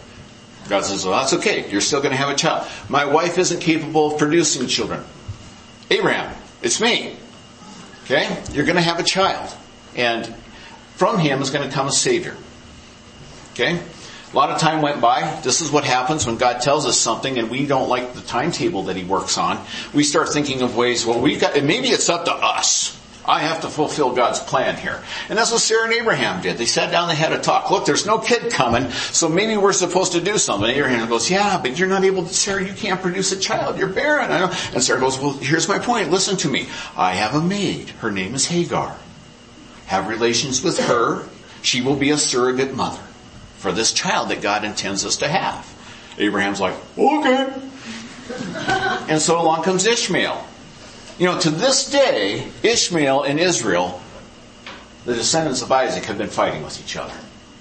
God 0.70 0.84
says, 0.86 1.06
well, 1.06 1.20
that's 1.20 1.34
okay. 1.34 1.70
You're 1.70 1.82
still 1.82 2.00
going 2.00 2.12
to 2.12 2.18
have 2.18 2.30
a 2.30 2.36
child. 2.36 2.68
My 2.90 3.06
wife 3.06 3.38
isn't 3.38 3.60
capable 3.60 4.14
of 4.14 4.18
producing 4.18 4.68
children. 4.68 5.04
Abraham, 5.92 6.36
it's 6.62 6.82
me. 6.82 7.18
Okay? 8.06 8.42
You're 8.52 8.66
going 8.66 8.78
to 8.78 8.82
have 8.82 9.00
a 9.00 9.04
child. 9.04 9.54
And 9.96 10.34
from 10.96 11.20
him 11.20 11.42
is 11.42 11.50
going 11.52 11.68
to 11.68 11.74
come 11.74 11.88
a 11.88 11.92
savior. 11.92 12.36
Okay? 13.54 13.80
A 13.80 14.36
lot 14.36 14.50
of 14.50 14.60
time 14.60 14.82
went 14.82 15.02
by. 15.02 15.40
This 15.44 15.62
is 15.62 15.72
what 15.72 15.84
happens 15.84 16.26
when 16.26 16.38
God 16.38 16.62
tells 16.62 16.86
us 16.86 16.98
something 16.98 17.38
and 17.38 17.50
we 17.50 17.66
don't 17.68 17.88
like 17.88 18.14
the 18.14 18.22
timetable 18.22 18.84
that 18.84 18.96
he 18.96 19.04
works 19.04 19.38
on. 19.38 19.64
We 19.94 20.04
start 20.04 20.30
thinking 20.30 20.62
of 20.62 20.76
ways, 20.76 21.06
well, 21.06 21.22
we've 21.22 21.40
got, 21.40 21.62
maybe 21.64 21.90
it's 21.90 22.10
up 22.10 22.26
to 22.26 22.34
us. 22.34 23.00
I 23.28 23.40
have 23.40 23.62
to 23.62 23.68
fulfill 23.68 24.14
God's 24.14 24.40
plan 24.40 24.78
here. 24.78 25.02
And 25.30 25.38
that's 25.38 25.52
what 25.52 25.62
Sarah 25.62 25.86
and 25.86 25.94
Abraham 25.94 26.42
did. 26.42 26.58
They 26.58 26.66
sat 26.66 26.92
down, 26.92 27.08
they 27.08 27.16
had 27.16 27.34
a 27.34 27.40
talk. 27.40 27.72
Look, 27.72 27.86
there's 27.86 28.06
no 28.06 28.20
kid 28.20 28.52
coming, 28.52 28.90
so 28.92 29.28
maybe 29.28 29.58
we're 29.58 29.74
supposed 29.74 30.12
to 30.12 30.22
do 30.22 30.38
something. 30.38 30.70
And 30.70 30.78
Abraham 30.78 31.10
goes, 31.10 31.30
yeah, 31.30 31.60
but 31.62 31.78
you're 31.78 31.88
not 31.88 32.04
able 32.04 32.24
to, 32.26 32.34
Sarah, 32.34 32.64
you 32.64 32.74
can't 32.74 33.02
produce 33.02 33.32
a 33.32 33.40
child. 33.40 33.78
You're 33.78 33.90
barren. 33.90 34.32
And 34.32 34.84
Sarah 34.84 35.00
goes, 35.00 35.20
well, 35.20 35.34
here's 35.34 35.68
my 35.68 35.80
point. 35.80 36.12
Listen 36.12 36.38
to 36.38 36.50
me. 36.50 36.68
I 36.96 37.14
have 37.14 37.34
a 37.34 37.42
maid. 37.42 37.90
Her 37.90 38.12
name 38.12 38.36
is 38.36 38.46
Hagar. 38.46 38.96
Have 39.88 40.08
relations 40.08 40.64
with 40.64 40.80
her. 40.80 41.28
She 41.62 41.82
will 41.82 41.96
be 41.96 42.12
a 42.12 42.18
surrogate 42.18 42.76
mother 42.76 43.02
for 43.58 43.72
this 43.72 43.92
child 43.92 44.30
that 44.30 44.42
God 44.42 44.64
intends 44.64 45.04
us 45.04 45.18
to 45.18 45.28
have. 45.28 45.72
Abraham's 46.20 46.62
like, 46.62 46.76
okay. 46.98 47.54
And 49.10 49.22
so 49.22 49.42
along 49.42 49.64
comes 49.64 49.86
Ishmael. 49.86 50.46
You 51.18 51.26
know, 51.28 51.40
to 51.40 51.50
this 51.50 51.90
day, 51.90 52.52
Ishmael 52.64 53.24
and 53.24 53.40
Israel 53.40 54.02
the 55.06 55.14
descendants 55.14 55.62
of 55.62 55.72
Isaac 55.72 56.06
have 56.06 56.18
been 56.18 56.30
fighting 56.30 56.64
with 56.64 56.80
each 56.80 56.98
other. 56.98 57.14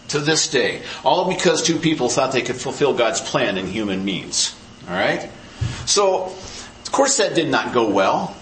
To 0.08 0.18
this 0.18 0.48
day. 0.50 0.82
All 1.04 1.28
because 1.28 1.62
two 1.62 1.78
people 1.78 2.08
thought 2.08 2.32
they 2.32 2.42
could 2.42 2.56
fulfill 2.56 2.94
God's 2.94 3.20
plan 3.20 3.58
in 3.58 3.66
human 3.66 4.04
means. 4.04 4.56
Alright? 4.88 5.30
So, 5.86 6.24
of 6.24 6.88
course 6.90 7.18
that 7.18 7.34
did 7.34 7.48
not 7.48 7.72
go 7.72 7.88
well. 7.88 8.34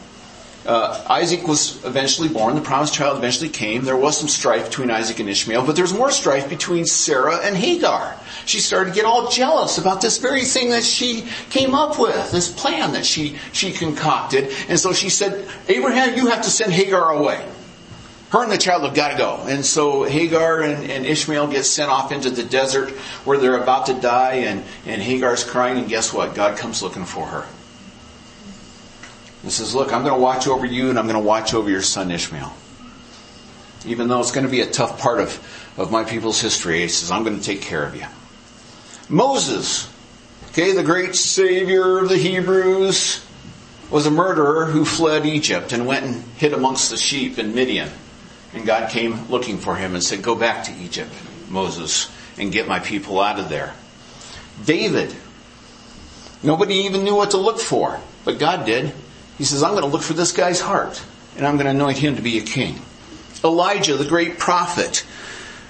Uh, 0.64 1.04
Isaac 1.08 1.46
was 1.48 1.84
eventually 1.84 2.28
born. 2.28 2.54
The 2.54 2.60
promised 2.60 2.94
child 2.94 3.18
eventually 3.18 3.48
came. 3.48 3.84
There 3.84 3.96
was 3.96 4.16
some 4.16 4.28
strife 4.28 4.66
between 4.66 4.90
Isaac 4.90 5.18
and 5.18 5.28
Ishmael, 5.28 5.66
but 5.66 5.74
there's 5.74 5.92
more 5.92 6.12
strife 6.12 6.48
between 6.48 6.86
Sarah 6.86 7.38
and 7.38 7.56
Hagar. 7.56 8.16
She 8.46 8.60
started 8.60 8.90
to 8.90 8.96
get 8.96 9.04
all 9.04 9.28
jealous 9.28 9.78
about 9.78 10.00
this 10.00 10.18
very 10.18 10.44
thing 10.44 10.70
that 10.70 10.84
she 10.84 11.26
came 11.50 11.74
up 11.74 11.98
with, 11.98 12.30
this 12.30 12.50
plan 12.50 12.92
that 12.92 13.04
she, 13.04 13.38
she 13.52 13.72
concocted. 13.72 14.52
And 14.68 14.78
so 14.78 14.92
she 14.92 15.10
said, 15.10 15.48
Abraham, 15.68 16.16
you 16.16 16.28
have 16.28 16.42
to 16.42 16.50
send 16.50 16.72
Hagar 16.72 17.10
away. 17.10 17.44
Her 18.30 18.42
and 18.42 18.50
the 18.50 18.56
child 18.56 18.84
have 18.84 18.94
got 18.94 19.10
to 19.10 19.18
go. 19.18 19.44
And 19.46 19.64
so 19.64 20.04
Hagar 20.04 20.62
and, 20.62 20.90
and 20.90 21.04
Ishmael 21.04 21.48
get 21.48 21.64
sent 21.64 21.90
off 21.90 22.12
into 22.12 22.30
the 22.30 22.44
desert 22.44 22.90
where 23.26 23.36
they're 23.36 23.60
about 23.60 23.86
to 23.86 23.94
die 23.94 24.36
and, 24.46 24.64
and 24.86 25.02
Hagar's 25.02 25.44
crying 25.44 25.76
and 25.78 25.88
guess 25.88 26.14
what? 26.14 26.34
God 26.34 26.56
comes 26.56 26.82
looking 26.82 27.04
for 27.04 27.26
her. 27.26 27.46
He 29.42 29.50
says, 29.50 29.74
look, 29.74 29.92
I'm 29.92 30.02
going 30.02 30.14
to 30.14 30.20
watch 30.20 30.46
over 30.46 30.64
you 30.64 30.90
and 30.90 30.98
I'm 30.98 31.06
going 31.06 31.20
to 31.20 31.26
watch 31.26 31.52
over 31.52 31.68
your 31.68 31.82
son 31.82 32.10
Ishmael. 32.10 32.52
Even 33.84 34.08
though 34.08 34.20
it's 34.20 34.30
going 34.30 34.46
to 34.46 34.50
be 34.50 34.60
a 34.60 34.70
tough 34.70 35.00
part 35.00 35.20
of, 35.20 35.74
of 35.76 35.90
my 35.90 36.04
people's 36.04 36.40
history, 36.40 36.80
he 36.80 36.88
says, 36.88 37.10
I'm 37.10 37.24
going 37.24 37.38
to 37.38 37.44
take 37.44 37.62
care 37.62 37.84
of 37.84 37.96
you. 37.96 38.06
Moses, 39.08 39.92
okay, 40.50 40.72
the 40.72 40.84
great 40.84 41.16
savior 41.16 41.98
of 41.98 42.08
the 42.08 42.16
Hebrews, 42.16 43.26
was 43.90 44.06
a 44.06 44.10
murderer 44.10 44.66
who 44.66 44.84
fled 44.84 45.26
Egypt 45.26 45.72
and 45.72 45.86
went 45.86 46.06
and 46.06 46.22
hid 46.36 46.54
amongst 46.54 46.90
the 46.90 46.96
sheep 46.96 47.38
in 47.38 47.54
Midian. 47.54 47.90
And 48.54 48.64
God 48.64 48.90
came 48.90 49.28
looking 49.28 49.58
for 49.58 49.74
him 49.74 49.94
and 49.94 50.02
said, 50.02 50.22
go 50.22 50.34
back 50.34 50.64
to 50.64 50.72
Egypt, 50.72 51.12
Moses, 51.50 52.10
and 52.38 52.52
get 52.52 52.68
my 52.68 52.78
people 52.78 53.20
out 53.20 53.38
of 53.38 53.48
there. 53.48 53.74
David, 54.64 55.14
nobody 56.42 56.74
even 56.74 57.04
knew 57.04 57.14
what 57.14 57.32
to 57.32 57.38
look 57.38 57.58
for, 57.58 58.00
but 58.24 58.38
God 58.38 58.64
did. 58.64 58.94
He 59.42 59.46
says, 59.46 59.64
I'm 59.64 59.72
going 59.72 59.82
to 59.82 59.88
look 59.88 60.02
for 60.02 60.12
this 60.12 60.30
guy's 60.30 60.60
heart 60.60 61.02
and 61.36 61.44
I'm 61.44 61.56
going 61.56 61.64
to 61.64 61.72
anoint 61.72 61.98
him 61.98 62.14
to 62.14 62.22
be 62.22 62.38
a 62.38 62.42
king. 62.42 62.80
Elijah, 63.42 63.96
the 63.96 64.04
great 64.04 64.38
prophet, 64.38 65.04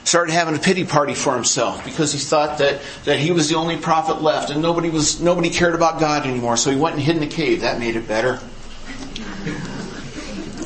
started 0.04 0.34
having 0.34 0.54
a 0.54 0.58
pity 0.58 0.84
party 0.84 1.14
for 1.14 1.34
himself 1.34 1.82
because 1.82 2.12
he 2.12 2.18
thought 2.18 2.58
that, 2.58 2.82
that 3.06 3.18
he 3.18 3.30
was 3.30 3.48
the 3.48 3.54
only 3.54 3.78
prophet 3.78 4.20
left 4.20 4.50
and 4.50 4.60
nobody 4.60 4.90
was, 4.90 5.22
nobody 5.22 5.48
cared 5.48 5.74
about 5.74 5.98
God 5.98 6.26
anymore. 6.26 6.58
So 6.58 6.70
he 6.70 6.76
went 6.76 6.96
and 6.96 7.02
hid 7.02 7.16
in 7.16 7.22
a 7.22 7.26
cave. 7.26 7.62
That 7.62 7.80
made 7.80 7.96
it 7.96 8.06
better. 8.06 8.40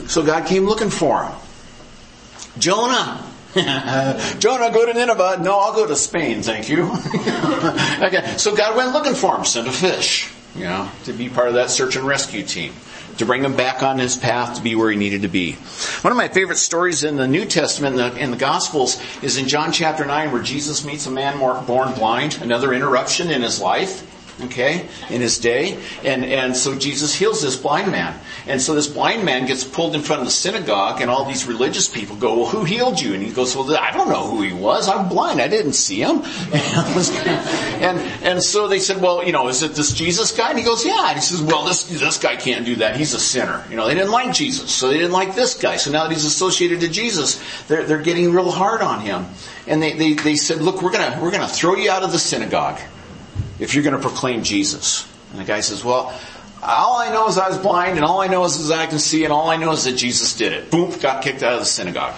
So 0.09 0.25
God 0.25 0.49
came 0.49 0.65
looking 0.65 0.91
for 0.91 1.27
him. 1.27 1.35
Jonah. 2.59 3.25
Jonah, 3.55 4.73
go 4.73 4.85
to 4.85 4.95
Nineveh. 4.95 5.39
No, 5.43 5.61
I'll 5.61 5.75
go 5.75 5.87
to 5.87 5.95
Spain, 5.95 6.43
thank 6.43 6.69
you. 6.69 6.87
okay, 8.03 8.35
so 8.37 8.57
God 8.57 8.77
went 8.77 8.91
looking 8.95 9.15
for 9.15 9.37
him, 9.37 9.45
sent 9.45 9.69
a 9.69 9.73
fish, 9.73 10.29
you 10.57 10.65
know, 10.65 10.91
to 11.05 11.13
be 11.13 11.29
part 11.29 11.47
of 11.47 11.55
that 11.55 11.71
search 11.71 11.95
and 11.95 12.05
rescue 12.05 12.43
team 12.43 12.73
to 13.19 13.27
bring 13.27 13.45
him 13.45 13.57
back 13.57 13.83
on 13.83 13.99
his 13.99 14.17
path 14.17 14.57
to 14.57 14.63
be 14.63 14.75
where 14.75 14.91
he 14.91 14.97
needed 14.97 15.23
to 15.23 15.29
be. 15.29 15.53
One 16.03 16.13
of 16.13 16.17
my 16.17 16.29
favorite 16.29 16.59
stories 16.59 17.03
in 17.03 17.17
the 17.17 17.29
New 17.29 17.45
Testament, 17.45 17.99
in 17.99 18.15
the, 18.15 18.21
in 18.21 18.31
the 18.31 18.37
Gospels, 18.37 19.01
is 19.23 19.39
in 19.39 19.49
John 19.49 19.73
chapter 19.73 20.05
9 20.05 20.33
where 20.33 20.43
Jesus 20.43 20.85
meets 20.85 21.07
a 21.07 21.11
man 21.11 21.39
born 21.39 21.95
blind, 21.95 22.41
another 22.43 22.73
interruption 22.73 23.31
in 23.31 23.43
his 23.43 23.61
life 23.61 24.13
okay, 24.43 24.87
in 25.11 25.21
his 25.21 25.39
day. 25.39 25.79
And, 26.05 26.25
and 26.25 26.57
so 26.57 26.77
Jesus 26.79 27.15
heals 27.15 27.43
this 27.43 27.57
blind 27.57 27.91
man. 27.91 28.19
And 28.47 28.61
so 28.61 28.75
this 28.75 28.87
blind 28.87 29.25
man 29.25 29.47
gets 29.47 29.65
pulled 29.65 29.95
in 29.95 30.03
front 30.03 30.21
of 30.21 30.27
the 30.27 30.33
synagogue 30.33 31.01
and 31.01 31.11
all 31.11 31.25
these 31.25 31.47
religious 31.47 31.89
people 31.89 32.17
go, 32.17 32.39
well, 32.39 32.47
who 32.47 32.65
healed 32.65 33.01
you? 33.01 33.15
And 33.15 33.23
he 33.23 33.31
goes, 33.31 33.57
well, 33.57 33.75
I 33.77 33.91
don't 33.93 34.09
know 34.09 34.27
who 34.27 34.43
he 34.43 34.53
was. 34.53 34.89
I'm 34.89 35.09
blind. 35.09 35.41
I 35.41 35.49
didn't 35.49 35.73
see 35.73 36.01
him. 36.01 36.23
and, 36.53 37.99
and 38.23 38.43
so 38.43 38.69
they 38.69 38.79
said, 38.79 39.01
well, 39.01 39.25
you 39.25 39.33
know, 39.33 39.49
is 39.49 39.63
it 39.63 39.75
this 39.75 39.93
Jesus 39.93 40.37
guy? 40.37 40.51
And 40.51 40.59
he 40.59 40.65
goes, 40.65 40.85
yeah. 40.85 41.09
And 41.09 41.17
he 41.17 41.23
says, 41.23 41.43
well, 41.43 41.65
this, 41.65 41.85
this 41.85 42.19
guy 42.19 42.37
can't 42.37 42.67
do 42.67 42.77
that. 42.77 42.97
He's 42.97 43.15
a 43.15 43.21
sinner. 43.21 43.65
You 43.71 43.77
know, 43.77 43.87
they 43.87 43.95
didn't 43.95 44.13
like 44.13 44.35
Jesus. 44.35 44.71
So 44.71 44.89
they 44.89 44.99
didn't 44.99 45.13
like 45.13 45.35
this 45.35 45.55
guy. 45.55 45.77
So 45.77 45.91
now 45.91 46.05
that 46.05 46.13
he's 46.13 46.25
associated 46.25 46.81
to 46.81 46.89
Jesus, 46.89 47.43
they're, 47.69 47.85
they're 47.85 48.03
getting 48.03 48.33
real 48.33 48.51
hard 48.51 48.83
on 48.83 49.01
him. 49.01 49.27
And 49.67 49.83
they, 49.83 49.95
they, 49.95 50.13
they 50.13 50.37
said, 50.37 50.61
look, 50.61 50.83
we're 50.83 50.93
gonna, 50.93 51.19
we're 51.21 51.33
gonna 51.33 51.49
throw 51.49 51.75
you 51.75 51.91
out 51.91 52.03
of 52.03 52.13
the 52.13 52.19
synagogue 52.19 52.79
if 53.59 53.75
you're 53.75 53.85
going 53.85 53.97
to 53.97 54.03
proclaim 54.03 54.43
Jesus. 54.43 55.11
And 55.31 55.41
the 55.41 55.45
guy 55.45 55.61
says, 55.61 55.85
well, 55.85 56.19
all 56.63 56.97
I 56.97 57.11
know 57.11 57.29
is 57.29 57.39
I 57.39 57.49
was 57.49 57.59
blind 57.59 57.97
and 57.97 58.05
all 58.05 58.21
I 58.21 58.27
know 58.27 58.45
is, 58.45 58.57
is 58.57 58.71
I 58.71 58.87
can 58.87 58.99
see 58.99 59.25
and 59.25 59.33
all 59.33 59.49
I 59.49 59.57
know 59.57 59.73
is 59.73 59.85
that 59.85 59.97
Jesus 59.97 60.37
did 60.37 60.53
it. 60.53 60.71
Boom, 60.71 60.97
got 60.99 61.23
kicked 61.23 61.43
out 61.43 61.55
of 61.55 61.61
the 61.61 61.67
synagogue. 61.67 62.15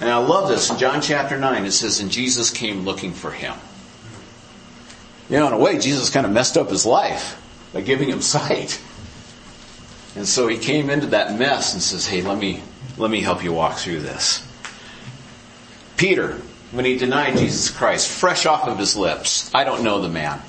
And 0.00 0.08
I 0.08 0.16
love 0.16 0.48
this. 0.48 0.70
In 0.70 0.78
John 0.78 1.02
chapter 1.02 1.38
9, 1.38 1.66
it 1.66 1.72
says, 1.72 2.00
and 2.00 2.10
Jesus 2.10 2.50
came 2.50 2.84
looking 2.84 3.12
for 3.12 3.30
him. 3.30 3.54
You 5.28 5.38
know, 5.38 5.46
in 5.48 5.52
a 5.52 5.58
way, 5.58 5.78
Jesus 5.78 6.10
kind 6.10 6.24
of 6.24 6.32
messed 6.32 6.56
up 6.56 6.70
his 6.70 6.86
life 6.86 7.40
by 7.72 7.82
giving 7.82 8.08
him 8.08 8.20
sight. 8.22 8.80
And 10.16 10.26
so 10.26 10.48
he 10.48 10.58
came 10.58 10.90
into 10.90 11.08
that 11.08 11.38
mess 11.38 11.74
and 11.74 11.82
says, 11.82 12.06
hey, 12.06 12.22
let 12.22 12.38
me, 12.38 12.62
let 12.96 13.10
me 13.10 13.20
help 13.20 13.44
you 13.44 13.52
walk 13.52 13.76
through 13.76 14.00
this. 14.00 14.46
Peter, 15.96 16.40
when 16.72 16.84
he 16.84 16.96
denied 16.96 17.36
Jesus 17.36 17.70
Christ, 17.70 18.08
fresh 18.08 18.46
off 18.46 18.68
of 18.68 18.78
his 18.78 18.96
lips. 18.96 19.52
I 19.54 19.64
don't 19.64 19.82
know 19.82 20.00
the 20.00 20.08
man. 20.08 20.40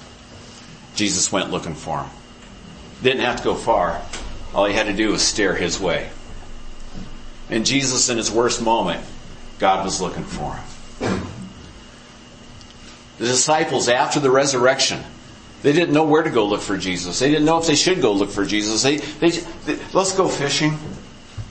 Jesus 0.96 1.32
went 1.32 1.52
looking 1.52 1.76
for 1.76 2.04
him. 2.04 2.10
Didn't 3.02 3.22
have 3.22 3.38
to 3.38 3.44
go 3.44 3.56
far. 3.56 4.02
All 4.54 4.66
he 4.66 4.74
had 4.74 4.88
to 4.88 4.94
do 4.94 5.12
was 5.12 5.22
stare 5.22 5.56
his 5.56 5.80
way. 5.80 6.10
And 7.50 7.66
Jesus, 7.66 8.10
in 8.10 8.18
his 8.18 8.30
worst 8.32 8.62
moment, 8.62 9.04
God 9.60 9.84
was 9.84 10.02
looking 10.02 10.24
for 10.24 10.56
him. 10.56 11.22
The 13.18 13.26
disciples, 13.26 13.90
after 13.90 14.20
the 14.20 14.32
resurrection, 14.32 15.02
they 15.62 15.74
didn't 15.74 15.94
know 15.94 16.06
where 16.06 16.24
to 16.24 16.30
go 16.30 16.46
look 16.46 16.62
for 16.62 16.78
Jesus. 16.78 17.20
They 17.20 17.30
didn't 17.30 17.46
know 17.46 17.60
if 17.60 17.68
they 17.68 17.76
should 17.76 18.02
go 18.02 18.14
look 18.14 18.32
for 18.32 18.46
Jesus. 18.46 18.82
They, 18.82 18.98
they, 18.98 19.30
they 19.30 19.80
let's 19.94 20.16
go 20.16 20.28
fishing. 20.28 20.78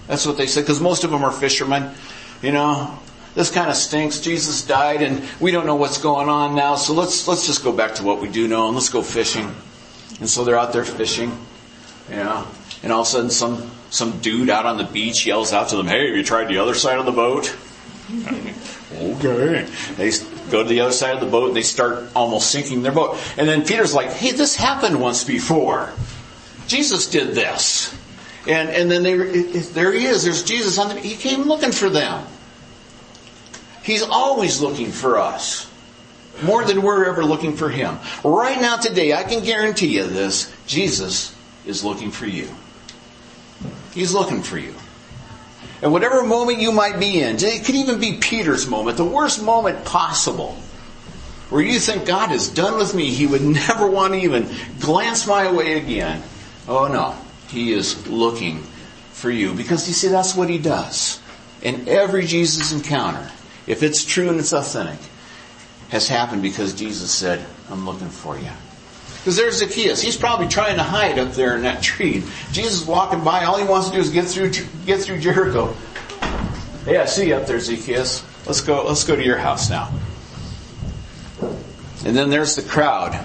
That's 0.06 0.26
what 0.26 0.36
they 0.36 0.46
said, 0.46 0.62
because 0.62 0.80
most 0.80 1.04
of 1.04 1.10
them 1.10 1.22
are 1.22 1.30
fishermen. 1.30 1.94
You 2.42 2.52
know, 2.52 2.98
this 3.34 3.50
kind 3.50 3.70
of 3.70 3.76
stinks. 3.76 4.20
Jesus 4.20 4.66
died 4.66 5.02
and 5.02 5.22
we 5.40 5.50
don't 5.50 5.66
know 5.66 5.76
what's 5.76 5.98
going 5.98 6.28
on 6.28 6.54
now. 6.54 6.76
So 6.76 6.94
let's, 6.94 7.28
let's 7.28 7.46
just 7.46 7.62
go 7.62 7.72
back 7.72 7.96
to 7.96 8.02
what 8.02 8.20
we 8.20 8.28
do 8.28 8.48
know 8.48 8.66
and 8.66 8.74
let's 8.74 8.88
go 8.88 9.02
fishing. 9.02 9.54
And 10.18 10.28
so 10.28 10.44
they're 10.44 10.58
out 10.58 10.72
there 10.72 10.84
fishing, 10.84 11.30
you 12.10 12.16
know, 12.16 12.46
and 12.82 12.92
all 12.92 13.02
of 13.02 13.06
a 13.06 13.10
sudden 13.10 13.30
some, 13.30 13.70
some 13.90 14.20
dude 14.20 14.50
out 14.50 14.66
on 14.66 14.76
the 14.76 14.84
beach 14.84 15.26
yells 15.26 15.52
out 15.52 15.68
to 15.68 15.76
them, 15.76 15.86
Hey, 15.86 16.08
have 16.08 16.16
you 16.16 16.24
tried 16.24 16.48
the 16.48 16.58
other 16.58 16.74
side 16.74 16.98
of 16.98 17.06
the 17.06 17.12
boat? 17.12 17.56
okay. 18.94 19.66
They 19.96 20.10
go 20.50 20.62
to 20.62 20.68
the 20.68 20.80
other 20.80 20.92
side 20.92 21.14
of 21.14 21.20
the 21.20 21.30
boat 21.30 21.48
and 21.48 21.56
they 21.56 21.62
start 21.62 22.08
almost 22.14 22.50
sinking 22.50 22.82
their 22.82 22.92
boat. 22.92 23.18
And 23.38 23.48
then 23.48 23.64
Peter's 23.64 23.94
like, 23.94 24.10
Hey, 24.10 24.32
this 24.32 24.56
happened 24.56 25.00
once 25.00 25.24
before. 25.24 25.92
Jesus 26.66 27.08
did 27.08 27.34
this. 27.34 27.96
And, 28.48 28.70
and 28.70 28.90
then 28.90 29.02
they, 29.02 29.16
there 29.16 29.92
he 29.92 30.06
is. 30.06 30.24
There's 30.24 30.42
Jesus 30.42 30.78
on 30.78 30.88
the, 30.88 31.00
he 31.00 31.16
came 31.16 31.42
looking 31.42 31.72
for 31.72 31.88
them. 31.88 32.26
He's 33.90 34.04
always 34.04 34.60
looking 34.60 34.92
for 34.92 35.18
us. 35.18 35.68
More 36.44 36.64
than 36.64 36.80
we're 36.80 37.06
ever 37.06 37.24
looking 37.24 37.56
for 37.56 37.68
Him. 37.68 37.98
Right 38.22 38.60
now 38.60 38.76
today, 38.76 39.12
I 39.12 39.24
can 39.24 39.42
guarantee 39.42 39.96
you 39.96 40.06
this, 40.06 40.54
Jesus 40.68 41.34
is 41.66 41.82
looking 41.82 42.12
for 42.12 42.26
you. 42.26 42.48
He's 43.92 44.14
looking 44.14 44.44
for 44.44 44.58
you. 44.58 44.76
And 45.82 45.90
whatever 45.90 46.22
moment 46.22 46.60
you 46.60 46.70
might 46.70 47.00
be 47.00 47.20
in, 47.20 47.34
it 47.40 47.64
could 47.64 47.74
even 47.74 47.98
be 47.98 48.18
Peter's 48.18 48.68
moment, 48.68 48.96
the 48.96 49.04
worst 49.04 49.42
moment 49.42 49.84
possible, 49.84 50.52
where 51.48 51.60
you 51.60 51.80
think 51.80 52.06
God 52.06 52.30
is 52.30 52.48
done 52.48 52.78
with 52.78 52.94
me, 52.94 53.10
He 53.10 53.26
would 53.26 53.42
never 53.68 53.90
want 53.90 54.14
to 54.14 54.20
even 54.20 54.48
glance 54.78 55.26
my 55.26 55.50
way 55.50 55.78
again. 55.78 56.22
Oh 56.68 56.86
no, 56.86 57.16
He 57.48 57.72
is 57.72 58.06
looking 58.06 58.62
for 59.10 59.32
you 59.32 59.52
because 59.52 59.88
you 59.88 59.94
see, 59.94 60.06
that's 60.06 60.36
what 60.36 60.48
He 60.48 60.58
does. 60.58 61.18
In 61.60 61.88
every 61.88 62.24
Jesus 62.24 62.70
encounter, 62.70 63.28
if 63.66 63.82
it's 63.82 64.04
true 64.04 64.28
and 64.28 64.38
it's 64.38 64.52
authentic, 64.52 64.98
has 65.90 66.08
happened 66.08 66.42
because 66.42 66.74
Jesus 66.74 67.10
said, 67.10 67.44
I'm 67.70 67.84
looking 67.84 68.08
for 68.08 68.38
you. 68.38 68.50
Because 69.18 69.36
there's 69.36 69.58
Zacchaeus. 69.58 70.00
He's 70.00 70.16
probably 70.16 70.48
trying 70.48 70.76
to 70.76 70.82
hide 70.82 71.18
up 71.18 71.32
there 71.32 71.56
in 71.56 71.62
that 71.62 71.82
tree. 71.82 72.22
Jesus 72.52 72.82
is 72.82 72.86
walking 72.86 73.22
by. 73.22 73.44
All 73.44 73.58
he 73.58 73.64
wants 73.64 73.88
to 73.88 73.94
do 73.94 74.00
is 74.00 74.10
get 74.10 74.24
through, 74.26 74.52
get 74.86 75.00
through 75.00 75.20
Jericho. 75.20 75.74
Hey, 76.84 76.96
I 76.96 77.04
see 77.04 77.28
you 77.28 77.34
up 77.34 77.46
there, 77.46 77.60
Zacchaeus. 77.60 78.24
Let's 78.46 78.62
go, 78.62 78.86
let's 78.86 79.04
go 79.04 79.14
to 79.14 79.22
your 79.22 79.36
house 79.36 79.68
now. 79.68 79.92
And 82.04 82.16
then 82.16 82.30
there's 82.30 82.56
the 82.56 82.62
crowd. 82.62 83.18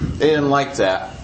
They 0.00 0.28
didn't 0.28 0.48
like 0.48 0.76
that. 0.76 1.14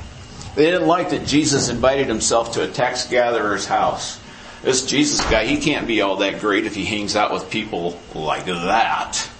They 0.54 0.66
didn't 0.70 0.86
like 0.86 1.10
that 1.10 1.26
Jesus 1.26 1.70
invited 1.70 2.08
himself 2.08 2.52
to 2.54 2.64
a 2.64 2.68
tax 2.68 3.06
gatherer's 3.06 3.64
house. 3.64 4.19
This 4.62 4.84
Jesus 4.84 5.20
guy, 5.30 5.46
he 5.46 5.58
can't 5.58 5.86
be 5.86 6.00
all 6.00 6.16
that 6.16 6.40
great 6.40 6.66
if 6.66 6.74
he 6.74 6.84
hangs 6.84 7.16
out 7.16 7.32
with 7.32 7.50
people 7.50 7.98
like 8.14 8.44
that. 8.44 9.30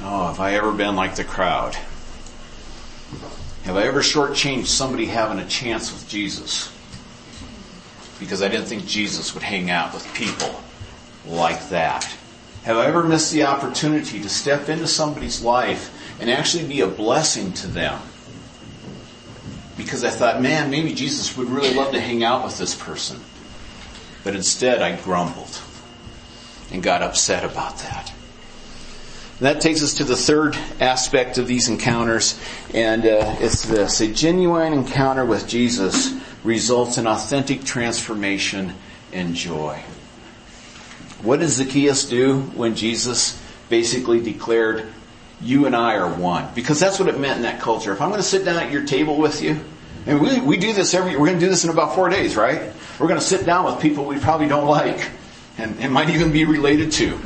Oh, 0.00 0.26
have 0.28 0.40
I 0.40 0.54
ever 0.54 0.72
been 0.72 0.96
like 0.96 1.14
the 1.14 1.24
crowd? 1.24 1.74
Have 3.64 3.76
I 3.76 3.84
ever 3.84 4.00
shortchanged 4.00 4.66
somebody 4.66 5.06
having 5.06 5.38
a 5.38 5.46
chance 5.46 5.92
with 5.92 6.08
Jesus? 6.08 6.72
because 8.22 8.40
I 8.40 8.48
didn't 8.48 8.66
think 8.66 8.86
Jesus 8.86 9.34
would 9.34 9.42
hang 9.42 9.68
out 9.68 9.92
with 9.92 10.14
people 10.14 10.62
like 11.26 11.68
that. 11.70 12.04
Have 12.62 12.76
I 12.76 12.86
ever 12.86 13.02
missed 13.02 13.32
the 13.32 13.42
opportunity 13.44 14.20
to 14.20 14.28
step 14.28 14.68
into 14.68 14.86
somebody's 14.86 15.42
life 15.42 15.92
and 16.20 16.30
actually 16.30 16.66
be 16.66 16.80
a 16.82 16.86
blessing 16.86 17.52
to 17.54 17.66
them? 17.66 18.00
Because 19.82 20.04
I 20.04 20.10
thought, 20.10 20.40
man, 20.40 20.70
maybe 20.70 20.94
Jesus 20.94 21.36
would 21.36 21.48
really 21.48 21.74
love 21.74 21.92
to 21.92 22.00
hang 22.00 22.22
out 22.24 22.44
with 22.44 22.58
this 22.58 22.74
person. 22.74 23.20
But 24.24 24.36
instead 24.36 24.82
I 24.82 24.96
grumbled 24.96 25.60
and 26.70 26.82
got 26.82 27.02
upset 27.02 27.44
about 27.44 27.78
that. 27.78 28.12
And 29.38 29.46
that 29.46 29.60
takes 29.60 29.82
us 29.82 29.94
to 29.94 30.04
the 30.04 30.16
third 30.16 30.56
aspect 30.78 31.36
of 31.36 31.48
these 31.48 31.68
encounters, 31.68 32.38
and 32.72 33.04
uh, 33.04 33.36
it's 33.40 33.64
this. 33.64 34.00
A 34.00 34.06
genuine 34.06 34.72
encounter 34.72 35.24
with 35.24 35.48
Jesus 35.48 36.14
results 36.44 36.98
in 36.98 37.06
authentic 37.06 37.64
transformation 37.64 38.74
and 39.12 39.34
joy. 39.34 39.82
What 41.22 41.40
did 41.40 41.48
Zacchaeus 41.48 42.08
do 42.08 42.40
when 42.40 42.74
Jesus 42.74 43.40
basically 43.68 44.20
declared, 44.20 44.86
you 45.40 45.66
and 45.66 45.74
I 45.74 45.96
are 45.96 46.12
one? 46.12 46.54
Because 46.54 46.78
that's 46.78 47.00
what 47.00 47.08
it 47.08 47.18
meant 47.18 47.36
in 47.36 47.42
that 47.42 47.60
culture. 47.60 47.92
If 47.92 48.00
I'm 48.00 48.10
going 48.10 48.20
to 48.20 48.26
sit 48.26 48.44
down 48.44 48.56
at 48.62 48.70
your 48.70 48.84
table 48.84 49.16
with 49.18 49.42
you, 49.42 49.60
and 50.06 50.20
we, 50.20 50.40
we 50.40 50.56
do 50.56 50.72
this 50.72 50.94
every, 50.94 51.12
we're 51.12 51.26
going 51.26 51.38
to 51.38 51.44
do 51.44 51.50
this 51.50 51.64
in 51.64 51.70
about 51.70 51.94
four 51.94 52.08
days, 52.08 52.36
right? 52.36 52.72
We're 52.98 53.08
going 53.08 53.20
to 53.20 53.24
sit 53.24 53.46
down 53.46 53.64
with 53.64 53.80
people 53.80 54.04
we 54.04 54.18
probably 54.18 54.48
don't 54.48 54.66
like, 54.66 55.10
and, 55.58 55.78
and 55.80 55.92
might 55.92 56.10
even 56.10 56.32
be 56.32 56.44
related 56.44 56.92
to. 56.92 57.18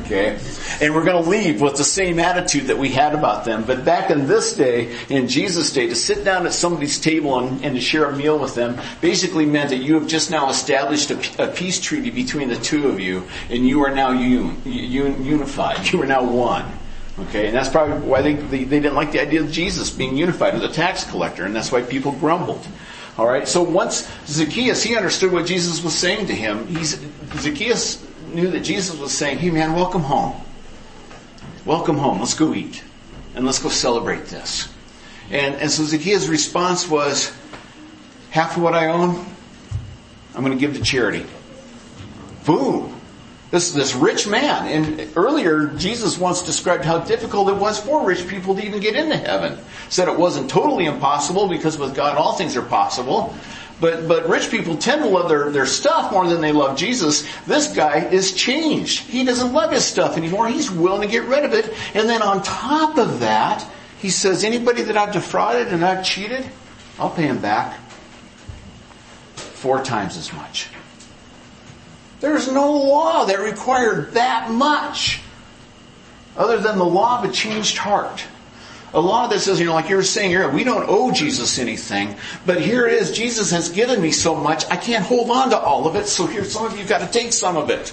Okay? 0.00 0.38
And 0.80 0.94
we're 0.94 1.04
going 1.04 1.22
to 1.22 1.30
leave 1.30 1.60
with 1.60 1.76
the 1.76 1.84
same 1.84 2.18
attitude 2.18 2.66
that 2.66 2.78
we 2.78 2.88
had 2.88 3.14
about 3.14 3.44
them. 3.44 3.64
But 3.64 3.84
back 3.84 4.10
in 4.10 4.26
this 4.26 4.56
day, 4.56 4.96
in 5.08 5.28
Jesus' 5.28 5.72
day, 5.72 5.86
to 5.86 5.94
sit 5.94 6.24
down 6.24 6.46
at 6.46 6.52
somebody's 6.52 6.98
table 6.98 7.38
and, 7.38 7.64
and 7.64 7.74
to 7.74 7.80
share 7.80 8.06
a 8.06 8.16
meal 8.16 8.38
with 8.38 8.54
them 8.54 8.80
basically 9.00 9.46
meant 9.46 9.70
that 9.70 9.76
you 9.76 9.94
have 9.94 10.08
just 10.08 10.30
now 10.30 10.48
established 10.48 11.10
a, 11.10 11.44
a 11.44 11.48
peace 11.48 11.80
treaty 11.80 12.10
between 12.10 12.48
the 12.48 12.56
two 12.56 12.88
of 12.88 12.98
you 12.98 13.24
and 13.50 13.68
you 13.68 13.84
are 13.84 13.94
now 13.94 14.10
un, 14.10 14.62
un, 14.64 15.24
unified. 15.24 15.86
You 15.92 16.02
are 16.02 16.06
now 16.06 16.24
one. 16.24 16.64
Okay, 17.16 17.46
and 17.46 17.56
that's 17.56 17.68
probably 17.68 17.98
why 17.98 18.22
they, 18.22 18.34
they, 18.34 18.64
they 18.64 18.80
didn't 18.80 18.96
like 18.96 19.12
the 19.12 19.20
idea 19.20 19.40
of 19.40 19.50
Jesus 19.52 19.88
being 19.90 20.16
unified 20.16 20.54
with 20.54 20.64
a 20.64 20.68
tax 20.68 21.08
collector, 21.08 21.44
and 21.44 21.54
that's 21.54 21.70
why 21.70 21.82
people 21.82 22.10
grumbled. 22.12 22.66
All 23.16 23.26
right. 23.26 23.46
So 23.46 23.62
once 23.62 24.10
Zacchaeus, 24.26 24.82
he 24.82 24.96
understood 24.96 25.30
what 25.30 25.46
Jesus 25.46 25.82
was 25.84 25.94
saying 25.94 26.26
to 26.26 26.34
him. 26.34 26.66
He's 26.66 27.00
Zacchaeus 27.36 28.04
knew 28.32 28.50
that 28.50 28.60
Jesus 28.60 28.98
was 28.98 29.12
saying, 29.12 29.38
"Hey, 29.38 29.50
man, 29.50 29.74
welcome 29.74 30.02
home. 30.02 30.34
Welcome 31.64 31.96
home. 31.96 32.18
Let's 32.18 32.34
go 32.34 32.52
eat, 32.52 32.82
and 33.36 33.46
let's 33.46 33.60
go 33.60 33.68
celebrate 33.68 34.26
this." 34.26 34.68
And 35.30 35.54
and 35.54 35.70
so 35.70 35.84
Zacchaeus' 35.84 36.26
response 36.26 36.88
was, 36.88 37.30
"Half 38.30 38.56
of 38.56 38.64
what 38.64 38.74
I 38.74 38.88
own, 38.88 39.24
I'm 40.34 40.44
going 40.44 40.56
to 40.56 40.60
give 40.60 40.74
to 40.76 40.82
charity." 40.82 41.24
Boom. 42.44 43.00
This, 43.54 43.70
this 43.70 43.94
rich 43.94 44.26
man, 44.26 44.66
and 44.66 45.16
earlier 45.16 45.66
Jesus 45.76 46.18
once 46.18 46.42
described 46.42 46.84
how 46.84 46.98
difficult 46.98 47.48
it 47.50 47.54
was 47.54 47.78
for 47.78 48.04
rich 48.04 48.26
people 48.26 48.56
to 48.56 48.66
even 48.66 48.80
get 48.80 48.96
into 48.96 49.16
heaven. 49.16 49.56
Said 49.90 50.08
it 50.08 50.18
wasn't 50.18 50.50
totally 50.50 50.86
impossible 50.86 51.46
because 51.46 51.78
with 51.78 51.94
God 51.94 52.18
all 52.18 52.32
things 52.32 52.56
are 52.56 52.62
possible. 52.62 53.32
But, 53.80 54.08
but 54.08 54.28
rich 54.28 54.50
people 54.50 54.76
tend 54.76 55.02
to 55.02 55.08
love 55.08 55.28
their, 55.28 55.52
their 55.52 55.66
stuff 55.66 56.10
more 56.10 56.26
than 56.26 56.40
they 56.40 56.50
love 56.50 56.76
Jesus. 56.76 57.24
This 57.46 57.72
guy 57.72 58.04
is 58.06 58.32
changed. 58.32 59.04
He 59.04 59.24
doesn't 59.24 59.52
love 59.52 59.70
his 59.70 59.84
stuff 59.84 60.16
anymore. 60.16 60.48
He's 60.48 60.68
willing 60.68 61.02
to 61.02 61.06
get 61.06 61.22
rid 61.22 61.44
of 61.44 61.52
it. 61.52 61.72
And 61.94 62.08
then 62.08 62.22
on 62.22 62.42
top 62.42 62.98
of 62.98 63.20
that, 63.20 63.64
he 64.00 64.10
says, 64.10 64.42
anybody 64.42 64.82
that 64.82 64.96
I've 64.96 65.12
defrauded 65.12 65.68
and 65.68 65.84
I've 65.84 66.04
cheated, 66.04 66.44
I'll 66.98 67.08
pay 67.08 67.28
him 67.28 67.38
back 67.38 67.78
four 69.36 69.84
times 69.84 70.16
as 70.16 70.32
much. 70.32 70.70
There's 72.20 72.50
no 72.50 72.72
law 72.72 73.24
that 73.26 73.40
required 73.40 74.12
that 74.12 74.50
much 74.50 75.20
other 76.36 76.58
than 76.58 76.78
the 76.78 76.84
law 76.84 77.18
of 77.18 77.28
a 77.28 77.32
changed 77.32 77.78
heart. 77.78 78.24
A 78.92 79.00
law 79.00 79.26
that 79.26 79.40
says, 79.40 79.58
you 79.58 79.66
know, 79.66 79.74
like 79.74 79.88
you 79.88 79.96
were 79.96 80.04
saying 80.04 80.30
here, 80.30 80.48
we 80.48 80.62
don't 80.62 80.86
owe 80.88 81.10
Jesus 81.10 81.58
anything, 81.58 82.16
but 82.46 82.60
here 82.60 82.86
it 82.86 82.94
is, 82.94 83.10
Jesus 83.10 83.50
has 83.50 83.68
given 83.68 84.00
me 84.00 84.12
so 84.12 84.36
much, 84.36 84.64
I 84.70 84.76
can't 84.76 85.04
hold 85.04 85.30
on 85.30 85.50
to 85.50 85.58
all 85.58 85.88
of 85.88 85.96
it, 85.96 86.06
so 86.06 86.26
here 86.26 86.44
some 86.44 86.64
of 86.64 86.78
you 86.78 86.84
got 86.84 87.00
to 87.00 87.08
take 87.08 87.32
some 87.32 87.56
of 87.56 87.70
it. 87.70 87.92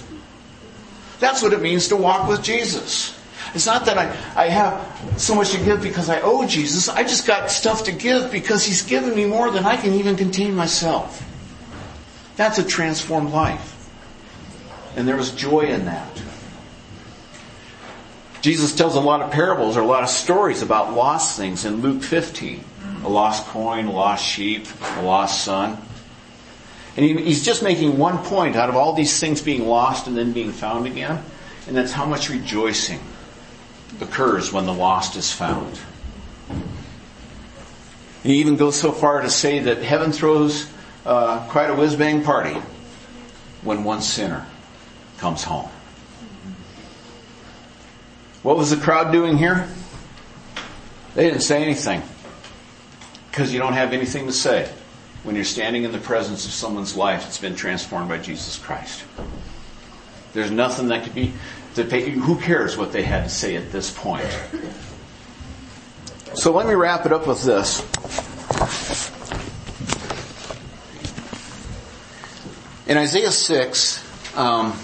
That's 1.18 1.42
what 1.42 1.52
it 1.52 1.60
means 1.60 1.88
to 1.88 1.96
walk 1.96 2.28
with 2.28 2.42
Jesus. 2.42 3.18
It's 3.54 3.66
not 3.66 3.84
that 3.86 3.98
I, 3.98 4.16
I 4.40 4.48
have 4.48 5.20
so 5.20 5.34
much 5.34 5.50
to 5.50 5.58
give 5.58 5.82
because 5.82 6.08
I 6.08 6.20
owe 6.20 6.46
Jesus. 6.46 6.88
I 6.88 7.02
just 7.02 7.26
got 7.26 7.50
stuff 7.50 7.84
to 7.84 7.92
give 7.92 8.30
because 8.30 8.64
He's 8.64 8.82
given 8.82 9.14
me 9.14 9.24
more 9.24 9.50
than 9.50 9.64
I 9.64 9.76
can 9.76 9.94
even 9.94 10.16
contain 10.16 10.54
myself. 10.54 11.22
That's 12.36 12.58
a 12.58 12.64
transformed 12.64 13.30
life. 13.30 13.71
And 14.96 15.08
there 15.08 15.16
was 15.16 15.30
joy 15.30 15.62
in 15.62 15.86
that. 15.86 16.22
Jesus 18.42 18.74
tells 18.74 18.96
a 18.96 19.00
lot 19.00 19.22
of 19.22 19.30
parables 19.30 19.76
or 19.76 19.80
a 19.80 19.86
lot 19.86 20.02
of 20.02 20.08
stories 20.08 20.62
about 20.62 20.94
lost 20.94 21.36
things 21.36 21.64
in 21.64 21.76
Luke 21.76 22.02
15. 22.02 22.64
A 23.04 23.08
lost 23.08 23.46
coin, 23.46 23.86
a 23.86 23.92
lost 23.92 24.24
sheep, 24.24 24.66
a 24.96 25.02
lost 25.02 25.44
son. 25.44 25.78
And 26.96 27.06
he, 27.06 27.16
he's 27.22 27.44
just 27.44 27.62
making 27.62 27.98
one 27.98 28.18
point 28.18 28.56
out 28.56 28.68
of 28.68 28.76
all 28.76 28.92
these 28.92 29.18
things 29.18 29.40
being 29.40 29.66
lost 29.66 30.08
and 30.08 30.16
then 30.16 30.32
being 30.32 30.50
found 30.50 30.86
again. 30.86 31.22
And 31.68 31.76
that's 31.76 31.92
how 31.92 32.04
much 32.04 32.30
rejoicing 32.30 33.00
occurs 34.00 34.52
when 34.52 34.66
the 34.66 34.74
lost 34.74 35.16
is 35.16 35.32
found. 35.32 35.78
He 38.24 38.34
even 38.40 38.56
goes 38.56 38.78
so 38.78 38.90
far 38.90 39.22
to 39.22 39.30
say 39.30 39.60
that 39.60 39.78
heaven 39.82 40.12
throws 40.12 40.68
uh, 41.06 41.46
quite 41.48 41.70
a 41.70 41.74
whiz 41.74 41.94
bang 41.94 42.24
party 42.24 42.60
when 43.62 43.84
one 43.84 44.02
sinner 44.02 44.46
comes 45.22 45.44
home. 45.44 45.70
What 48.42 48.56
was 48.56 48.70
the 48.70 48.76
crowd 48.76 49.12
doing 49.12 49.38
here? 49.38 49.68
They 51.14 51.28
didn't 51.28 51.42
say 51.42 51.62
anything. 51.62 52.02
Because 53.30 53.52
you 53.52 53.60
don't 53.60 53.74
have 53.74 53.92
anything 53.92 54.26
to 54.26 54.32
say 54.32 54.68
when 55.22 55.36
you're 55.36 55.44
standing 55.44 55.84
in 55.84 55.92
the 55.92 55.98
presence 55.98 56.44
of 56.44 56.50
someone's 56.50 56.96
life 56.96 57.22
that's 57.22 57.38
been 57.38 57.54
transformed 57.54 58.08
by 58.08 58.18
Jesus 58.18 58.58
Christ. 58.58 59.04
There's 60.32 60.50
nothing 60.50 60.88
that 60.88 61.04
could 61.04 61.14
be, 61.14 61.32
pay, 61.76 62.10
who 62.10 62.36
cares 62.40 62.76
what 62.76 62.90
they 62.90 63.04
had 63.04 63.22
to 63.22 63.30
say 63.30 63.54
at 63.54 63.70
this 63.70 63.92
point? 63.92 64.26
So 66.34 66.50
let 66.50 66.66
me 66.66 66.74
wrap 66.74 67.06
it 67.06 67.12
up 67.12 67.28
with 67.28 67.44
this. 67.44 67.80
In 72.88 72.98
Isaiah 72.98 73.30
6, 73.30 74.36
um, 74.36 74.76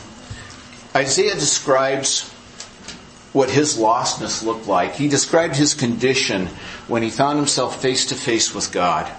Isaiah 0.94 1.34
describes 1.34 2.28
what 3.32 3.50
his 3.50 3.78
lostness 3.78 4.42
looked 4.42 4.66
like. 4.66 4.94
He 4.94 5.08
described 5.08 5.56
his 5.56 5.74
condition 5.74 6.46
when 6.86 7.02
he 7.02 7.10
found 7.10 7.38
himself 7.38 7.80
face 7.80 8.06
to 8.06 8.14
face 8.14 8.54
with 8.54 8.72
God. 8.72 9.10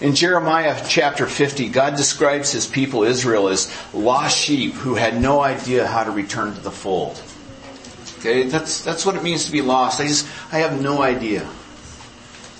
In 0.00 0.14
Jeremiah 0.14 0.82
chapter 0.88 1.26
50, 1.26 1.68
God 1.68 1.96
describes 1.96 2.50
his 2.50 2.66
people 2.66 3.04
Israel 3.04 3.48
as 3.48 3.70
lost 3.92 4.36
sheep 4.36 4.72
who 4.72 4.94
had 4.94 5.20
no 5.20 5.40
idea 5.40 5.86
how 5.86 6.04
to 6.04 6.10
return 6.10 6.54
to 6.54 6.60
the 6.60 6.70
fold. 6.70 7.22
Okay, 8.18 8.44
that's, 8.44 8.82
that's 8.82 9.06
what 9.06 9.14
it 9.14 9.22
means 9.22 9.46
to 9.46 9.52
be 9.52 9.62
lost. 9.62 10.00
I 10.00 10.06
just, 10.06 10.26
I 10.52 10.58
have 10.58 10.80
no 10.80 11.02
idea. 11.02 11.48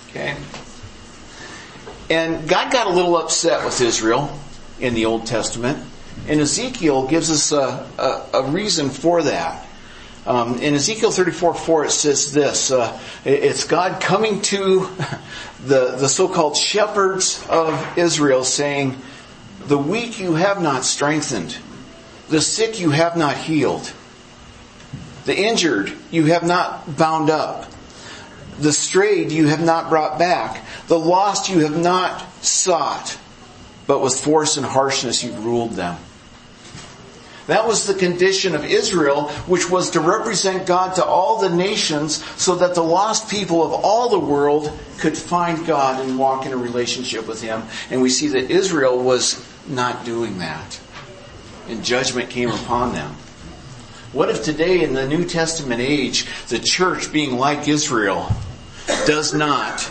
Okay? 0.09 0.35
And 2.09 2.47
God 2.47 2.71
got 2.71 2.87
a 2.87 2.89
little 2.89 3.17
upset 3.17 3.63
with 3.65 3.79
Israel 3.81 4.37
in 4.79 4.93
the 4.93 5.05
Old 5.05 5.25
Testament. 5.25 5.87
And 6.27 6.39
Ezekiel 6.39 7.07
gives 7.07 7.31
us 7.31 7.51
a, 7.51 7.87
a, 7.97 8.39
a 8.39 8.51
reason 8.51 8.89
for 8.89 9.23
that. 9.23 9.67
Um, 10.25 10.59
in 10.59 10.75
Ezekiel 10.75 11.09
34 11.09 11.55
4, 11.55 11.85
it 11.85 11.91
says 11.91 12.31
this 12.31 12.71
uh, 12.71 12.99
it's 13.25 13.65
God 13.65 13.99
coming 13.99 14.41
to 14.43 14.81
the, 15.65 15.95
the 15.97 16.07
so 16.07 16.27
called 16.27 16.55
shepherds 16.55 17.43
of 17.49 17.97
Israel 17.97 18.43
saying, 18.43 18.97
The 19.61 19.79
weak 19.79 20.19
you 20.19 20.35
have 20.35 20.61
not 20.61 20.85
strengthened, 20.85 21.57
the 22.29 22.39
sick 22.39 22.79
you 22.79 22.91
have 22.91 23.17
not 23.17 23.35
healed, 23.35 23.91
the 25.25 25.35
injured 25.35 25.91
you 26.11 26.25
have 26.25 26.43
not 26.43 26.97
bound 26.97 27.31
up, 27.31 27.71
the 28.59 28.71
strayed 28.73 29.31
you 29.31 29.47
have 29.47 29.63
not 29.63 29.89
brought 29.89 30.19
back, 30.19 30.63
the 30.87 30.99
lost 30.99 31.49
you 31.49 31.59
have 31.59 31.77
not 31.77 32.23
sought, 32.43 33.17
but 33.87 34.01
with 34.01 34.19
force 34.19 34.57
and 34.57 34.65
harshness 34.65 35.23
you've 35.23 35.45
ruled 35.45 35.71
them. 35.71 35.97
That 37.47 37.67
was 37.67 37.85
the 37.85 37.93
condition 37.93 38.55
of 38.55 38.63
Israel, 38.63 39.29
which 39.47 39.69
was 39.69 39.89
to 39.91 39.99
represent 39.99 40.67
God 40.67 40.95
to 40.95 41.03
all 41.03 41.39
the 41.39 41.49
nations 41.49 42.23
so 42.39 42.55
that 42.55 42.75
the 42.75 42.83
lost 42.83 43.29
people 43.29 43.63
of 43.63 43.73
all 43.83 44.09
the 44.09 44.19
world 44.19 44.71
could 44.99 45.17
find 45.17 45.65
God 45.65 46.05
and 46.05 46.19
walk 46.19 46.45
in 46.45 46.53
a 46.53 46.57
relationship 46.57 47.27
with 47.27 47.41
Him. 47.41 47.63
And 47.89 48.01
we 48.01 48.09
see 48.09 48.27
that 48.29 48.51
Israel 48.51 49.03
was 49.03 49.45
not 49.67 50.05
doing 50.05 50.37
that. 50.37 50.79
And 51.67 51.83
judgment 51.83 52.29
came 52.29 52.49
upon 52.49 52.93
them. 52.93 53.15
What 54.13 54.29
if 54.29 54.43
today 54.43 54.83
in 54.83 54.93
the 54.93 55.07
New 55.07 55.25
Testament 55.25 55.81
age, 55.81 56.27
the 56.47 56.59
church 56.59 57.11
being 57.11 57.37
like 57.37 57.67
Israel 57.67 58.29
does 59.05 59.33
not 59.33 59.89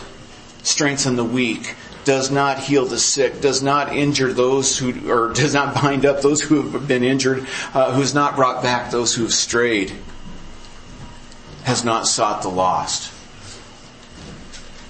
strengthen 0.63 1.15
the 1.15 1.23
weak, 1.23 1.75
does 2.03 2.31
not 2.31 2.59
heal 2.59 2.85
the 2.85 2.99
sick, 2.99 3.41
does 3.41 3.61
not 3.61 3.95
injure 3.95 4.33
those 4.33 4.77
who, 4.77 5.11
or 5.11 5.33
does 5.33 5.53
not 5.53 5.75
bind 5.81 6.05
up 6.05 6.21
those 6.21 6.41
who 6.41 6.69
have 6.69 6.87
been 6.87 7.03
injured, 7.03 7.47
uh, 7.73 7.93
has 7.93 8.13
not 8.13 8.35
brought 8.35 8.63
back 8.63 8.91
those 8.91 9.15
who 9.15 9.23
have 9.23 9.33
strayed, 9.33 9.93
has 11.63 11.83
not 11.83 12.07
sought 12.07 12.41
the 12.41 12.49
lost. 12.49 13.13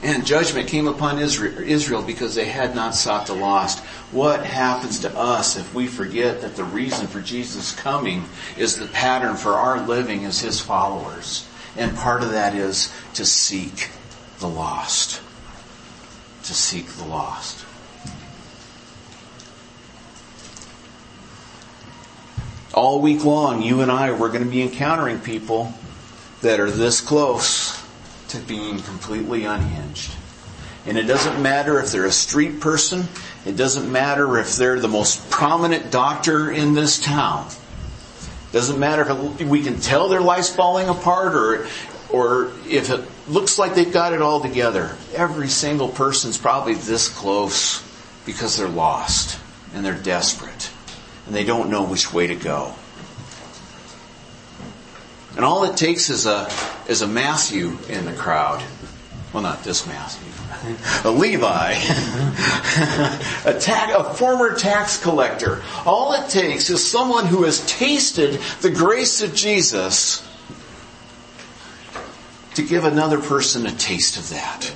And 0.03 0.25
judgment 0.25 0.67
came 0.67 0.87
upon 0.87 1.19
Israel 1.19 2.01
because 2.01 2.33
they 2.33 2.45
had 2.45 2.75
not 2.75 2.95
sought 2.95 3.27
the 3.27 3.35
lost. 3.35 3.83
What 4.11 4.43
happens 4.43 5.01
to 5.01 5.15
us 5.15 5.57
if 5.57 5.75
we 5.75 5.85
forget 5.85 6.41
that 6.41 6.55
the 6.55 6.63
reason 6.63 7.05
for 7.05 7.21
Jesus 7.21 7.75
coming 7.75 8.25
is 8.57 8.77
the 8.77 8.87
pattern 8.87 9.35
for 9.35 9.53
our 9.53 9.85
living 9.85 10.25
as 10.25 10.39
His 10.39 10.59
followers? 10.59 11.47
And 11.77 11.95
part 11.95 12.23
of 12.23 12.31
that 12.31 12.55
is 12.55 12.91
to 13.13 13.25
seek 13.25 13.91
the 14.39 14.49
lost. 14.49 15.21
To 16.45 16.53
seek 16.53 16.87
the 16.87 17.05
lost. 17.05 17.65
All 22.73 22.99
week 22.99 23.23
long, 23.23 23.61
you 23.61 23.81
and 23.81 23.91
I, 23.91 24.11
we're 24.11 24.29
going 24.29 24.43
to 24.43 24.49
be 24.49 24.61
encountering 24.61 25.19
people 25.19 25.73
that 26.41 26.59
are 26.59 26.71
this 26.71 26.99
close 26.99 27.81
to 28.29 28.37
being 28.39 28.79
completely 28.79 29.45
unhinged. 29.45 30.11
And 30.85 30.97
it 30.97 31.03
doesn't 31.03 31.41
matter 31.41 31.79
if 31.79 31.91
they're 31.91 32.05
a 32.05 32.11
street 32.11 32.59
person. 32.59 33.07
It 33.45 33.55
doesn't 33.55 33.91
matter 33.91 34.39
if 34.39 34.55
they're 34.55 34.79
the 34.79 34.87
most 34.87 35.29
prominent 35.29 35.91
doctor 35.91 36.49
in 36.49 36.73
this 36.73 36.99
town. 36.99 37.47
It 38.49 38.53
doesn't 38.53 38.79
matter 38.79 39.05
if 39.09 39.47
we 39.47 39.61
can 39.61 39.79
tell 39.79 40.09
their 40.09 40.21
life's 40.21 40.53
falling 40.53 40.89
apart 40.89 41.35
or, 41.35 41.67
or 42.09 42.51
if 42.67 42.89
it 42.89 43.01
looks 43.27 43.57
like 43.59 43.75
they've 43.75 43.91
got 43.91 44.13
it 44.13 44.21
all 44.21 44.41
together. 44.41 44.95
Every 45.15 45.47
single 45.47 45.89
person's 45.89 46.37
probably 46.37 46.73
this 46.73 47.07
close 47.07 47.83
because 48.25 48.57
they're 48.57 48.67
lost 48.67 49.39
and 49.73 49.85
they're 49.85 49.93
desperate 49.93 50.69
and 51.25 51.35
they 51.35 51.43
don't 51.43 51.69
know 51.69 51.83
which 51.83 52.13
way 52.13 52.27
to 52.27 52.35
go. 52.35 52.73
And 55.35 55.45
all 55.45 55.63
it 55.63 55.77
takes 55.77 56.09
is 56.09 56.25
a, 56.25 56.51
is 56.89 57.01
a 57.01 57.07
Matthew 57.07 57.77
in 57.87 58.05
the 58.05 58.13
crowd. 58.13 58.63
Well, 59.31 59.43
not 59.43 59.63
this 59.63 59.87
Matthew. 59.87 60.27
A 61.05 61.09
Levi, 61.09 61.71
a, 63.45 63.55
a 63.97 64.13
former 64.13 64.55
tax 64.55 65.01
collector. 65.01 65.63
All 65.85 66.13
it 66.13 66.29
takes 66.29 66.69
is 66.69 66.85
someone 66.85 67.25
who 67.25 67.43
has 67.43 67.65
tasted 67.65 68.39
the 68.61 68.69
grace 68.69 69.23
of 69.23 69.33
Jesus 69.33 70.21
to 72.55 72.61
give 72.61 72.83
another 72.83 73.19
person 73.19 73.65
a 73.65 73.71
taste 73.71 74.17
of 74.17 74.29
that. 74.29 74.73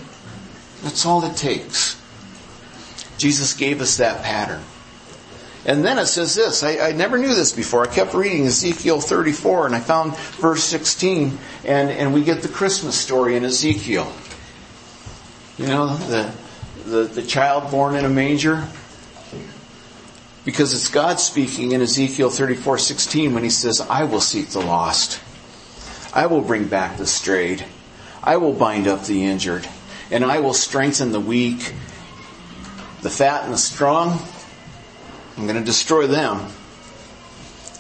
That's 0.84 1.06
all 1.06 1.24
it 1.26 1.36
takes. 1.36 2.02
Jesus 3.18 3.54
gave 3.54 3.82
us 3.82 3.98
that 3.98 4.24
pattern. 4.24 4.64
And 5.66 5.84
then 5.84 5.98
it 5.98 6.06
says 6.06 6.36
this. 6.36 6.64
I, 6.64 6.78
I, 6.78 6.92
never 6.92 7.18
knew 7.18 7.34
this 7.34 7.52
before. 7.52 7.84
I 7.84 7.88
kept 7.88 8.14
reading 8.14 8.46
Ezekiel 8.46 9.02
34 9.02 9.66
and 9.66 9.76
I 9.76 9.80
found 9.80 10.16
verse 10.16 10.64
16 10.64 11.38
and, 11.66 11.90
and 11.90 12.14
we 12.14 12.24
get 12.24 12.44
the 12.44 12.48
Christmas 12.48 12.96
story 12.96 13.36
in 13.36 13.44
Ezekiel. 13.44 14.12
You 15.58 15.68
know, 15.68 15.96
the, 15.98 16.32
the, 16.86 17.04
the 17.06 17.24
child 17.24 17.72
born 17.72 17.96
in 17.96 18.06
a 18.06 18.10
manger. 18.10 18.68
Because 20.44 20.76
it's 20.76 20.90
God 20.90 21.20
speaking 21.20 21.72
in 21.72 21.82
Ezekiel 21.82 22.30
34, 22.30 22.78
16 22.78 23.34
when 23.34 23.44
he 23.44 23.50
says, 23.50 23.82
I 23.82 24.04
will 24.04 24.22
seek 24.22 24.50
the 24.50 24.60
lost. 24.60 25.20
I 26.16 26.26
will 26.26 26.42
bring 26.42 26.66
back 26.66 26.98
the 26.98 27.06
strayed. 27.06 27.64
I 28.24 28.38
will 28.38 28.54
bind 28.54 28.88
up 28.88 29.04
the 29.04 29.26
injured. 29.26 29.68
And 30.10 30.26
I 30.26 30.40
will 30.40 30.54
strengthen 30.54 31.12
the 31.12 31.20
weak, 31.20 31.74
the 33.02 33.10
fat 33.12 33.44
and 33.44 33.54
the 33.54 33.58
strong 33.58 34.20
I'm 35.38 35.48
going 35.48 35.60
to 35.60 35.66
destroy 35.66 36.08
them. 36.08 36.46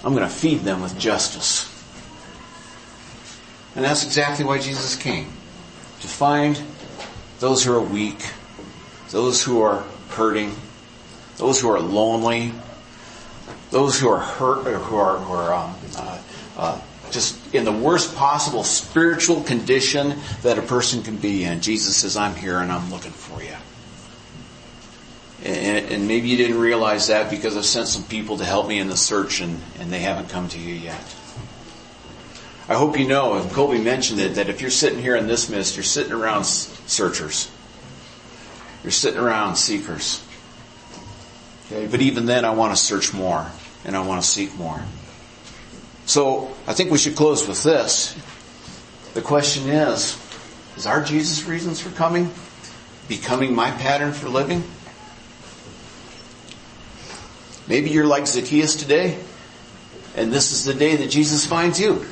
I'm 0.03 0.13
going 0.13 0.27
to 0.27 0.33
feed 0.33 0.59
them 0.59 0.81
with 0.81 0.99
justice. 0.99 1.71
And 3.75 3.83
that's 3.83 4.05
exactly 4.05 4.45
why 4.45 4.59
Jesus 4.59 4.95
came. 4.95 5.25
To 6.01 6.07
find 6.07 6.61
those 7.39 7.63
who 7.63 7.73
are 7.73 7.81
weak, 7.81 8.19
those 9.09 9.41
who 9.41 9.61
are 9.61 9.85
hurting, 10.09 10.53
those 11.37 11.61
who 11.61 11.69
are 11.69 11.79
lonely, 11.79 12.51
those 13.71 13.99
who 13.99 14.09
are 14.09 14.19
hurt, 14.19 14.63
who 14.65 14.95
are, 14.97 15.17
who 15.17 15.33
are 15.33 15.53
um, 15.53 15.75
uh, 15.97 16.21
uh, 16.57 16.81
just 17.11 17.53
in 17.53 17.65
the 17.65 17.71
worst 17.71 18.15
possible 18.15 18.63
spiritual 18.63 19.41
condition 19.43 20.15
that 20.41 20.57
a 20.57 20.61
person 20.61 21.03
can 21.03 21.17
be 21.17 21.43
in. 21.43 21.61
Jesus 21.61 21.95
says, 21.97 22.17
I'm 22.17 22.35
here 22.35 22.59
and 22.59 22.71
I'm 22.71 22.91
looking 22.91 23.11
for 23.11 23.41
you. 23.41 23.55
And, 25.43 25.91
and, 25.91 26.07
maybe 26.07 26.27
you 26.27 26.37
didn't 26.37 26.59
realize 26.59 27.07
that 27.07 27.29
because 27.29 27.55
I've 27.55 27.65
sent 27.65 27.87
some 27.87 28.03
people 28.03 28.37
to 28.37 28.45
help 28.45 28.67
me 28.67 28.79
in 28.79 28.87
the 28.87 28.97
search 28.97 29.41
and, 29.41 29.61
and 29.79 29.91
they 29.93 29.99
haven't 29.99 30.29
come 30.29 30.49
to 30.49 30.59
you 30.59 30.73
yet. 30.73 31.15
I 32.67 32.73
hope 32.73 32.97
you 32.97 33.07
know, 33.07 33.35
and 33.35 33.51
Colby 33.51 33.79
mentioned 33.79 34.19
it, 34.19 34.35
that 34.35 34.49
if 34.49 34.59
you're 34.59 34.71
sitting 34.71 34.99
here 34.99 35.15
in 35.15 35.27
this 35.27 35.47
mist, 35.47 35.75
you're 35.75 35.83
sitting 35.83 36.13
around 36.13 36.45
searchers. 36.45 37.51
You're 38.81 38.91
sitting 38.91 39.19
around 39.19 39.55
seekers. 39.57 40.23
Okay, 41.67 41.85
but 41.85 42.01
even 42.01 42.25
then 42.25 42.43
I 42.43 42.51
want 42.51 42.75
to 42.75 42.81
search 42.81 43.13
more 43.13 43.45
and 43.83 43.95
I 43.95 44.01
want 44.05 44.23
to 44.23 44.27
seek 44.27 44.55
more. 44.55 44.81
So 46.05 46.55
I 46.67 46.73
think 46.73 46.91
we 46.91 46.97
should 46.97 47.15
close 47.15 47.47
with 47.47 47.63
this. 47.63 48.17
The 49.13 49.21
question 49.21 49.69
is, 49.69 50.19
is 50.77 50.85
our 50.85 51.03
Jesus 51.03 51.45
reasons 51.45 51.79
for 51.79 51.89
coming 51.91 52.29
becoming 53.07 53.53
my 53.53 53.71
pattern 53.71 54.13
for 54.13 54.29
living? 54.29 54.63
Maybe 57.67 57.89
you're 57.89 58.05
like 58.05 58.27
Zacchaeus 58.27 58.75
today, 58.75 59.17
and 60.15 60.31
this 60.31 60.51
is 60.51 60.65
the 60.65 60.73
day 60.73 60.95
that 60.97 61.09
Jesus 61.09 61.45
finds 61.45 61.79
you. 61.79 62.05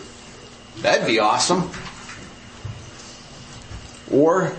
That'd 0.77 1.05
be 1.05 1.19
awesome. 1.19 1.69
Or 4.11 4.55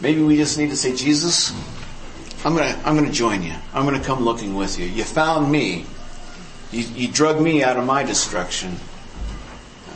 maybe 0.00 0.22
we 0.22 0.36
just 0.36 0.58
need 0.58 0.70
to 0.70 0.76
say, 0.76 0.94
Jesus, 0.94 1.52
I'm 2.44 2.54
gonna, 2.54 2.78
I'm 2.84 2.96
gonna 2.96 3.10
join 3.10 3.42
you. 3.42 3.54
I'm 3.72 3.84
gonna 3.84 4.02
come 4.02 4.24
looking 4.24 4.54
with 4.54 4.78
you. 4.78 4.86
You 4.86 5.04
found 5.04 5.50
me. 5.50 5.86
You, 6.74 6.82
you 6.96 7.08
drug 7.08 7.40
me 7.40 7.62
out 7.62 7.76
of 7.76 7.86
my 7.86 8.02
destruction. 8.02 8.74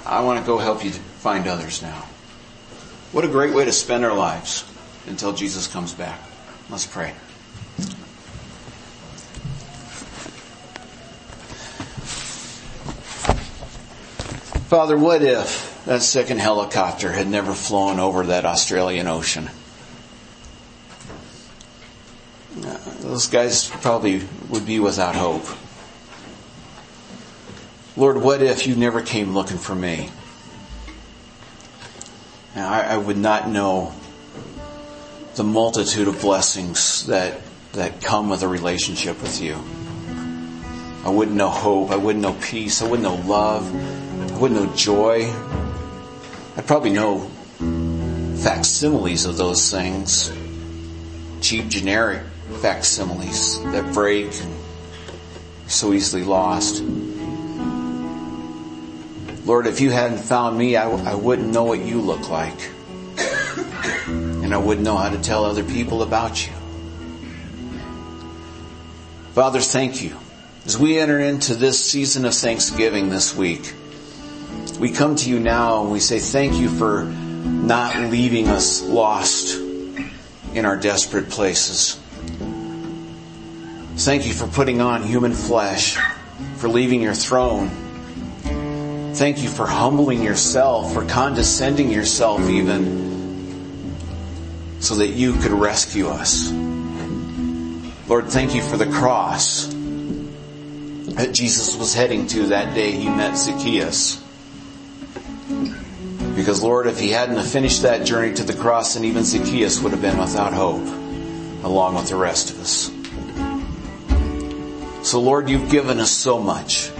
I 0.06 0.20
want 0.20 0.38
to 0.38 0.46
go 0.46 0.58
help 0.58 0.84
you 0.84 0.92
find 0.92 1.48
others 1.48 1.82
now. 1.82 2.06
What 3.10 3.24
a 3.24 3.28
great 3.28 3.52
way 3.52 3.64
to 3.64 3.72
spend 3.72 4.04
our 4.04 4.14
lives 4.14 4.64
until 5.08 5.32
Jesus 5.32 5.66
comes 5.66 5.92
back. 5.92 6.20
Let's 6.70 6.86
pray. 6.86 7.14
Father, 14.68 14.96
what 14.96 15.22
if 15.22 15.82
that 15.86 16.02
second 16.02 16.38
helicopter 16.38 17.10
had 17.10 17.26
never 17.26 17.54
flown 17.54 17.98
over 17.98 18.26
that 18.26 18.44
Australian 18.44 19.08
Ocean? 19.08 19.50
Uh, 22.64 22.78
those 23.00 23.26
guys 23.26 23.68
probably 23.68 24.22
would 24.48 24.64
be 24.64 24.78
without 24.78 25.16
hope. 25.16 25.44
Lord, 27.98 28.18
what 28.18 28.42
if 28.42 28.68
you 28.68 28.76
never 28.76 29.02
came 29.02 29.34
looking 29.34 29.58
for 29.58 29.74
me? 29.74 30.08
Now, 32.54 32.70
I, 32.70 32.80
I 32.82 32.96
would 32.96 33.18
not 33.18 33.48
know 33.48 33.92
the 35.34 35.42
multitude 35.42 36.06
of 36.06 36.20
blessings 36.20 37.06
that, 37.08 37.40
that 37.72 38.00
come 38.00 38.30
with 38.30 38.44
a 38.44 38.48
relationship 38.48 39.20
with 39.20 39.42
you. 39.42 39.58
I 41.04 41.10
wouldn't 41.10 41.36
know 41.36 41.48
hope. 41.48 41.90
I 41.90 41.96
wouldn't 41.96 42.22
know 42.22 42.36
peace. 42.40 42.82
I 42.82 42.84
wouldn't 42.88 43.02
know 43.02 43.16
love. 43.28 43.66
I 44.32 44.38
wouldn't 44.38 44.60
know 44.60 44.72
joy. 44.76 45.24
I'd 46.56 46.68
probably 46.68 46.90
know 46.90 47.28
facsimiles 48.44 49.24
of 49.24 49.36
those 49.36 49.72
things. 49.72 50.30
Cheap, 51.40 51.66
generic 51.66 52.22
facsimiles 52.60 53.60
that 53.72 53.92
break 53.92 54.32
and 54.40 54.54
so 55.66 55.92
easily 55.92 56.22
lost. 56.22 56.80
Lord, 59.48 59.66
if 59.66 59.80
you 59.80 59.90
hadn't 59.90 60.18
found 60.18 60.58
me, 60.58 60.76
I, 60.76 60.90
I 60.90 61.14
wouldn't 61.14 61.48
know 61.48 61.64
what 61.64 61.80
you 61.80 62.02
look 62.02 62.28
like. 62.28 62.70
And 64.06 64.52
I 64.52 64.58
wouldn't 64.58 64.84
know 64.84 64.98
how 64.98 65.08
to 65.08 65.16
tell 65.16 65.46
other 65.46 65.64
people 65.64 66.02
about 66.02 66.46
you. 66.46 66.52
Father, 69.32 69.60
thank 69.60 70.02
you. 70.02 70.14
As 70.66 70.76
we 70.76 70.98
enter 70.98 71.18
into 71.18 71.54
this 71.54 71.82
season 71.82 72.26
of 72.26 72.34
Thanksgiving 72.34 73.08
this 73.08 73.34
week, 73.34 73.72
we 74.78 74.90
come 74.90 75.16
to 75.16 75.30
you 75.30 75.40
now 75.40 75.80
and 75.80 75.90
we 75.90 76.00
say 76.00 76.18
thank 76.18 76.60
you 76.60 76.68
for 76.68 77.04
not 77.04 77.96
leaving 78.10 78.48
us 78.48 78.82
lost 78.82 79.56
in 80.52 80.66
our 80.66 80.76
desperate 80.76 81.30
places. 81.30 81.98
Thank 83.96 84.26
you 84.26 84.34
for 84.34 84.46
putting 84.46 84.82
on 84.82 85.04
human 85.04 85.32
flesh, 85.32 85.96
for 86.56 86.68
leaving 86.68 87.00
your 87.00 87.14
throne. 87.14 87.87
Thank 89.18 89.42
you 89.42 89.48
for 89.48 89.66
humbling 89.66 90.22
yourself, 90.22 90.94
for 90.94 91.04
condescending 91.04 91.90
yourself 91.90 92.48
even, 92.48 93.96
so 94.78 94.94
that 94.94 95.08
you 95.08 95.32
could 95.32 95.50
rescue 95.50 96.06
us. 96.06 96.52
Lord, 98.08 98.26
thank 98.26 98.54
you 98.54 98.62
for 98.62 98.76
the 98.76 98.86
cross 98.86 99.66
that 99.66 101.30
Jesus 101.32 101.76
was 101.76 101.94
heading 101.94 102.28
to 102.28 102.46
that 102.46 102.76
day 102.76 102.92
he 102.92 103.08
met 103.08 103.36
Zacchaeus. 103.36 104.22
Because 106.36 106.62
Lord, 106.62 106.86
if 106.86 107.00
he 107.00 107.10
hadn't 107.10 107.42
finished 107.42 107.82
that 107.82 108.06
journey 108.06 108.34
to 108.34 108.44
the 108.44 108.54
cross, 108.54 108.94
then 108.94 109.04
even 109.04 109.24
Zacchaeus 109.24 109.80
would 109.80 109.90
have 109.90 110.00
been 110.00 110.16
without 110.16 110.52
hope, 110.52 110.86
along 111.64 111.96
with 111.96 112.08
the 112.08 112.14
rest 112.14 112.50
of 112.50 112.60
us. 112.60 112.92
So 115.02 115.20
Lord, 115.20 115.48
you've 115.48 115.72
given 115.72 115.98
us 115.98 116.12
so 116.12 116.38
much. 116.38 116.92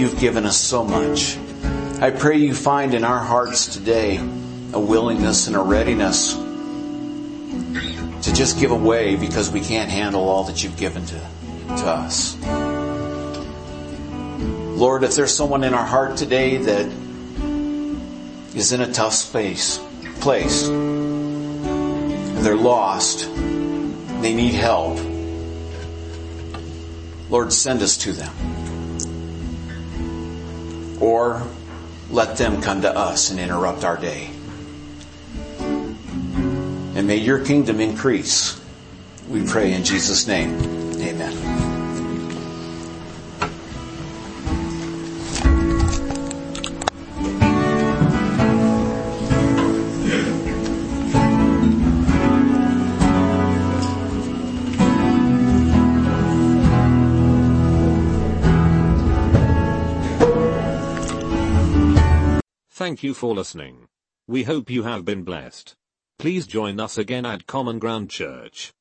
You've 0.00 0.18
given 0.18 0.46
us 0.46 0.56
so 0.56 0.82
much. 0.82 1.36
I 2.00 2.10
pray 2.10 2.38
you 2.38 2.54
find 2.54 2.94
in 2.94 3.04
our 3.04 3.18
hearts 3.18 3.66
today 3.74 4.16
a 4.72 4.80
willingness 4.80 5.46
and 5.46 5.54
a 5.54 5.58
readiness 5.58 6.32
to 8.22 8.32
just 8.32 8.58
give 8.58 8.70
away 8.70 9.16
because 9.16 9.50
we 9.50 9.60
can't 9.60 9.90
handle 9.90 10.26
all 10.26 10.44
that 10.44 10.64
you've 10.64 10.78
given 10.78 11.04
to, 11.04 11.20
to 11.68 11.86
us. 11.86 12.34
Lord, 14.78 15.04
if 15.04 15.16
there's 15.16 15.34
someone 15.34 15.64
in 15.64 15.74
our 15.74 15.84
heart 15.84 16.16
today 16.16 16.56
that 16.56 16.86
is 18.54 18.72
in 18.72 18.80
a 18.80 18.90
tough 18.90 19.12
space, 19.12 19.78
place, 20.20 20.66
and 20.66 22.38
they're 22.38 22.56
lost, 22.56 23.28
they 24.22 24.32
need 24.32 24.54
help, 24.54 24.98
Lord, 27.28 27.52
send 27.52 27.82
us 27.82 27.98
to 27.98 28.12
them. 28.12 28.59
Or 31.00 31.42
let 32.10 32.36
them 32.36 32.60
come 32.60 32.82
to 32.82 32.94
us 32.94 33.30
and 33.30 33.40
interrupt 33.40 33.84
our 33.84 33.96
day. 33.96 34.30
And 35.58 37.06
may 37.06 37.16
your 37.16 37.44
kingdom 37.44 37.80
increase. 37.80 38.60
We 39.28 39.46
pray 39.46 39.72
in 39.72 39.84
Jesus' 39.84 40.26
name. 40.26 40.60
Amen. 41.00 41.49
Thank 62.90 63.04
you 63.04 63.14
for 63.14 63.36
listening. 63.36 63.86
We 64.26 64.42
hope 64.42 64.68
you 64.68 64.82
have 64.82 65.04
been 65.04 65.22
blessed. 65.22 65.76
Please 66.18 66.44
join 66.44 66.80
us 66.80 66.98
again 66.98 67.24
at 67.24 67.46
Common 67.46 67.78
Ground 67.78 68.10
Church. 68.10 68.72